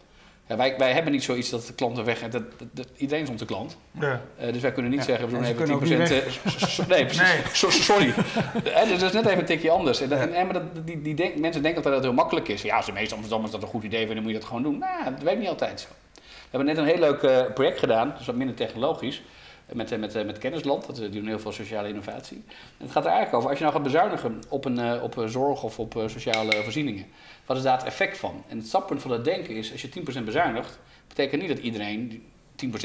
Ja, 0.46 0.56
wij, 0.56 0.74
wij 0.78 0.92
hebben 0.92 1.12
niet 1.12 1.24
zoiets 1.24 1.50
dat 1.50 1.66
de 1.66 1.74
klanten 1.74 2.04
weg 2.04 2.28
dat, 2.28 2.42
dat, 2.72 2.88
Iedereen 2.96 3.22
is 3.22 3.30
onze 3.30 3.44
klant. 3.44 3.76
Ja. 4.00 4.20
Uh, 4.40 4.52
dus 4.52 4.62
wij 4.62 4.72
kunnen 4.72 4.90
niet 4.90 5.04
zeggen, 5.04 5.28
we 5.28 5.34
doen 5.34 5.44
even 5.44 5.66
10%. 5.66 5.82
Uh, 5.82 6.88
nee, 6.88 7.04
precies. 7.04 7.62
Nee. 7.62 7.70
sorry. 7.70 8.14
dus 8.88 9.00
dat 9.00 9.02
is 9.02 9.12
net 9.12 9.26
even 9.26 9.38
een 9.38 9.44
tikje 9.44 9.70
anders. 9.70 10.00
En, 10.00 10.12
en, 10.12 10.34
en 10.34 10.44
maar 10.44 10.54
dat, 10.54 10.86
die, 10.86 11.02
die 11.02 11.14
denk, 11.14 11.36
mensen 11.36 11.62
denken 11.62 11.82
dat 11.82 11.92
dat 11.92 12.02
heel 12.02 12.12
makkelijk 12.12 12.48
is. 12.48 12.62
Ja, 12.62 12.76
als 12.76 12.86
de 12.86 12.92
meeste 12.92 13.14
Amsterdammers 13.14 13.52
dat 13.52 13.62
een 13.62 13.68
goed 13.68 13.84
idee 13.84 14.06
vinden, 14.06 14.22
moet 14.22 14.32
je 14.32 14.38
dat 14.38 14.46
gewoon 14.46 14.62
doen. 14.62 14.78
Nou, 14.78 15.04
dat 15.04 15.22
werkt 15.22 15.40
niet 15.40 15.48
altijd 15.48 15.80
zo. 15.80 15.88
We 16.14 16.58
hebben 16.60 16.68
net 16.68 16.78
een 16.78 16.90
heel 16.90 16.98
leuk 16.98 17.22
uh, 17.22 17.52
project 17.54 17.78
gedaan, 17.78 18.14
dus 18.18 18.26
wat 18.26 18.36
minder 18.36 18.56
technologisch 18.56 19.22
met, 19.72 19.98
met, 19.98 20.26
met 20.26 20.38
Kennisland. 20.38 20.86
Dat, 20.86 20.96
die 20.96 21.10
doen 21.10 21.26
heel 21.26 21.38
veel 21.38 21.52
sociale 21.52 21.88
innovatie. 21.88 22.44
Het 22.76 22.90
gaat 22.90 23.04
er 23.04 23.10
eigenlijk 23.10 23.36
over, 23.36 23.48
als 23.48 23.58
je 23.58 23.64
nou 23.64 23.76
gaat 23.76 23.84
bezuinigen 23.84 24.42
op, 24.48 24.64
een, 24.64 25.02
op 25.02 25.24
zorg 25.26 25.62
of 25.62 25.78
op 25.78 26.04
sociale 26.06 26.62
voorzieningen, 26.62 27.06
wat 27.46 27.56
is 27.56 27.62
daar 27.62 27.76
het 27.76 27.86
effect 27.86 28.18
van? 28.18 28.44
En 28.48 28.56
het 28.56 28.66
startpunt 28.66 29.00
van 29.00 29.10
dat 29.10 29.24
denken 29.24 29.56
is, 29.56 29.72
als 29.72 29.82
je 29.82 29.88
10% 30.20 30.24
bezuinigt, 30.24 30.78
betekent 31.08 31.40
niet 31.40 31.50
dat 31.50 31.58
iedereen 31.58 32.22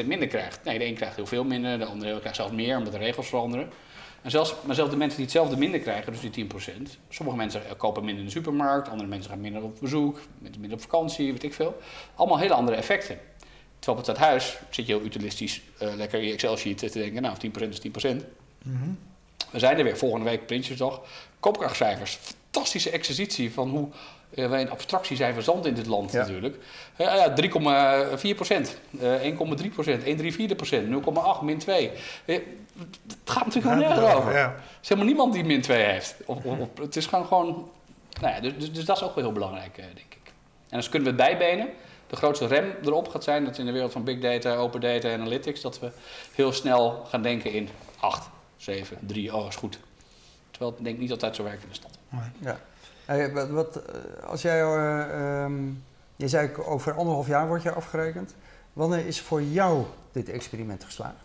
10% 0.02 0.06
minder 0.06 0.28
krijgt. 0.28 0.64
Nee, 0.64 0.80
de 0.80 0.86
een 0.86 0.96
krijgt 0.96 1.16
heel 1.16 1.26
veel 1.26 1.44
minder, 1.44 1.80
de 1.80 1.86
andere 1.86 2.20
krijgt 2.20 2.36
zelfs 2.36 2.54
meer 2.54 2.78
omdat 2.78 2.94
de 2.94 3.00
regels 3.00 3.28
veranderen. 3.28 3.70
En 4.22 4.32
zelfs, 4.32 4.56
maar 4.66 4.76
zelfs 4.76 4.92
de 4.92 4.98
mensen 4.98 5.18
die 5.18 5.26
hetzelfde 5.26 5.58
minder 5.58 5.80
krijgen, 5.80 6.12
dus 6.12 6.32
die 6.32 6.46
10%, 6.46 6.48
sommige 7.10 7.38
mensen 7.38 7.62
kopen 7.78 8.04
minder 8.04 8.24
in 8.24 8.30
de 8.30 8.36
supermarkt, 8.36 8.90
andere 8.90 9.10
mensen 9.10 9.30
gaan 9.30 9.42
minder 9.42 9.64
op 9.64 9.78
bezoek, 9.80 10.20
minder 10.40 10.74
op 10.74 10.82
vakantie, 10.82 11.32
weet 11.32 11.44
ik 11.44 11.54
veel. 11.54 11.78
Allemaal 12.16 12.40
hele 12.40 12.54
andere 12.54 12.78
effecten. 12.78 13.20
Terwijl 13.80 13.98
op 14.00 14.06
het 14.08 14.18
stadhuis 14.18 14.58
zit 14.70 14.86
je 14.86 14.94
heel 14.94 15.06
utilistisch 15.06 15.62
uh, 15.82 15.94
lekker 15.94 16.20
in 16.20 16.26
je 16.26 16.34
Excel-sheet 16.34 16.78
te 16.78 16.90
denken, 16.90 17.22
nou 17.22 17.36
10% 17.36 17.70
is 17.70 17.82
10%. 17.82 18.26
Mm 18.64 18.98
We 19.52 19.60
zijn 19.60 19.78
er 19.78 19.84
weer, 19.84 19.98
volgende 19.98 20.26
week 20.26 20.46
Prinsjesdag. 20.46 21.02
Koopkrachtcijfers, 21.40 22.20
fantastische 22.22 22.90
exercitie 22.90 23.54
van 23.54 23.70
hoe 23.70 23.88
uh, 24.30 24.50
wij 24.50 24.62
een 24.62 24.70
abstractie 24.70 25.16
zijn 25.16 25.34
van 25.34 25.44
zand 25.44 25.66
in 25.66 25.74
dit 25.74 25.86
land 25.86 26.12
ja. 26.12 26.20
natuurlijk. 26.20 26.58
Uh, 26.98 27.26
3,4 28.32 28.36
procent, 28.36 28.78
1,3 28.98 29.74
procent, 29.74 30.04
1,34 30.04 30.56
procent, 30.56 31.06
0,8, 31.40 31.44
min 31.44 31.58
2. 31.58 31.92
het 32.26 32.44
gaat 33.26 33.46
natuurlijk 33.46 33.76
helemaal 33.76 33.96
nergens 33.96 34.14
over. 34.16 34.32
Ja. 34.32 34.46
Er 34.46 34.64
is 34.82 34.90
helemaal 34.90 35.10
niemand 35.10 35.34
die 35.34 35.44
min 35.44 35.62
2 35.62 35.84
heeft. 35.84 36.16
Of, 36.26 36.44
of, 36.44 36.58
het 36.82 36.96
is 36.96 37.06
gewoon, 37.06 37.26
gewoon 37.26 37.70
nou 38.22 38.34
ja, 38.34 38.42
dus, 38.42 38.54
dus, 38.58 38.72
dus, 38.72 38.86
dat 38.86 38.98
is 38.98 39.04
ook 39.04 39.16
wel 39.16 39.24
heel 39.24 39.34
belangrijk, 39.34 39.76
denk 39.76 39.98
ik. 39.98 40.18
En 40.70 40.76
als 40.76 40.90
kunnen 40.90 41.16
we 41.16 41.24
het 41.24 41.38
bijbenen 41.38 41.70
de 42.10 42.16
grootste 42.16 42.46
rem 42.46 42.74
erop 42.84 43.08
gaat 43.08 43.24
zijn, 43.24 43.46
dat 43.46 43.58
in 43.58 43.66
de 43.66 43.72
wereld 43.72 43.92
van 43.92 44.04
big 44.04 44.20
data, 44.20 44.56
open 44.56 44.82
data, 44.82 45.14
analytics, 45.14 45.62
dat 45.62 45.80
we 45.80 45.92
heel 46.34 46.54
snel 46.54 47.06
gaan 47.10 47.22
denken 47.22 47.52
in 47.52 47.70
8, 48.00 48.30
7, 48.58 48.98
3, 49.02 49.36
oh 49.36 49.48
is 49.48 49.56
goed. 49.56 49.80
Terwijl 50.52 50.74
ik 50.78 50.84
denk 50.84 50.98
niet 50.98 51.12
altijd 51.12 51.36
zo 51.36 51.44
werkt 51.44 51.64
in 51.64 51.70
de 51.70 51.76
stad. 51.76 51.92
Ja. 52.40 52.60
Hey, 53.06 53.34
wat, 53.34 53.50
wat, 53.50 53.76
eh, 53.76 54.30
als 54.30 54.42
jij, 54.42 54.62
uh, 54.62 55.44
um, 55.44 55.84
je 56.16 56.28
zei 56.28 56.56
over 56.56 56.94
anderhalf 56.94 57.28
jaar 57.28 57.48
word 57.48 57.64
je 57.64 57.72
afgerekend. 57.72 58.36
Wanneer 58.74 59.06
is 59.06 59.22
voor 59.22 59.42
jou 59.42 59.84
dit 60.12 60.30
experiment 60.30 60.84
geslaagd? 60.84 61.16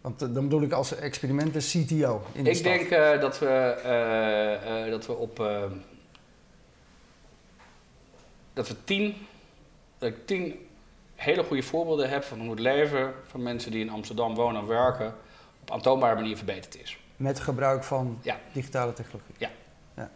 Want 0.00 0.22
uh, 0.22 0.34
dan 0.34 0.42
bedoel 0.42 0.62
ik 0.62 0.72
als 0.72 0.94
experiment 0.94 1.52
de 1.52 1.58
CTO 1.58 2.22
in 2.32 2.44
de 2.44 2.50
Ik 2.50 2.56
stad. 2.56 2.72
denk 2.72 2.90
uh, 2.90 3.20
dat, 3.20 3.38
we, 3.38 4.86
dat 4.90 5.06
we 5.06 5.12
op... 5.12 5.36
dat 8.52 8.68
we 8.68 8.84
tien 8.84 9.14
dat 10.04 10.12
ik 10.12 10.26
tien 10.26 10.66
hele 11.14 11.42
goede 11.42 11.62
voorbeelden 11.62 12.08
heb 12.08 12.24
van 12.24 12.40
hoe 12.40 12.50
het 12.50 12.58
leven 12.58 13.14
van 13.26 13.42
mensen 13.42 13.70
die 13.70 13.80
in 13.80 13.90
Amsterdam 13.90 14.34
wonen 14.34 14.60
en 14.60 14.66
werken 14.66 15.14
op 15.60 15.70
aantoonbare 15.70 16.14
manier 16.14 16.36
verbeterd 16.36 16.82
is. 16.82 16.98
Met 17.16 17.40
gebruik 17.40 17.84
van 17.84 18.20
digitale 18.52 18.92
technologie? 18.92 19.34
Ja. 19.38 19.50
ja. 19.96 20.10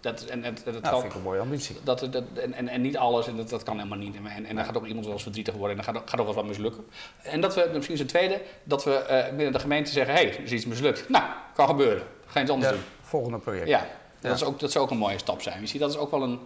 Dat, 0.00 0.24
en, 0.24 0.44
en, 0.44 0.56
dat, 0.64 0.82
nou, 0.82 1.00
vind 1.00 1.12
ik 1.12 1.14
een 1.14 1.22
mooie 1.22 1.40
ambitie. 1.40 1.76
Dat, 1.84 1.98
dat, 2.10 2.24
en, 2.34 2.52
en, 2.52 2.68
en 2.68 2.80
niet 2.80 2.96
alles, 2.96 3.26
en 3.26 3.36
dat, 3.36 3.48
dat 3.48 3.62
kan 3.62 3.76
helemaal 3.76 3.98
niet. 3.98 4.16
En, 4.16 4.44
en 4.44 4.56
dan 4.56 4.64
gaat 4.64 4.76
ook 4.76 4.86
iemand 4.86 5.04
wel 5.04 5.14
eens 5.14 5.22
verdrietig 5.22 5.54
worden 5.54 5.78
en 5.78 5.84
dan 5.84 5.94
gaat, 5.94 6.10
gaat 6.10 6.20
ook 6.20 6.26
wel 6.26 6.34
wat 6.34 6.46
mislukken. 6.46 6.86
En 7.22 7.40
dat 7.40 7.54
we, 7.54 7.70
misschien 7.72 7.94
is 7.94 8.00
het 8.00 8.08
tweede, 8.08 8.42
dat 8.64 8.84
we 8.84 9.06
uh, 9.10 9.36
binnen 9.36 9.52
de 9.52 9.58
gemeente 9.58 9.92
zeggen, 9.92 10.14
hé, 10.14 10.20
hey, 10.20 10.36
er 10.36 10.42
is 10.42 10.52
iets 10.52 10.66
mislukt. 10.66 11.08
Nou, 11.08 11.24
kan 11.54 11.66
gebeuren. 11.66 12.06
Ga 12.26 12.38
je 12.38 12.44
iets 12.44 12.54
anders 12.54 12.72
doen. 12.72 12.82
Volgende 13.00 13.38
project. 13.38 13.68
Ja, 13.68 13.86
Dat, 14.20 14.36
is 14.36 14.44
ook, 14.44 14.60
dat 14.60 14.72
zou 14.72 14.84
ook 14.84 14.90
een 14.90 14.98
mooie 14.98 15.18
stap 15.18 15.42
zijn. 15.42 15.60
Je 15.60 15.66
ziet, 15.66 15.80
dat 15.80 15.90
is 15.90 15.96
ook 15.96 16.10
wel 16.10 16.22
een, 16.22 16.40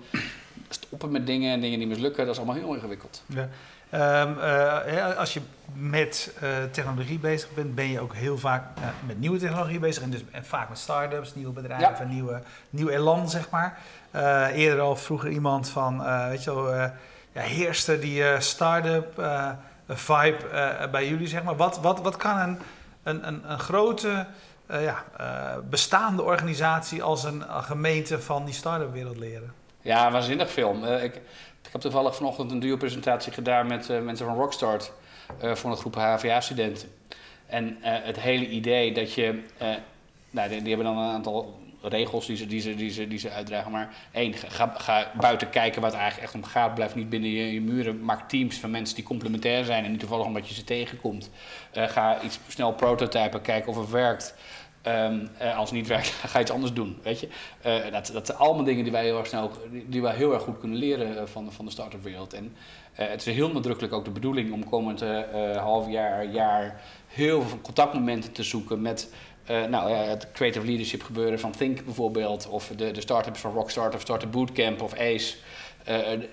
stoppen 0.69 1.11
met 1.11 1.27
dingen 1.27 1.53
en 1.53 1.61
dingen 1.61 1.79
die 1.79 1.89
mislukken, 1.89 2.25
dat 2.25 2.35
is 2.35 2.41
allemaal 2.41 2.61
heel 2.61 2.75
ingewikkeld. 2.75 3.23
Ja. 3.27 3.49
Um, 3.93 4.37
uh, 4.39 5.17
als 5.17 5.35
je 5.35 5.41
met 5.73 6.35
uh, 6.43 6.49
technologie 6.71 7.19
bezig 7.19 7.55
bent, 7.55 7.75
ben 7.75 7.91
je 7.91 8.01
ook 8.01 8.15
heel 8.15 8.39
vaak 8.39 8.79
uh, 8.79 8.85
met 9.07 9.21
nieuwe 9.21 9.39
technologie 9.39 9.79
bezig. 9.79 10.03
En, 10.03 10.11
dus, 10.11 10.21
en 10.31 10.45
vaak 10.45 10.69
met 10.69 10.79
start-ups, 10.79 11.35
nieuwe 11.35 11.53
bedrijven, 11.53 12.07
ja. 12.07 12.13
nieuwe, 12.13 12.43
nieuw 12.71 12.89
elan, 12.89 13.31
zeg 13.31 13.51
maar. 13.51 13.79
eerder 14.53 14.81
al 14.81 14.97
vroeger 14.97 15.31
iemand 15.31 15.69
van, 15.69 16.03
weet 16.29 16.45
je 16.45 16.55
wel, 16.55 16.75
ja, 17.33 17.41
heerste 17.41 17.99
die 17.99 18.41
start-up 18.41 19.23
vibe 19.89 20.89
bij 20.91 21.09
jullie, 21.09 21.27
zeg 21.27 21.43
maar. 21.43 21.57
Wat, 21.57 21.81
wat, 21.81 22.01
wat 22.01 22.17
kan 22.17 22.39
een, 22.39 22.59
een, 23.03 23.27
een, 23.27 23.51
een 23.51 23.59
grote 23.59 24.27
ja, 24.67 25.05
bestaande 25.71 26.23
organisatie 26.23 27.03
als 27.03 27.25
een 27.25 27.45
gemeente 27.49 28.21
van 28.21 28.45
die 28.45 28.55
start-up 28.55 28.93
wereld 28.93 29.19
leren? 29.19 29.58
Ja, 29.88 30.11
waanzinnig 30.11 30.51
film. 30.51 30.85
Uh, 30.85 31.05
ik, 31.05 31.14
ik 31.64 31.72
heb 31.72 31.81
toevallig 31.81 32.16
vanochtend 32.16 32.51
een 32.51 32.61
duo-presentatie 32.61 33.33
gedaan 33.33 33.66
met 33.66 33.88
uh, 33.88 34.01
mensen 34.01 34.27
van 34.27 34.37
Rockstart 34.37 34.92
voor 35.40 35.70
een 35.70 35.77
groep 35.77 35.94
HVA-studenten. 35.94 36.88
En 37.46 37.77
het 37.81 38.20
hele 38.20 38.48
idee 38.48 38.92
dat 38.92 39.14
je, 39.14 39.42
nou, 40.31 40.48
die, 40.48 40.62
die, 40.62 40.74
hebben 40.74 40.94
dan 40.94 41.05
een 41.05 41.12
aantal 41.12 41.59
regels 41.83 42.27
die 42.27 42.37
ze, 42.37 42.46
die 42.46 42.61
ze, 42.61 42.74
die 42.74 42.90
ze, 42.90 43.09
die 43.09 43.18
ze 43.18 43.31
uitdragen. 43.31 43.70
Maar 43.70 43.94
één, 44.12 44.35
ga, 44.35 44.74
ga 44.77 45.11
buiten 45.20 45.51
kijken 45.51 45.81
waar 45.81 45.90
het 45.90 46.01
eigenlijk 46.01 46.29
echt 46.29 46.42
om 46.42 46.51
gaat. 46.51 46.74
Blijf 46.74 46.94
niet 46.94 47.11
binnen 47.11 47.31
je, 47.31 47.53
je 47.53 47.61
muren. 47.61 48.05
Maak 48.05 48.29
teams 48.29 48.57
van 48.57 48.70
mensen 48.70 48.94
die 48.94 49.05
complementair 49.05 49.64
zijn 49.64 49.85
en 49.85 49.90
niet 49.90 50.01
toevallig 50.01 50.27
omdat 50.27 50.48
je 50.48 50.55
ze 50.55 50.64
tegenkomt. 50.64 51.31
ga 51.72 52.22
iets 52.22 52.38
snel 52.48 52.72
prototypen, 52.72 53.42
kijken 53.42 53.70
of 53.70 53.77
het 53.77 53.90
werkt. 53.90 54.35
Um, 54.88 55.29
als 55.57 55.70
het 55.70 55.79
niet 55.79 55.87
werkt, 55.87 56.09
ga 56.31 56.38
je 56.38 56.44
iets 56.44 56.53
anders 56.53 56.72
doen. 56.72 56.98
Weet 57.03 57.20
je? 57.20 57.29
Uh, 57.66 57.92
dat, 57.92 58.11
dat 58.12 58.27
zijn 58.27 58.38
allemaal 58.38 58.64
dingen 58.64 58.83
die 58.83 58.92
wij 58.92 59.05
heel 59.05 59.18
erg 59.18 59.27
snel, 59.27 59.51
die, 59.87 60.03
wij 60.03 60.14
heel 60.14 60.33
erg 60.33 60.42
goed 60.42 60.59
kunnen 60.59 60.79
leren 60.79 61.18
eh, 61.18 61.27
van, 61.27 61.53
van 61.53 61.64
de 61.64 61.70
start-up 61.70 62.03
wereld. 62.03 62.33
En 62.33 62.57
het 62.92 63.27
is 63.27 63.35
heel 63.35 63.53
nadrukkelijk 63.53 63.92
ook 63.92 64.05
de 64.05 64.11
bedoeling 64.11 64.53
om 64.53 64.68
komend 64.68 65.03
half 65.57 65.90
jaar, 65.90 66.27
jaar 66.27 66.81
heel 67.07 67.42
veel 67.42 67.61
contactmomenten 67.61 68.33
te 68.33 68.42
zoeken 68.42 68.83
met 68.83 69.12
nou 69.46 69.90
ja, 69.90 69.96
het 69.96 70.33
creative 70.33 70.66
leadership 70.66 71.03
gebeuren 71.03 71.40
van 71.40 71.51
Think 71.51 71.85
bijvoorbeeld, 71.85 72.48
of 72.48 72.72
de, 72.77 72.90
de 72.90 73.01
start-ups 73.01 73.40
van 73.40 73.53
Rockstart 73.53 73.94
of 73.94 74.01
Startup 74.01 74.33
Bootcamp 74.33 74.83
of 74.83 74.92
ACE. 74.92 75.35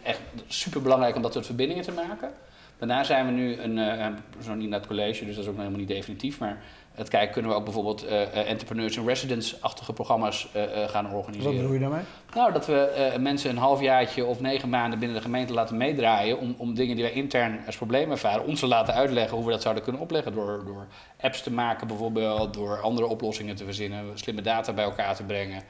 echt 0.04 0.22
super 0.48 0.82
belangrijk 0.82 1.16
om 1.16 1.22
dat 1.22 1.34
soort 1.34 1.46
verbindingen 1.46 1.84
te 1.84 1.92
maken. 1.92 2.32
Daarna 2.78 3.04
zijn 3.04 3.26
we 3.26 3.32
nu 3.32 3.58
een, 3.58 3.78
uh, 3.78 4.08
zo 4.44 4.54
niet 4.54 4.70
naar 4.70 4.80
het 4.80 4.88
college, 4.88 5.26
dus 5.26 5.36
dat 5.36 5.44
is 5.44 5.50
ook 5.50 5.56
nog 5.56 5.66
helemaal 5.66 5.80
niet 5.80 5.96
definitief, 5.96 6.40
maar 6.40 6.64
het 6.96 7.10
kijken 7.10 7.34
kunnen 7.34 7.52
we 7.52 7.58
ook 7.58 7.64
bijvoorbeeld 7.64 8.06
uh, 8.06 8.50
entrepreneurs 8.50 8.98
in 8.98 9.06
residence-achtige 9.06 9.94
programma's 9.94 10.48
uh, 10.56 10.64
gaan 10.88 11.14
organiseren. 11.14 11.52
Wat 11.52 11.62
bedoel 11.62 11.74
je 11.74 11.80
daarmee? 11.80 12.04
Nou, 12.34 12.54
dat 12.54 12.66
we 12.66 13.14
mensen 13.20 13.50
een 13.50 13.58
halfjaartje 13.58 14.26
of 14.26 14.40
negen 14.40 14.70
maanden 14.70 15.00
binnen 15.00 15.18
de 15.18 15.24
gemeente 15.24 15.54
laten 15.54 15.78
meedraaien 15.78 16.40
om, 16.40 16.56
om 16.58 16.74
dingen 16.74 16.96
die 16.96 17.06
wij 17.06 17.14
intern 17.14 17.60
als 17.66 17.76
probleem 17.76 18.12
ervaren, 18.12 18.46
ons 18.46 18.60
te 18.60 18.68
laten 18.68 18.94
uitleggen 18.94 19.38
hoe 19.38 19.46
we 19.46 19.52
dat 19.52 19.62
zouden 19.62 19.84
kunnen 19.84 20.02
opleggen. 20.02 20.34
Door, 20.34 20.64
door 20.66 20.88
apps 21.22 21.44
te 21.44 21.52
maken 21.52 21.88
bijvoorbeeld, 21.88 22.54
door 22.54 22.82
andere 22.82 23.08
oplossingen 23.08 23.56
te 23.56 23.64
verzinnen, 23.64 24.18
slimme 24.18 24.42
data 24.42 24.74
bij 24.74 24.84
elkaar 24.84 25.16
te 25.16 25.24
brengen 25.24 25.64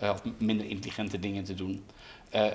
of 0.00 0.22
minder 0.38 0.66
intelligente 0.66 1.18
dingen 1.18 1.44
te 1.44 1.54
doen. 1.54 1.84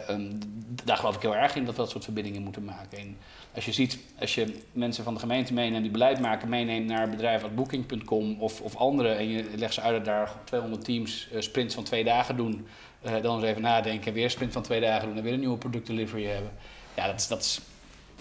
Um, 0.09 0.39
daar 0.83 0.97
geloof 0.97 1.15
ik 1.15 1.21
heel 1.21 1.35
erg 1.35 1.55
in 1.55 1.65
dat 1.65 1.75
we 1.75 1.81
dat 1.81 1.89
soort 1.89 2.03
verbindingen 2.03 2.41
moeten 2.41 2.63
maken. 2.63 2.97
En 2.97 3.17
als 3.55 3.65
je 3.65 3.71
ziet, 3.71 3.97
als 4.19 4.35
je 4.35 4.53
mensen 4.71 5.03
van 5.03 5.13
de 5.13 5.19
gemeente 5.19 5.53
meeneemt 5.53 5.83
die 5.83 5.91
beleid 5.91 6.19
maken, 6.19 6.49
meeneemt 6.49 6.87
naar 6.87 7.09
bedrijven 7.09 7.43
als 7.47 7.55
Booking.com 7.55 8.35
of, 8.39 8.61
of 8.61 8.75
andere 8.75 9.09
en 9.09 9.29
je 9.29 9.45
legt 9.55 9.73
ze 9.73 9.81
uit 9.81 9.95
dat 9.95 10.05
daar 10.05 10.31
200 10.43 10.83
teams 10.83 11.27
uh, 11.33 11.41
sprints 11.41 11.75
van 11.75 11.83
twee 11.83 12.03
dagen 12.03 12.35
doen, 12.35 12.67
uh, 13.05 13.21
dan 13.21 13.35
eens 13.35 13.45
even 13.45 13.61
nadenken, 13.61 14.13
weer 14.13 14.29
sprint 14.29 14.53
van 14.53 14.61
twee 14.61 14.81
dagen 14.81 15.07
doen 15.07 15.17
en 15.17 15.23
weer 15.23 15.33
een 15.33 15.39
nieuwe 15.39 15.57
productdelivery 15.57 16.25
hebben. 16.25 16.51
Ja, 16.95 17.07
dat 17.07 17.19
is, 17.19 17.27
dat 17.27 17.41
is 17.41 17.61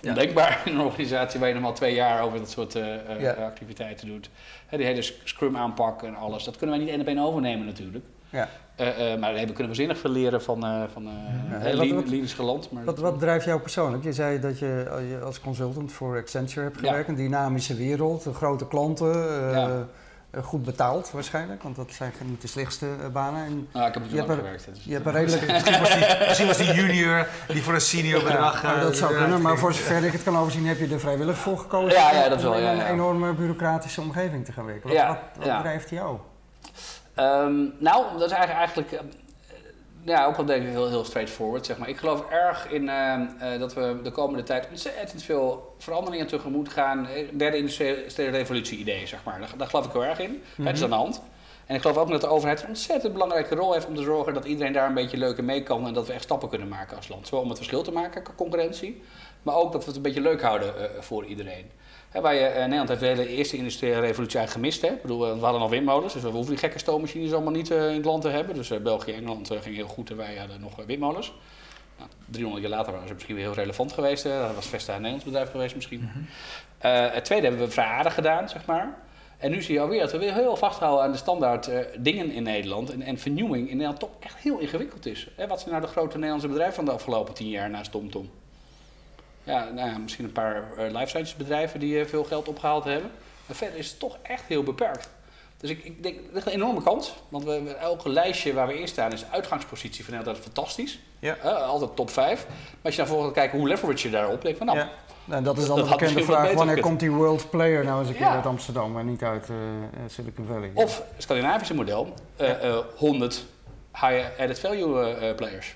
ondenkbaar 0.08 0.62
in 0.64 0.74
een 0.74 0.80
organisatie 0.80 1.40
waar 1.40 1.48
je 1.48 1.54
normaal 1.54 1.74
twee 1.74 1.94
jaar 1.94 2.22
over 2.22 2.38
dat 2.38 2.50
soort 2.50 2.74
uh, 2.74 3.20
ja. 3.20 3.32
activiteiten 3.32 4.06
doet. 4.06 4.30
die 4.70 4.86
hele 4.86 5.02
Scrum 5.24 5.56
aanpak 5.56 6.02
en 6.02 6.14
alles, 6.14 6.44
dat 6.44 6.56
kunnen 6.56 6.76
wij 6.76 6.84
niet 6.84 6.94
één 6.94 7.02
op 7.02 7.08
één 7.08 7.18
overnemen 7.18 7.66
natuurlijk. 7.66 8.04
Ja. 8.34 8.48
Uh, 8.80 9.12
uh, 9.12 9.20
maar 9.20 9.34
daar 9.34 9.44
kunnen 9.44 9.68
we 9.68 9.74
zinnig 9.74 9.98
veel 9.98 10.10
leren 10.10 10.42
van, 10.42 10.64
uh, 10.64 10.82
van 10.92 11.08
ja, 11.50 12.02
geland. 12.26 12.70
Maar 12.70 12.84
wat, 12.84 12.98
wat 12.98 13.18
drijft 13.18 13.44
jou 13.44 13.60
persoonlijk? 13.60 14.04
Je 14.04 14.12
zei 14.12 14.40
dat 14.40 14.58
je 14.58 15.20
als 15.24 15.40
consultant 15.40 15.92
voor 15.92 16.16
Accenture 16.16 16.60
hebt 16.60 16.78
gewerkt. 16.78 17.08
Een 17.08 17.14
dynamische 17.14 17.74
wereld, 17.74 18.28
grote 18.34 18.68
klanten, 18.68 19.88
goed 20.42 20.62
betaald 20.62 21.10
waarschijnlijk. 21.10 21.62
Want 21.62 21.76
dat 21.76 21.92
zijn 21.92 22.12
niet 22.24 22.40
de 22.40 22.48
slechtste 22.48 22.86
banen. 23.12 23.44
En 23.44 23.68
nou, 23.72 23.88
ik 23.88 23.94
heb 23.94 24.02
er 24.04 24.16
lang 24.16 24.30
gewerkt. 24.38 24.64
Dus 24.74 24.84
je 24.84 24.92
hebt 24.92 25.06
een 25.06 25.12
redelijk... 25.12 25.46
misschien, 25.52 25.80
was 25.80 25.94
die, 25.94 26.26
misschien 26.26 26.46
was 26.46 26.56
die 26.56 26.72
junior 26.72 27.26
die 27.48 27.62
voor 27.62 27.74
een 27.74 27.80
senior 27.80 28.22
bedrag... 28.22 28.62
Ja, 28.62 28.80
dat 28.80 28.96
zou 28.96 29.14
kunnen, 29.14 29.42
maar 29.42 29.58
voor 29.58 29.74
zover 29.74 30.04
ik 30.04 30.12
het 30.12 30.22
kan 30.22 30.36
overzien 30.36 30.66
heb 30.66 30.78
je 30.78 30.88
er 30.88 31.00
vrijwillig 31.00 31.36
voor 31.36 31.58
gekozen. 31.58 31.98
Ja, 31.98 32.12
ja, 32.12 32.28
dat 32.28 32.42
wel, 32.42 32.52
om 32.52 32.58
in 32.58 32.64
een 32.64 32.86
enorme 32.86 33.32
bureaucratische 33.32 34.00
omgeving 34.00 34.44
te 34.44 34.52
gaan 34.52 34.64
werken. 34.64 34.88
Wat, 34.88 35.06
wat, 35.06 35.46
wat 35.46 35.60
drijft 35.60 35.90
jou? 35.90 36.18
Um, 37.18 37.74
nou, 37.78 38.18
dat 38.18 38.30
is 38.30 38.36
eigenlijk, 38.36 38.58
eigenlijk 38.58 38.92
uh, 38.92 38.98
ja, 40.04 40.26
ook 40.26 40.36
wel 40.36 40.44
denk 40.44 40.62
ik 40.62 40.68
heel, 40.68 40.88
heel 40.88 41.04
straightforward, 41.04 41.66
zeg 41.66 41.78
maar. 41.78 41.88
Ik 41.88 41.96
geloof 41.96 42.30
erg 42.30 42.70
in 42.70 42.82
uh, 42.82 43.14
uh, 43.42 43.58
dat 43.58 43.74
we 43.74 44.00
de 44.02 44.10
komende 44.10 44.42
tijd 44.42 44.68
ontzettend 44.70 45.22
veel 45.22 45.74
veranderingen 45.78 46.26
tegemoet 46.26 46.68
gaan. 46.68 47.08
Derde 47.32 47.56
industriële 47.56 48.30
revolutie 48.30 48.78
idee, 48.78 49.06
zeg 49.06 49.24
maar. 49.24 49.40
Daar, 49.40 49.50
daar, 49.56 49.68
geloof 49.68 49.86
ik 49.86 49.92
heel 49.92 50.04
erg 50.04 50.18
in. 50.18 50.30
Mm 50.30 50.40
-hmm. 50.56 50.66
Het 50.66 50.76
is 50.76 50.82
aan 50.82 50.90
de 50.90 50.96
hand. 50.96 51.22
En 51.66 51.74
ik 51.74 51.80
geloof 51.80 51.96
ook 51.96 52.10
dat 52.10 52.20
de 52.20 52.26
overheid 52.26 52.62
een 52.62 52.68
ontzettend 52.68 53.12
belangrijke 53.12 53.54
rol 53.54 53.72
heeft 53.72 53.86
om 53.86 53.94
te 53.94 54.02
zorgen 54.02 54.34
dat 54.34 54.44
iedereen 54.44 54.72
daar 54.72 54.88
een 54.88 54.94
beetje 54.94 55.16
leuk 55.16 55.38
in 55.38 55.44
mee 55.44 55.62
kan 55.62 55.86
en 55.86 55.94
dat 55.94 56.06
we 56.06 56.12
echt 56.12 56.22
stappen 56.22 56.48
kunnen 56.48 56.68
maken 56.68 56.96
als 56.96 57.08
land. 57.08 57.26
Zowel 57.26 57.42
om 57.42 57.48
het 57.48 57.58
verschil 57.58 57.82
te 57.82 57.92
maken, 57.92 58.22
concurrentie, 58.36 59.02
maar 59.42 59.54
ook 59.54 59.72
dat 59.72 59.80
we 59.80 59.86
het 59.86 59.96
een 59.96 60.02
beetje 60.02 60.20
leuk 60.20 60.42
houden 60.42 60.74
uh, 60.78 60.84
voor 61.00 61.24
iedereen 61.24 61.70
waar 62.22 62.34
je, 62.34 62.48
uh, 62.48 62.56
Nederland 62.56 62.88
heeft 62.88 63.00
de 63.00 63.06
hele 63.06 63.28
eerste 63.28 63.56
industriële 63.56 64.00
revolutie 64.00 64.38
eigenlijk 64.38 64.50
gemist. 64.50 64.82
Hè? 64.82 64.88
Ik 64.88 65.02
bedoel, 65.02 65.18
we 65.18 65.44
hadden 65.44 65.60
al 65.60 65.70
windmolens, 65.70 66.12
dus 66.12 66.22
we 66.22 66.28
hoeven 66.28 66.50
die 66.50 66.58
gekke 66.58 66.78
stoommachines 66.78 67.32
allemaal 67.32 67.52
niet 67.52 67.70
uh, 67.70 67.88
in 67.88 67.94
het 67.94 68.04
land 68.04 68.22
te 68.22 68.28
hebben. 68.28 68.54
Dus 68.54 68.82
België 68.82 69.12
en 69.12 69.18
Engeland 69.18 69.50
ging 69.60 69.76
heel 69.76 69.86
goed 69.86 70.10
en 70.10 70.16
wij 70.16 70.36
hadden 70.36 70.60
nog 70.60 70.76
windmolens. 70.86 71.32
Nou, 71.98 72.10
300 72.26 72.62
jaar 72.62 72.76
later 72.76 72.92
waren 72.92 73.08
ze 73.08 73.14
misschien 73.14 73.34
weer 73.34 73.44
heel 73.44 73.54
relevant 73.54 73.92
geweest. 73.92 74.24
Dat 74.24 74.54
was 74.54 74.66
Vesta 74.66 74.90
een 74.90 74.96
Nederlands 74.96 75.24
bedrijf 75.24 75.50
geweest 75.50 75.74
misschien. 75.74 76.00
Mm 76.00 76.10
-hmm. 76.12 76.26
het 77.12 77.24
tweede 77.24 77.46
hebben 77.46 77.66
we 77.66 77.72
vrij 77.72 77.86
aardig 77.86 78.14
gedaan, 78.14 78.48
zeg 78.48 78.66
maar. 78.66 78.98
En 79.38 79.50
nu 79.50 79.62
zie 79.62 79.74
je 79.74 79.80
alweer 79.80 80.00
dat 80.00 80.12
we 80.12 80.18
weer 80.18 80.34
heel 80.34 80.56
vasthouden 80.56 81.04
aan 81.04 81.12
de 81.12 81.18
standaard 81.18 81.70
dingen 81.98 82.30
in 82.30 82.42
Nederland. 82.42 82.90
En, 82.90 83.02
en 83.02 83.18
vernieuwing 83.18 83.68
in 83.68 83.76
Nederland 83.76 84.00
toch 84.00 84.10
echt 84.20 84.36
heel 84.36 84.58
ingewikkeld 84.58 85.06
is. 85.06 85.28
Hè? 85.36 85.46
Wat 85.46 85.60
zijn 85.60 85.70
nou 85.70 85.86
de 85.86 85.90
grote 85.90 86.14
Nederlandse 86.14 86.48
bedrijven 86.48 86.74
van 86.74 86.84
de 86.84 86.90
afgelopen 86.90 87.34
tien 87.34 87.48
jaar 87.48 87.70
naast 87.70 87.90
TomTom? 87.90 88.30
Ja, 89.44 89.64
nou 89.64 89.90
ja, 89.90 89.98
misschien 89.98 90.24
een 90.24 90.32
paar 90.32 90.62
uh, 90.78 90.84
life 90.92 91.06
sciences 91.06 91.36
bedrijven 91.36 91.80
die 91.80 92.00
uh, 92.00 92.06
veel 92.06 92.24
geld 92.24 92.48
opgehaald 92.48 92.84
hebben. 92.84 93.10
Maar 93.46 93.56
verder 93.56 93.78
is 93.78 93.90
het 93.90 93.98
toch 93.98 94.18
echt 94.22 94.42
heel 94.46 94.62
beperkt. 94.62 95.10
Dus 95.56 95.70
ik, 95.70 95.84
ik 95.84 96.02
denk, 96.02 96.16
dat 96.32 96.36
is 96.36 96.44
een 96.44 96.60
enorme 96.60 96.82
kans. 96.82 97.14
Want 97.28 97.44
we, 97.44 97.76
elke 97.80 98.08
lijstje 98.08 98.52
waar 98.52 98.66
we 98.66 98.80
in 98.80 98.88
staan 98.88 99.12
is 99.12 99.24
uitgangspositie 99.30 100.04
van 100.04 100.24
dat 100.24 100.38
fantastisch. 100.38 100.98
Ja. 101.18 101.36
Uh, 101.44 101.62
altijd 101.62 101.96
top 101.96 102.10
5. 102.10 102.46
Maar 102.46 102.56
als 102.82 102.94
je 102.94 103.00
dan 103.00 103.10
volgens 103.10 103.32
kijkt 103.32 103.52
hoe 103.52 103.68
leverage 103.68 104.06
je 104.06 104.12
daarop, 104.12 104.42
denk 104.42 104.56
van 104.56 104.66
nou... 104.66 104.78
Ja. 104.78 104.88
Nou, 105.24 105.42
dat 105.42 105.58
is 105.58 105.66
dan 105.66 105.76
de 105.76 105.88
bekende 105.88 106.24
vraag, 106.24 106.52
wanneer 106.52 106.80
komt 106.80 107.00
die 107.00 107.10
world 107.10 107.50
player 107.50 107.84
nou 107.84 108.00
eens 108.00 108.08
een 108.08 108.16
keer 108.16 108.26
uit 108.26 108.46
Amsterdam, 108.46 108.92
maar 108.92 109.04
niet 109.04 109.22
uit 109.22 109.46
Silicon 110.06 110.46
Valley? 110.46 110.70
Of, 110.74 111.02
Scandinavische 111.18 111.74
model, 111.74 112.14
100 112.96 113.44
high 113.92 114.40
added 114.40 114.58
value 114.58 115.34
players. 115.34 115.74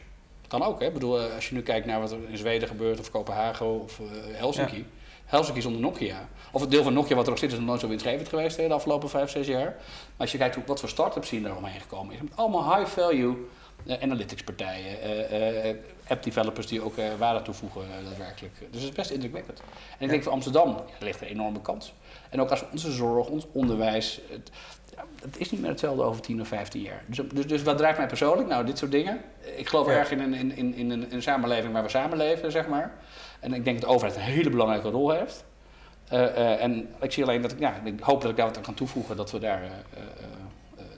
Kan 0.48 0.62
ook, 0.62 0.80
hè? 0.80 0.86
Ik 0.86 0.92
bedoel, 0.92 1.20
eh, 1.20 1.34
als 1.34 1.48
je 1.48 1.54
nu 1.54 1.62
kijkt 1.62 1.86
naar 1.86 2.00
wat 2.00 2.12
er 2.12 2.18
in 2.28 2.38
Zweden 2.38 2.68
gebeurt, 2.68 3.00
of 3.00 3.10
Kopenhagen 3.10 3.82
of 3.82 3.98
uh, 3.98 4.06
Helsinki. 4.36 4.86
Helsinki 5.24 5.60
zonder 5.60 5.80
Nokia. 5.80 6.28
Of 6.52 6.60
het 6.60 6.70
deel 6.70 6.82
van 6.82 6.92
Nokia 6.92 7.14
wat 7.14 7.24
er 7.24 7.30
nog 7.30 7.38
zit 7.38 7.52
is 7.52 7.58
nog 7.58 7.66
nooit 7.66 7.80
zo 7.80 7.88
winstgevend 7.88 8.28
geweest 8.28 8.56
hè, 8.56 8.68
de 8.68 8.74
afgelopen 8.74 9.08
5, 9.08 9.30
6 9.30 9.46
jaar. 9.46 9.64
Maar 9.64 9.76
als 10.16 10.32
je 10.32 10.38
kijkt 10.38 10.54
hoe, 10.54 10.64
wat 10.66 10.80
voor 10.80 10.88
start-ups 10.88 11.30
hier 11.30 11.42
daar 11.42 11.56
omheen 11.56 11.80
gekomen 11.80 12.14
is. 12.14 12.20
Allemaal 12.34 12.76
high-value 12.76 13.36
uh, 13.84 13.96
analytics 14.02 14.42
partijen, 14.42 14.96
uh, 15.66 15.74
app 16.08 16.22
developers 16.22 16.66
die 16.66 16.82
ook 16.82 16.94
waarde 17.18 17.42
toevoegen 17.42 17.82
daadwerkelijk. 18.04 18.54
Dus 18.58 18.80
het 18.80 18.90
is 18.90 18.96
best 18.96 19.10
indrukwekkend. 19.10 19.62
En 19.98 20.04
ik 20.04 20.08
denk 20.08 20.22
voor 20.22 20.32
Amsterdam 20.32 20.68
ja, 20.68 21.04
ligt 21.04 21.20
er 21.20 21.26
een 21.26 21.32
enorme 21.32 21.60
kans. 21.60 21.92
En 22.30 22.40
ook 22.40 22.50
als 22.50 22.64
onze 22.72 22.92
zorg, 22.92 23.26
ons 23.26 23.46
onderwijs, 23.52 24.20
het, 24.30 24.50
het 25.20 25.38
is 25.38 25.50
niet 25.50 25.60
meer 25.60 25.70
hetzelfde 25.70 26.02
over 26.02 26.22
10 26.22 26.40
of 26.40 26.48
15 26.48 26.80
jaar. 26.80 27.02
Dus, 27.06 27.20
dus, 27.32 27.46
dus, 27.46 27.62
wat 27.62 27.78
drijft 27.78 27.98
mij 27.98 28.06
persoonlijk? 28.06 28.48
Nou, 28.48 28.66
dit 28.66 28.78
soort 28.78 28.90
dingen. 28.90 29.20
Ik 29.56 29.68
geloof 29.68 29.88
erg 29.88 30.10
in 30.10 30.20
een, 30.20 30.34
in, 30.34 30.56
in, 30.56 30.74
in, 30.74 30.90
een, 30.90 31.12
een 31.12 31.22
samenleving 31.22 31.72
waar 31.72 31.82
we 31.82 31.88
samenleven, 31.88 32.52
zeg 32.52 32.68
maar. 32.68 32.92
En 33.40 33.52
ik 33.54 33.64
denk 33.64 33.80
dat 33.80 33.88
de 33.88 33.94
overheid 33.94 34.16
een 34.16 34.22
hele 34.22 34.50
belangrijke 34.50 34.88
rol 34.88 35.10
heeft. 35.10 35.44
Uh, 36.12 36.20
uh, 36.20 36.62
en 36.62 36.88
ik 37.00 37.12
zie 37.12 37.22
alleen 37.22 37.42
dat 37.42 37.52
ik, 37.52 37.58
ja, 37.58 37.74
ik 37.84 38.00
hoop 38.00 38.20
dat 38.20 38.30
ik 38.30 38.36
daar 38.36 38.46
wat 38.46 38.56
aan 38.56 38.62
kan 38.62 38.74
toevoegen, 38.74 39.16
dat 39.16 39.30
we 39.30 39.38
daar 39.38 39.62
uh, 39.62 39.68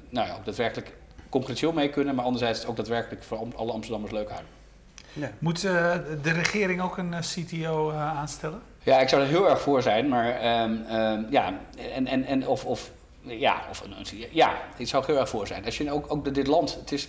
nou 0.08 0.26
ja, 0.26 0.34
ook 0.34 0.44
daadwerkelijk 0.44 0.92
concreteel 1.28 1.72
mee 1.72 1.90
kunnen, 1.90 2.14
maar 2.14 2.24
anderzijds 2.24 2.66
ook 2.66 2.76
daadwerkelijk 2.76 3.22
voor 3.22 3.38
alle 3.56 3.72
Amsterdammers 3.72 4.12
leuk 4.12 4.28
houden. 4.28 4.50
Ja. 5.12 5.30
Moet 5.38 5.60
de 5.60 6.32
regering 6.32 6.82
ook 6.82 6.96
een 6.96 7.14
CTO 7.20 7.92
aanstellen? 7.92 8.60
Ja, 8.82 9.00
ik 9.00 9.08
zou 9.08 9.22
er 9.22 9.28
heel 9.28 9.50
erg 9.50 9.60
voor 9.60 9.82
zijn, 9.82 10.08
maar 10.08 10.62
um, 10.62 10.84
um, 10.92 11.26
ja, 11.30 11.54
en, 11.94 12.06
en, 12.06 12.24
en 12.24 12.46
of, 12.46 12.64
of 12.64 12.90
ja, 13.22 13.66
of 13.70 13.80
een, 13.80 14.28
ja, 14.32 14.60
het 14.76 14.88
zou 14.88 15.04
heel 15.06 15.18
erg 15.18 15.28
voor 15.28 15.46
zijn. 15.46 15.64
Als 15.64 15.78
je 15.78 15.92
ook, 15.92 16.12
ook 16.12 16.34
dit 16.34 16.46
land, 16.46 16.74
het 16.74 16.92
is, 16.92 17.08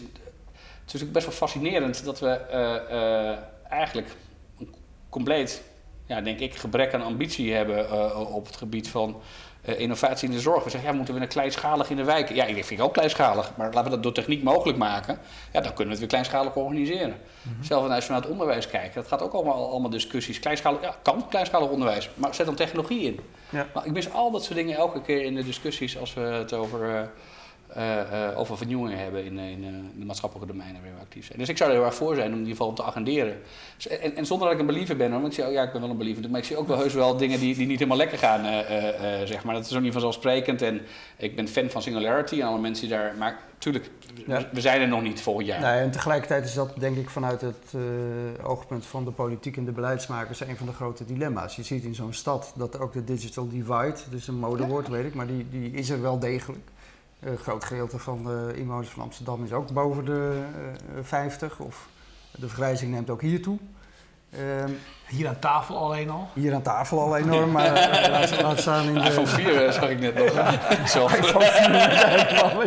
het 0.86 0.93
is 0.93 1.12
best 1.12 1.26
wel 1.26 1.36
fascinerend 1.36 2.04
dat 2.04 2.19
we 2.19 2.41
uh, 2.52 2.97
uh, 2.97 3.38
eigenlijk 3.69 4.15
een 4.60 4.76
compleet, 5.10 5.63
ja, 6.06 6.21
denk 6.21 6.39
ik, 6.39 6.56
gebrek 6.56 6.93
aan 6.93 7.02
ambitie 7.02 7.54
hebben 7.54 7.86
uh, 7.86 8.36
op 8.36 8.45
het 8.45 8.56
gebied 8.56 8.89
van 8.89 9.21
innovatie 9.62 10.28
in 10.28 10.34
de 10.34 10.39
zorg. 10.39 10.63
We 10.63 10.69
zeggen, 10.69 10.89
ja, 10.89 10.95
moeten 10.95 11.13
we 11.13 11.21
een 11.21 11.28
kleinschalig 11.28 11.89
in 11.89 11.95
de 11.95 12.04
wijken? 12.04 12.36
Ja, 12.36 12.45
ik 12.45 12.54
vind 12.54 12.69
het 12.69 12.80
ook 12.80 12.93
kleinschalig, 12.93 13.52
maar 13.58 13.67
laten 13.67 13.84
we 13.84 13.89
dat 13.89 14.04
door 14.04 14.12
techniek 14.12 14.43
mogelijk 14.43 14.78
maken. 14.78 15.19
Ja, 15.54 15.62
dan 15.62 15.74
kunnen 15.74 15.86
we 15.86 15.89
het 15.89 16.00
weer 16.00 16.08
kleinschalig 16.08 16.56
organiseren. 16.56 17.17
Mm 17.41 17.54
-hmm. 17.54 17.63
Zelfs 17.63 17.89
als 17.89 18.08
we 18.08 18.13
naar 18.13 18.21
het 18.21 18.32
onderwijs 18.32 18.67
kijken, 18.67 18.93
dat 18.93 19.08
gaat 19.08 19.21
ook 19.21 19.34
allemaal, 19.34 19.69
allemaal 19.69 19.89
discussies. 19.89 20.39
Kleinschalig, 20.39 20.82
ja, 20.82 20.95
kan 21.02 21.28
kleinschalig 21.30 21.69
onderwijs, 21.69 22.10
maar 22.13 22.36
zet 22.36 22.45
dan 22.45 22.56
technologie 22.56 23.02
in. 23.02 23.19
Ja. 23.50 23.67
Maar 23.74 23.86
ik 23.86 23.91
mis 23.91 24.12
al 24.12 24.32
dat 24.32 24.43
soort 24.43 24.56
dingen 24.56 24.78
elke 24.78 25.02
keer 25.02 25.24
in 25.24 25.36
de 25.36 25.43
discussies 25.43 25.97
als 25.97 26.13
we 26.13 26.21
het 26.21 26.54
over 26.54 26.89
uh, 26.89 27.02
over 28.36 28.57
vernieuwingen 28.57 28.97
hebben 28.97 29.25
in, 29.25 29.39
in, 29.39 29.91
de 29.99 30.05
maatschappelijke 30.05 30.53
domeinen 30.53 30.81
waar 30.81 30.91
we 30.93 31.01
actief 31.01 31.25
zijn. 31.25 31.39
Dus 31.39 31.49
ik 31.49 31.57
zou 31.57 31.69
er 31.69 31.75
heel 31.75 31.86
erg 31.86 31.95
voor 31.95 32.15
zijn 32.15 32.27
om 32.27 32.34
in 32.34 32.39
ieder 32.39 32.51
geval 32.51 32.67
om 32.67 32.75
te 32.75 32.84
agenderen. 32.84 33.38
Dus, 33.75 33.88
en, 33.88 34.15
en, 34.15 34.25
zonder 34.25 34.47
dat 34.47 34.55
ik 34.55 34.62
een 34.62 34.73
believer 34.73 34.97
ben, 34.97 35.12
want 35.12 35.25
ik 35.25 35.34
zie, 35.34 35.45
oh, 35.45 35.51
ja, 35.51 35.63
ik 35.63 35.71
ben 35.71 35.81
wel 35.81 35.89
een 35.89 35.97
believer, 35.97 36.29
maar 36.29 36.39
ik 36.39 36.45
zie 36.45 36.57
ook 36.57 36.67
wel 36.67 36.77
heus 36.77 36.93
wel 36.93 37.17
dingen 37.17 37.39
die, 37.39 37.55
die 37.55 37.67
niet 37.67 37.77
helemaal 37.77 37.97
lekker 37.97 38.17
gaan, 38.17 38.43
zeg 39.27 39.43
maar. 39.43 39.55
Dat 39.55 39.65
is 39.65 39.75
ook 39.75 39.81
niet 39.81 39.91
vanzelfsprekend 39.91 40.62
en 40.62 40.81
ik 41.17 41.36
ben 41.36 41.47
fan 41.47 41.69
van 41.69 41.81
Singularity 41.81 42.41
en 42.41 42.47
alle 42.47 42.59
mensen 42.59 42.88
die 42.88 42.97
daar, 42.97 43.15
maar 43.17 43.39
natuurlijk, 43.53 43.89
ja. 44.28 44.47
we 44.51 44.61
zijn 44.61 44.82
er 44.82 44.88
nog 44.88 45.01
niet 45.01 45.22
volgend 45.22 45.47
jaar. 45.47 45.61
Nee, 45.61 45.82
en 45.82 45.91
tegelijkertijd 45.91 46.45
is 46.45 46.53
dat 46.53 46.74
denk 46.80 46.97
ik 46.97 47.09
vanuit 47.09 47.41
het 47.41 47.74
oogpunt 48.43 48.86
van 48.86 49.05
de 49.05 49.11
politiek 49.11 49.57
en 49.57 49.65
de 49.65 49.72
beleidsmakers 49.72 50.39
een 50.39 50.57
van 50.57 50.65
de 50.65 50.74
grote 50.74 51.05
dilemma's. 51.05 51.55
Je 51.55 51.63
ziet 51.63 51.84
in 51.84 51.95
zo'n 51.95 52.13
stad 52.13 52.53
dat 52.55 52.80
ook 52.80 52.93
de 52.93 53.03
digital 53.03 53.47
divide, 53.47 53.99
dus 54.09 54.28
een 54.28 54.39
modewoord 54.39 54.88
ja. 54.88 54.91
weet 54.91 55.05
ik, 55.05 55.13
maar 55.13 55.28
die, 55.28 55.47
die 55.49 55.72
is 55.72 55.89
er 55.89 56.01
wel 56.01 56.19
degelijk. 56.19 56.69
Een 57.22 57.38
groot 57.38 57.63
gedeelte 57.63 57.99
van 57.99 58.24
de 58.24 58.53
inwoners 58.55 58.89
van 58.89 59.03
Amsterdam 59.03 59.43
is 59.43 59.51
ook 59.51 59.72
boven 59.72 60.05
de 60.05 60.41
uh, 60.95 60.99
50. 61.01 61.59
Of 61.59 61.88
de 62.32 62.47
vergrijzing 62.47 62.91
neemt 62.91 63.09
ook 63.09 63.22
hier 63.22 63.41
toe. 63.41 63.57
Ehm, 64.32 64.72
hier 65.07 65.28
aan 65.28 65.39
tafel 65.39 65.78
alleen 65.78 66.09
al? 66.09 66.28
Hier 66.34 66.53
aan 66.53 66.61
tafel 66.61 66.99
al 66.99 67.17
enorm, 67.17 67.51
maar 67.51 67.74
laat, 68.11 68.41
laat 68.41 68.59
staan 68.59 68.88
in 68.88 68.93
de... 68.93 68.99
iPhone 68.99 69.28
4 69.28 69.74
zag 69.74 69.89
ik 69.89 69.99
net 69.99 70.15
nog. 70.15 70.30
Zo. 70.93 71.05
iPhone 71.05 71.45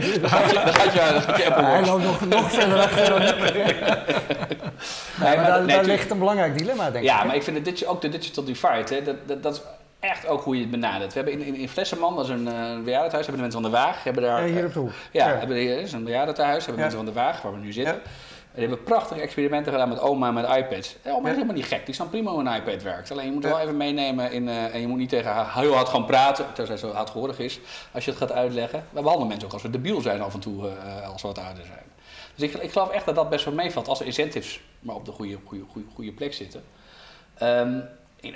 4, 0.01 0.21
dan 0.21 0.31
gaat 0.31 0.93
je 0.93 1.47
Apple 1.47 1.65
Hij 1.65 1.85
loopt 1.87 2.05
nog, 2.05 2.29
nog 2.29 2.51
verder 2.51 2.79
achter 2.79 3.09
dan 3.09 3.19
nee, 5.21 5.37
maar, 5.37 5.47
daar, 5.47 5.67
daar 5.67 5.85
ligt 5.85 6.11
een 6.11 6.19
belangrijk 6.19 6.59
dilemma, 6.59 6.91
denk 6.91 7.05
ik. 7.05 7.11
Ja, 7.11 7.25
maar 7.25 7.37
ik 7.37 7.43
vind 7.43 7.67
het, 7.67 7.87
ook 7.87 8.01
de 8.01 8.09
digital 8.09 8.45
divide, 8.45 8.95
hè, 8.95 9.03
dat, 9.03 9.17
dat, 9.27 9.43
dat 9.43 9.55
is 9.55 9.61
echt 10.05 10.27
ook 10.27 10.43
hoe 10.43 10.55
je 10.55 10.61
het 10.61 10.71
benadert. 10.71 11.13
We 11.13 11.21
hebben 11.21 11.41
in, 11.41 11.47
in, 11.47 11.55
in 11.55 11.69
Flessenman, 11.69 12.17
dat 12.17 12.25
is 12.25 12.31
een 12.31 12.47
uh, 12.47 12.85
bejaardentehuis, 12.85 13.27
hebben 13.27 13.35
de 13.35 13.41
mensen 13.41 13.63
van 13.63 13.63
de 13.63 13.77
Waag. 13.77 14.05
Hebben 14.05 14.23
daar, 14.23 14.47
ja, 14.47 14.53
hier 14.53 14.67
op 14.67 14.73
de 14.73 14.79
hoek. 14.79 14.93
Ja, 15.11 15.29
ja. 15.29 15.37
Hebben, 15.37 15.57
hier 15.57 15.81
is 15.81 15.93
een 15.93 16.05
bejaardentehuis, 16.05 16.65
hebben 16.65 16.83
mensen 16.83 17.05
van 17.05 17.15
de 17.15 17.21
Waag, 17.21 17.43
waar 17.43 17.53
we 17.53 17.59
nu 17.59 17.73
zitten. 17.73 17.95
En 17.95 18.61
die 18.61 18.69
hebben 18.69 18.85
prachtige 18.85 19.21
experimenten 19.21 19.73
gedaan 19.73 19.89
met 19.89 20.01
oma 20.01 20.31
met 20.31 20.57
iPads. 20.57 20.97
Ja, 21.03 21.13
oma 21.13 21.29
is 21.29 21.35
helemaal 21.35 21.55
niet 21.55 21.65
gek, 21.65 21.87
die 21.87 21.95
snapt 21.95 22.11
prima 22.11 22.31
hoe 22.31 22.41
een 22.41 22.55
iPad 22.55 22.83
werkt. 22.83 23.11
Alleen 23.11 23.25
je 23.27 23.33
moet 23.33 23.45
wel 23.45 23.59
even 23.59 23.77
meenemen 23.77 24.33
in, 24.33 24.49
uh, 24.49 24.75
en 24.75 24.81
je 24.81 24.87
moet 24.87 24.99
niet 24.99 25.09
tegen 25.09 25.31
haar 25.31 25.55
heel 25.55 25.75
hard 25.75 25.89
gaan 25.89 26.05
praten, 26.05 26.47
terwijl 26.47 26.79
zij 26.79 26.89
zo 26.89 26.95
hardgehoorig 26.95 27.39
is, 27.39 27.61
als 27.93 28.05
je 28.05 28.11
het 28.11 28.21
gaat 28.21 28.33
uitleggen. 28.33 28.85
We 28.91 29.01
behandelen 29.01 29.29
mensen 29.29 29.47
ook 29.47 29.53
als 29.53 29.63
we 29.63 29.71
debiel 29.71 30.01
zijn 30.01 30.23
af 30.23 30.35
en 30.35 30.41
toe, 30.41 30.67
uh, 30.67 31.09
als 31.09 31.23
we 31.23 31.29
wat 31.29 31.39
ouder 31.39 31.65
zijn. 31.65 31.83
Dus 32.35 32.49
ik, 32.49 32.63
ik 32.63 32.73
geloof 32.73 32.91
echt 32.91 33.05
dat 33.05 33.15
dat 33.15 33.31
best 33.31 33.45
wel 33.45 33.55
meevalt 33.55 33.89
als 33.89 33.99
de 33.99 34.05
incentives 34.05 34.61
maar 34.81 34.95
op 34.95 35.05
de 35.05 35.13
goede, 35.13 35.39
goede, 35.45 35.65
goede, 35.73 35.89
goede 35.95 36.13
plek 36.13 36.35
zitten. 36.35 36.63
Um, 37.43 37.85
in 38.21 38.35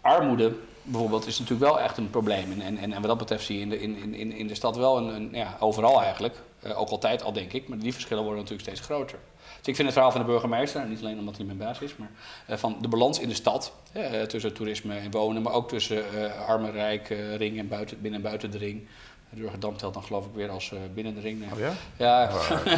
armoede 0.00 0.52
bijvoorbeeld 0.90 1.26
is 1.26 1.38
natuurlijk 1.38 1.70
wel 1.70 1.80
echt 1.80 1.96
een 1.96 2.10
probleem. 2.10 2.52
En, 2.52 2.60
en, 2.60 2.92
en 2.92 3.00
wat 3.00 3.02
dat 3.02 3.18
betreft 3.18 3.44
zie 3.44 3.56
je 3.56 3.62
in 3.62 3.68
de, 3.68 3.80
in, 3.80 4.14
in, 4.14 4.32
in 4.32 4.46
de 4.46 4.54
stad 4.54 4.76
wel 4.76 4.98
een, 4.98 5.14
een 5.14 5.28
ja, 5.32 5.56
overal 5.60 6.02
eigenlijk, 6.02 6.36
uh, 6.64 6.80
ook 6.80 6.88
altijd 6.88 7.22
al 7.22 7.32
denk 7.32 7.52
ik, 7.52 7.68
maar 7.68 7.78
die 7.78 7.92
verschillen 7.92 8.22
worden 8.22 8.42
natuurlijk 8.42 8.68
steeds 8.68 8.86
groter. 8.86 9.18
Dus 9.58 9.66
ik 9.66 9.74
vind 9.74 9.78
het 9.78 9.92
verhaal 9.92 10.10
van 10.10 10.20
de 10.20 10.26
burgemeester, 10.26 10.86
niet 10.86 11.00
alleen 11.00 11.18
omdat 11.18 11.36
hij 11.36 11.46
mijn 11.46 11.58
baas 11.58 11.78
is, 11.78 11.96
maar 11.96 12.10
uh, 12.50 12.56
van 12.56 12.76
de 12.80 12.88
balans 12.88 13.18
in 13.18 13.28
de 13.28 13.34
stad, 13.34 13.72
uh, 13.96 14.22
tussen 14.22 14.54
toerisme 14.54 14.94
en 14.94 15.10
wonen, 15.10 15.42
maar 15.42 15.52
ook 15.52 15.68
tussen 15.68 16.04
arme, 16.46 16.70
rijk, 16.70 17.08
ring 17.36 17.58
en 17.58 17.68
buiten, 17.68 18.00
binnen 18.00 18.20
en 18.20 18.26
buiten 18.26 18.50
de 18.50 18.58
ring. 18.58 18.86
Durgedam 19.30 19.76
telt 19.76 19.94
dan 19.94 20.02
geloof 20.02 20.24
ik 20.24 20.30
weer 20.34 20.50
als 20.50 20.70
uh, 20.70 20.78
binnen 20.94 21.14
de 21.14 21.20
ring. 21.20 21.40
Nee. 21.40 21.48
Oh 21.52 21.58
ja? 21.58 21.72
Ja. 21.96 22.30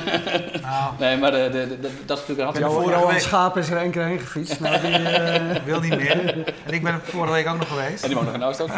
nou. 0.62 0.94
Nee, 0.98 1.16
maar 1.16 1.30
de, 1.30 1.48
de, 1.52 1.80
de, 1.80 1.90
dat 2.06 2.18
is 2.18 2.26
natuurlijk 2.26 2.56
een 2.56 2.64
hand. 2.64 2.84
Johan 2.84 3.06
week... 3.06 3.20
Schaap 3.20 3.56
is 3.56 3.70
er 3.70 3.76
één 3.76 3.90
keer 3.90 4.04
heen 4.04 4.18
gefietst. 4.18 4.60
Nou, 4.60 4.80
die 4.80 4.98
uh... 4.98 5.64
wil 5.64 5.80
niet 5.80 5.96
meer. 5.96 6.46
En 6.64 6.72
ik 6.72 6.82
ben 6.82 6.92
er 6.92 7.00
vorige 7.00 7.32
week 7.32 7.48
ook 7.48 7.58
nog 7.58 7.68
geweest. 7.68 8.02
En 8.02 8.08
die 8.08 8.16
woont 8.16 8.28
nog 8.28 8.36
in 8.36 8.42
Oost 8.42 8.60
ook. 8.60 8.70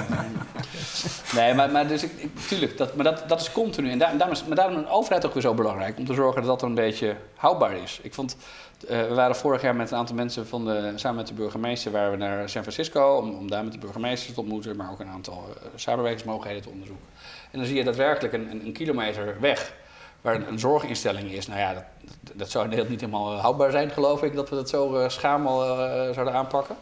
nee, 1.34 1.54
maar, 1.54 1.70
maar 1.70 1.88
dus 1.88 2.02
ik, 2.02 2.12
ik, 2.16 2.38
tuurlijk, 2.48 2.78
dat, 2.78 2.94
maar 2.94 3.04
dat, 3.04 3.28
dat 3.28 3.40
is 3.40 3.52
continu. 3.52 3.90
En 3.90 3.98
daar, 3.98 4.16
daarom 4.16 4.36
is, 4.36 4.44
maar 4.44 4.56
daarom 4.56 4.76
is 4.76 4.82
een 4.82 4.90
overheid 4.90 5.26
ook 5.26 5.32
weer 5.32 5.42
zo 5.42 5.54
belangrijk. 5.54 5.98
Om 5.98 6.06
te 6.06 6.14
zorgen 6.14 6.42
dat 6.42 6.60
dat 6.60 6.68
een 6.68 6.74
beetje 6.74 7.16
houdbaar 7.34 7.76
is. 7.76 7.98
Ik 8.02 8.14
vond, 8.14 8.36
uh, 8.84 8.88
we 8.88 9.14
waren 9.14 9.36
vorig 9.36 9.62
jaar 9.62 9.76
met 9.76 9.90
een 9.90 9.98
aantal 9.98 10.16
mensen 10.16 10.46
van 10.46 10.64
de, 10.64 10.92
samen 10.94 11.16
met 11.16 11.26
de 11.26 11.34
burgemeester, 11.34 11.92
waren 11.92 12.10
we 12.10 12.16
naar 12.16 12.48
San 12.48 12.62
Francisco 12.62 13.16
om, 13.16 13.34
om 13.34 13.50
daar 13.50 13.64
met 13.64 13.72
de 13.72 13.78
burgemeester 13.78 14.34
te 14.34 14.40
ontmoeten, 14.40 14.76
maar 14.76 14.90
ook 14.90 15.00
een 15.00 15.08
aantal 15.08 15.44
samenwerkingsmogelijkheden 15.74 16.62
te 16.62 16.70
onderzoeken. 16.70 17.06
En 17.52 17.58
dan 17.58 17.66
zie 17.66 17.76
je 17.76 17.84
daadwerkelijk 17.84 18.34
een, 18.34 18.50
een, 18.50 18.66
een 18.66 18.72
kilometer 18.72 19.40
weg 19.40 19.74
waar 20.20 20.34
een, 20.34 20.48
een, 20.48 20.58
zorginstelling 20.58 21.30
is. 21.30 21.46
Nou 21.46 21.60
ja, 21.60 21.74
dat, 21.74 21.84
dat 22.32 22.50
zou 22.50 22.70
in 22.70 22.88
niet 22.88 23.00
helemaal 23.00 23.36
houdbaar 23.36 23.70
zijn, 23.70 23.90
geloof 23.90 24.22
ik, 24.22 24.34
dat 24.34 24.48
we 24.48 24.54
dat 24.54 24.68
zo 24.68 24.98
uh, 24.98 25.08
schamel 25.08 25.62
uh, 25.62 26.12
zouden 26.12 26.34
aanpakken. 26.34 26.76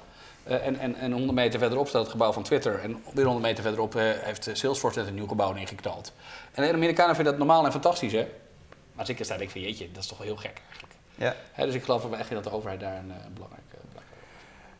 Uh, 0.48 0.66
en, 0.66 0.78
en, 0.78 0.94
en 0.94 1.12
100 1.12 1.32
meter 1.32 1.58
verderop 1.58 1.88
staat 1.88 2.02
het 2.02 2.10
gebouw 2.10 2.32
van 2.32 2.42
Twitter. 2.42 2.80
En 2.80 3.02
weer 3.14 3.24
100 3.24 3.46
meter 3.46 3.62
verderop 3.62 3.92
heeft 3.98 4.50
Salesforce 4.52 4.98
net 4.98 5.08
een 5.08 5.14
nieuw 5.14 5.26
gebouw 5.26 5.54
ingeknald. 5.54 6.12
En 6.52 6.66
de 6.66 6.72
Amerikanen 6.72 7.14
vinden 7.14 7.32
dat 7.32 7.46
normaal 7.46 7.64
en 7.64 7.72
fantastisch, 7.72 8.12
hè? 8.12 8.28
Maar 8.68 9.00
als 9.00 9.08
ik 9.08 9.18
er 9.18 9.24
sta, 9.24 9.36
denk 9.36 9.46
ik 9.46 9.50
van 9.50 9.60
jeetje, 9.60 9.92
dat 9.92 10.02
is 10.02 10.08
toch 10.08 10.18
wel 10.18 10.26
heel 10.26 10.36
gek 10.36 10.62
eigenlijk. 10.68 10.94
Ja. 11.14 11.34
Hè, 11.52 11.66
dus 11.66 11.74
ik 11.74 11.82
geloof 11.82 12.12
echt 12.12 12.30
dat 12.30 12.44
de 12.44 12.52
overheid 12.52 12.80
daar 12.80 12.96
een, 12.96 13.10
een 13.10 13.36
heeft. 13.54 13.70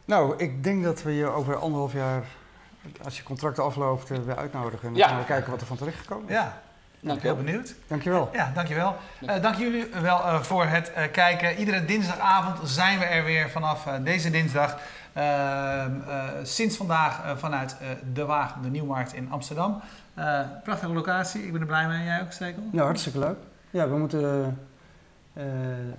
Nou, 0.05 0.35
ik 0.37 0.65
denk 0.65 0.85
dat 0.85 1.03
we 1.03 1.13
je 1.13 1.27
over 1.27 1.57
anderhalf 1.57 1.93
jaar 1.93 2.25
als 3.05 3.17
je 3.17 3.23
contract 3.23 3.59
afloopt, 3.59 4.11
uh, 4.11 4.19
weer 4.19 4.37
uitnodigen. 4.37 4.89
En 4.89 4.95
dan 4.95 5.09
gaan 5.09 5.19
we 5.19 5.25
kijken 5.25 5.51
wat 5.51 5.61
er 5.61 5.67
van 5.67 5.77
terecht 5.77 5.99
gekomen 5.99 6.29
is. 6.29 6.35
Ja, 6.35 6.61
ik 7.01 7.23
heel 7.23 7.37
benieuwd. 7.37 7.75
Dankjewel. 7.87 8.31
Ja, 8.33 8.51
dankjewel. 8.55 8.97
Uh, 9.21 9.43
dank 9.43 9.55
jullie 9.55 9.87
wel 10.03 10.19
uh, 10.19 10.41
voor 10.41 10.65
het 10.65 10.93
uh, 10.97 11.03
kijken. 11.13 11.57
Iedere 11.57 11.85
dinsdagavond 11.85 12.69
zijn 12.69 12.99
we 12.99 13.05
er 13.05 13.25
weer 13.25 13.51
vanaf 13.51 13.89
deze 14.03 14.31
dinsdag. 14.31 14.79
Ehm, 15.13 15.91
sinds 16.43 16.77
vandaag 16.77 17.39
vanuit 17.39 17.77
De 18.13 18.25
Waag, 18.25 18.55
de 18.63 18.69
Nieuwmarkt 18.69 19.13
in 19.13 19.31
Amsterdam. 19.31 19.81
prachtige 20.65 20.93
locatie, 20.93 21.43
ik 21.47 21.53
ben 21.53 21.61
er 21.61 21.67
blij 21.67 21.87
mee. 21.87 22.05
Jij 22.05 22.21
ook, 22.21 22.33
Stekel? 22.33 22.63
Ja, 22.73 22.85
hartstikke 22.85 23.19
leuk. 23.19 23.37
Ja, 23.71 23.89
we 23.89 23.97
moeten 23.97 24.59
uh, 25.33 25.45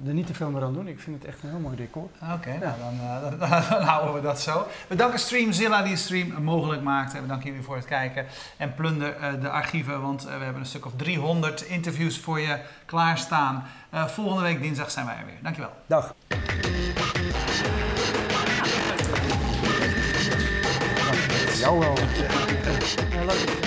er 0.07 0.13
niet 0.13 0.27
te 0.27 0.33
veel 0.33 0.49
meer 0.49 0.63
aan 0.63 0.73
doen. 0.73 0.87
Ik 0.87 0.99
vind 0.99 1.21
het 1.21 1.25
echt 1.25 1.43
een 1.43 1.49
heel 1.49 1.59
mooi 1.59 1.75
decor. 1.75 2.09
Oké, 2.33 2.57
nou, 2.57 2.73
dan, 2.79 2.93
uh, 2.93 3.21
dan, 3.39 3.39
dan, 3.69 3.81
houden 3.81 4.13
we 4.13 4.21
dat 4.21 4.41
zo. 4.41 4.67
We 4.87 4.95
danken 4.95 5.19
Streamzilla 5.19 5.81
die 5.81 5.91
de 5.91 5.97
stream 5.97 6.43
mogelijk 6.43 6.81
maakt. 6.81 7.13
We 7.13 7.25
danken 7.25 7.49
jullie 7.49 7.63
voor 7.63 7.75
het 7.75 7.85
kijken. 7.85 8.25
En 8.57 8.73
plunder 8.73 9.15
uh, 9.17 9.41
de 9.41 9.49
archieven, 9.49 10.01
want 10.01 10.23
we 10.23 10.29
hebben 10.29 10.55
een 10.55 10.65
stuk 10.65 10.85
of 10.85 10.91
300 10.95 11.61
interviews 11.61 12.19
voor 12.19 12.39
je 12.39 12.59
klaarstaan. 12.85 13.63
volgende 13.91 14.41
week 14.41 14.61
dinsdag 14.61 14.91
zijn 14.91 15.05
wij 15.05 15.15
er 15.17 15.25
weer. 15.25 15.39
Dankjewel. 15.41 15.71
Dag. 15.87 16.13
Jou 21.59 21.79
wel. 21.79 21.95
Ja, 23.09 23.25
leuk. 23.25 23.60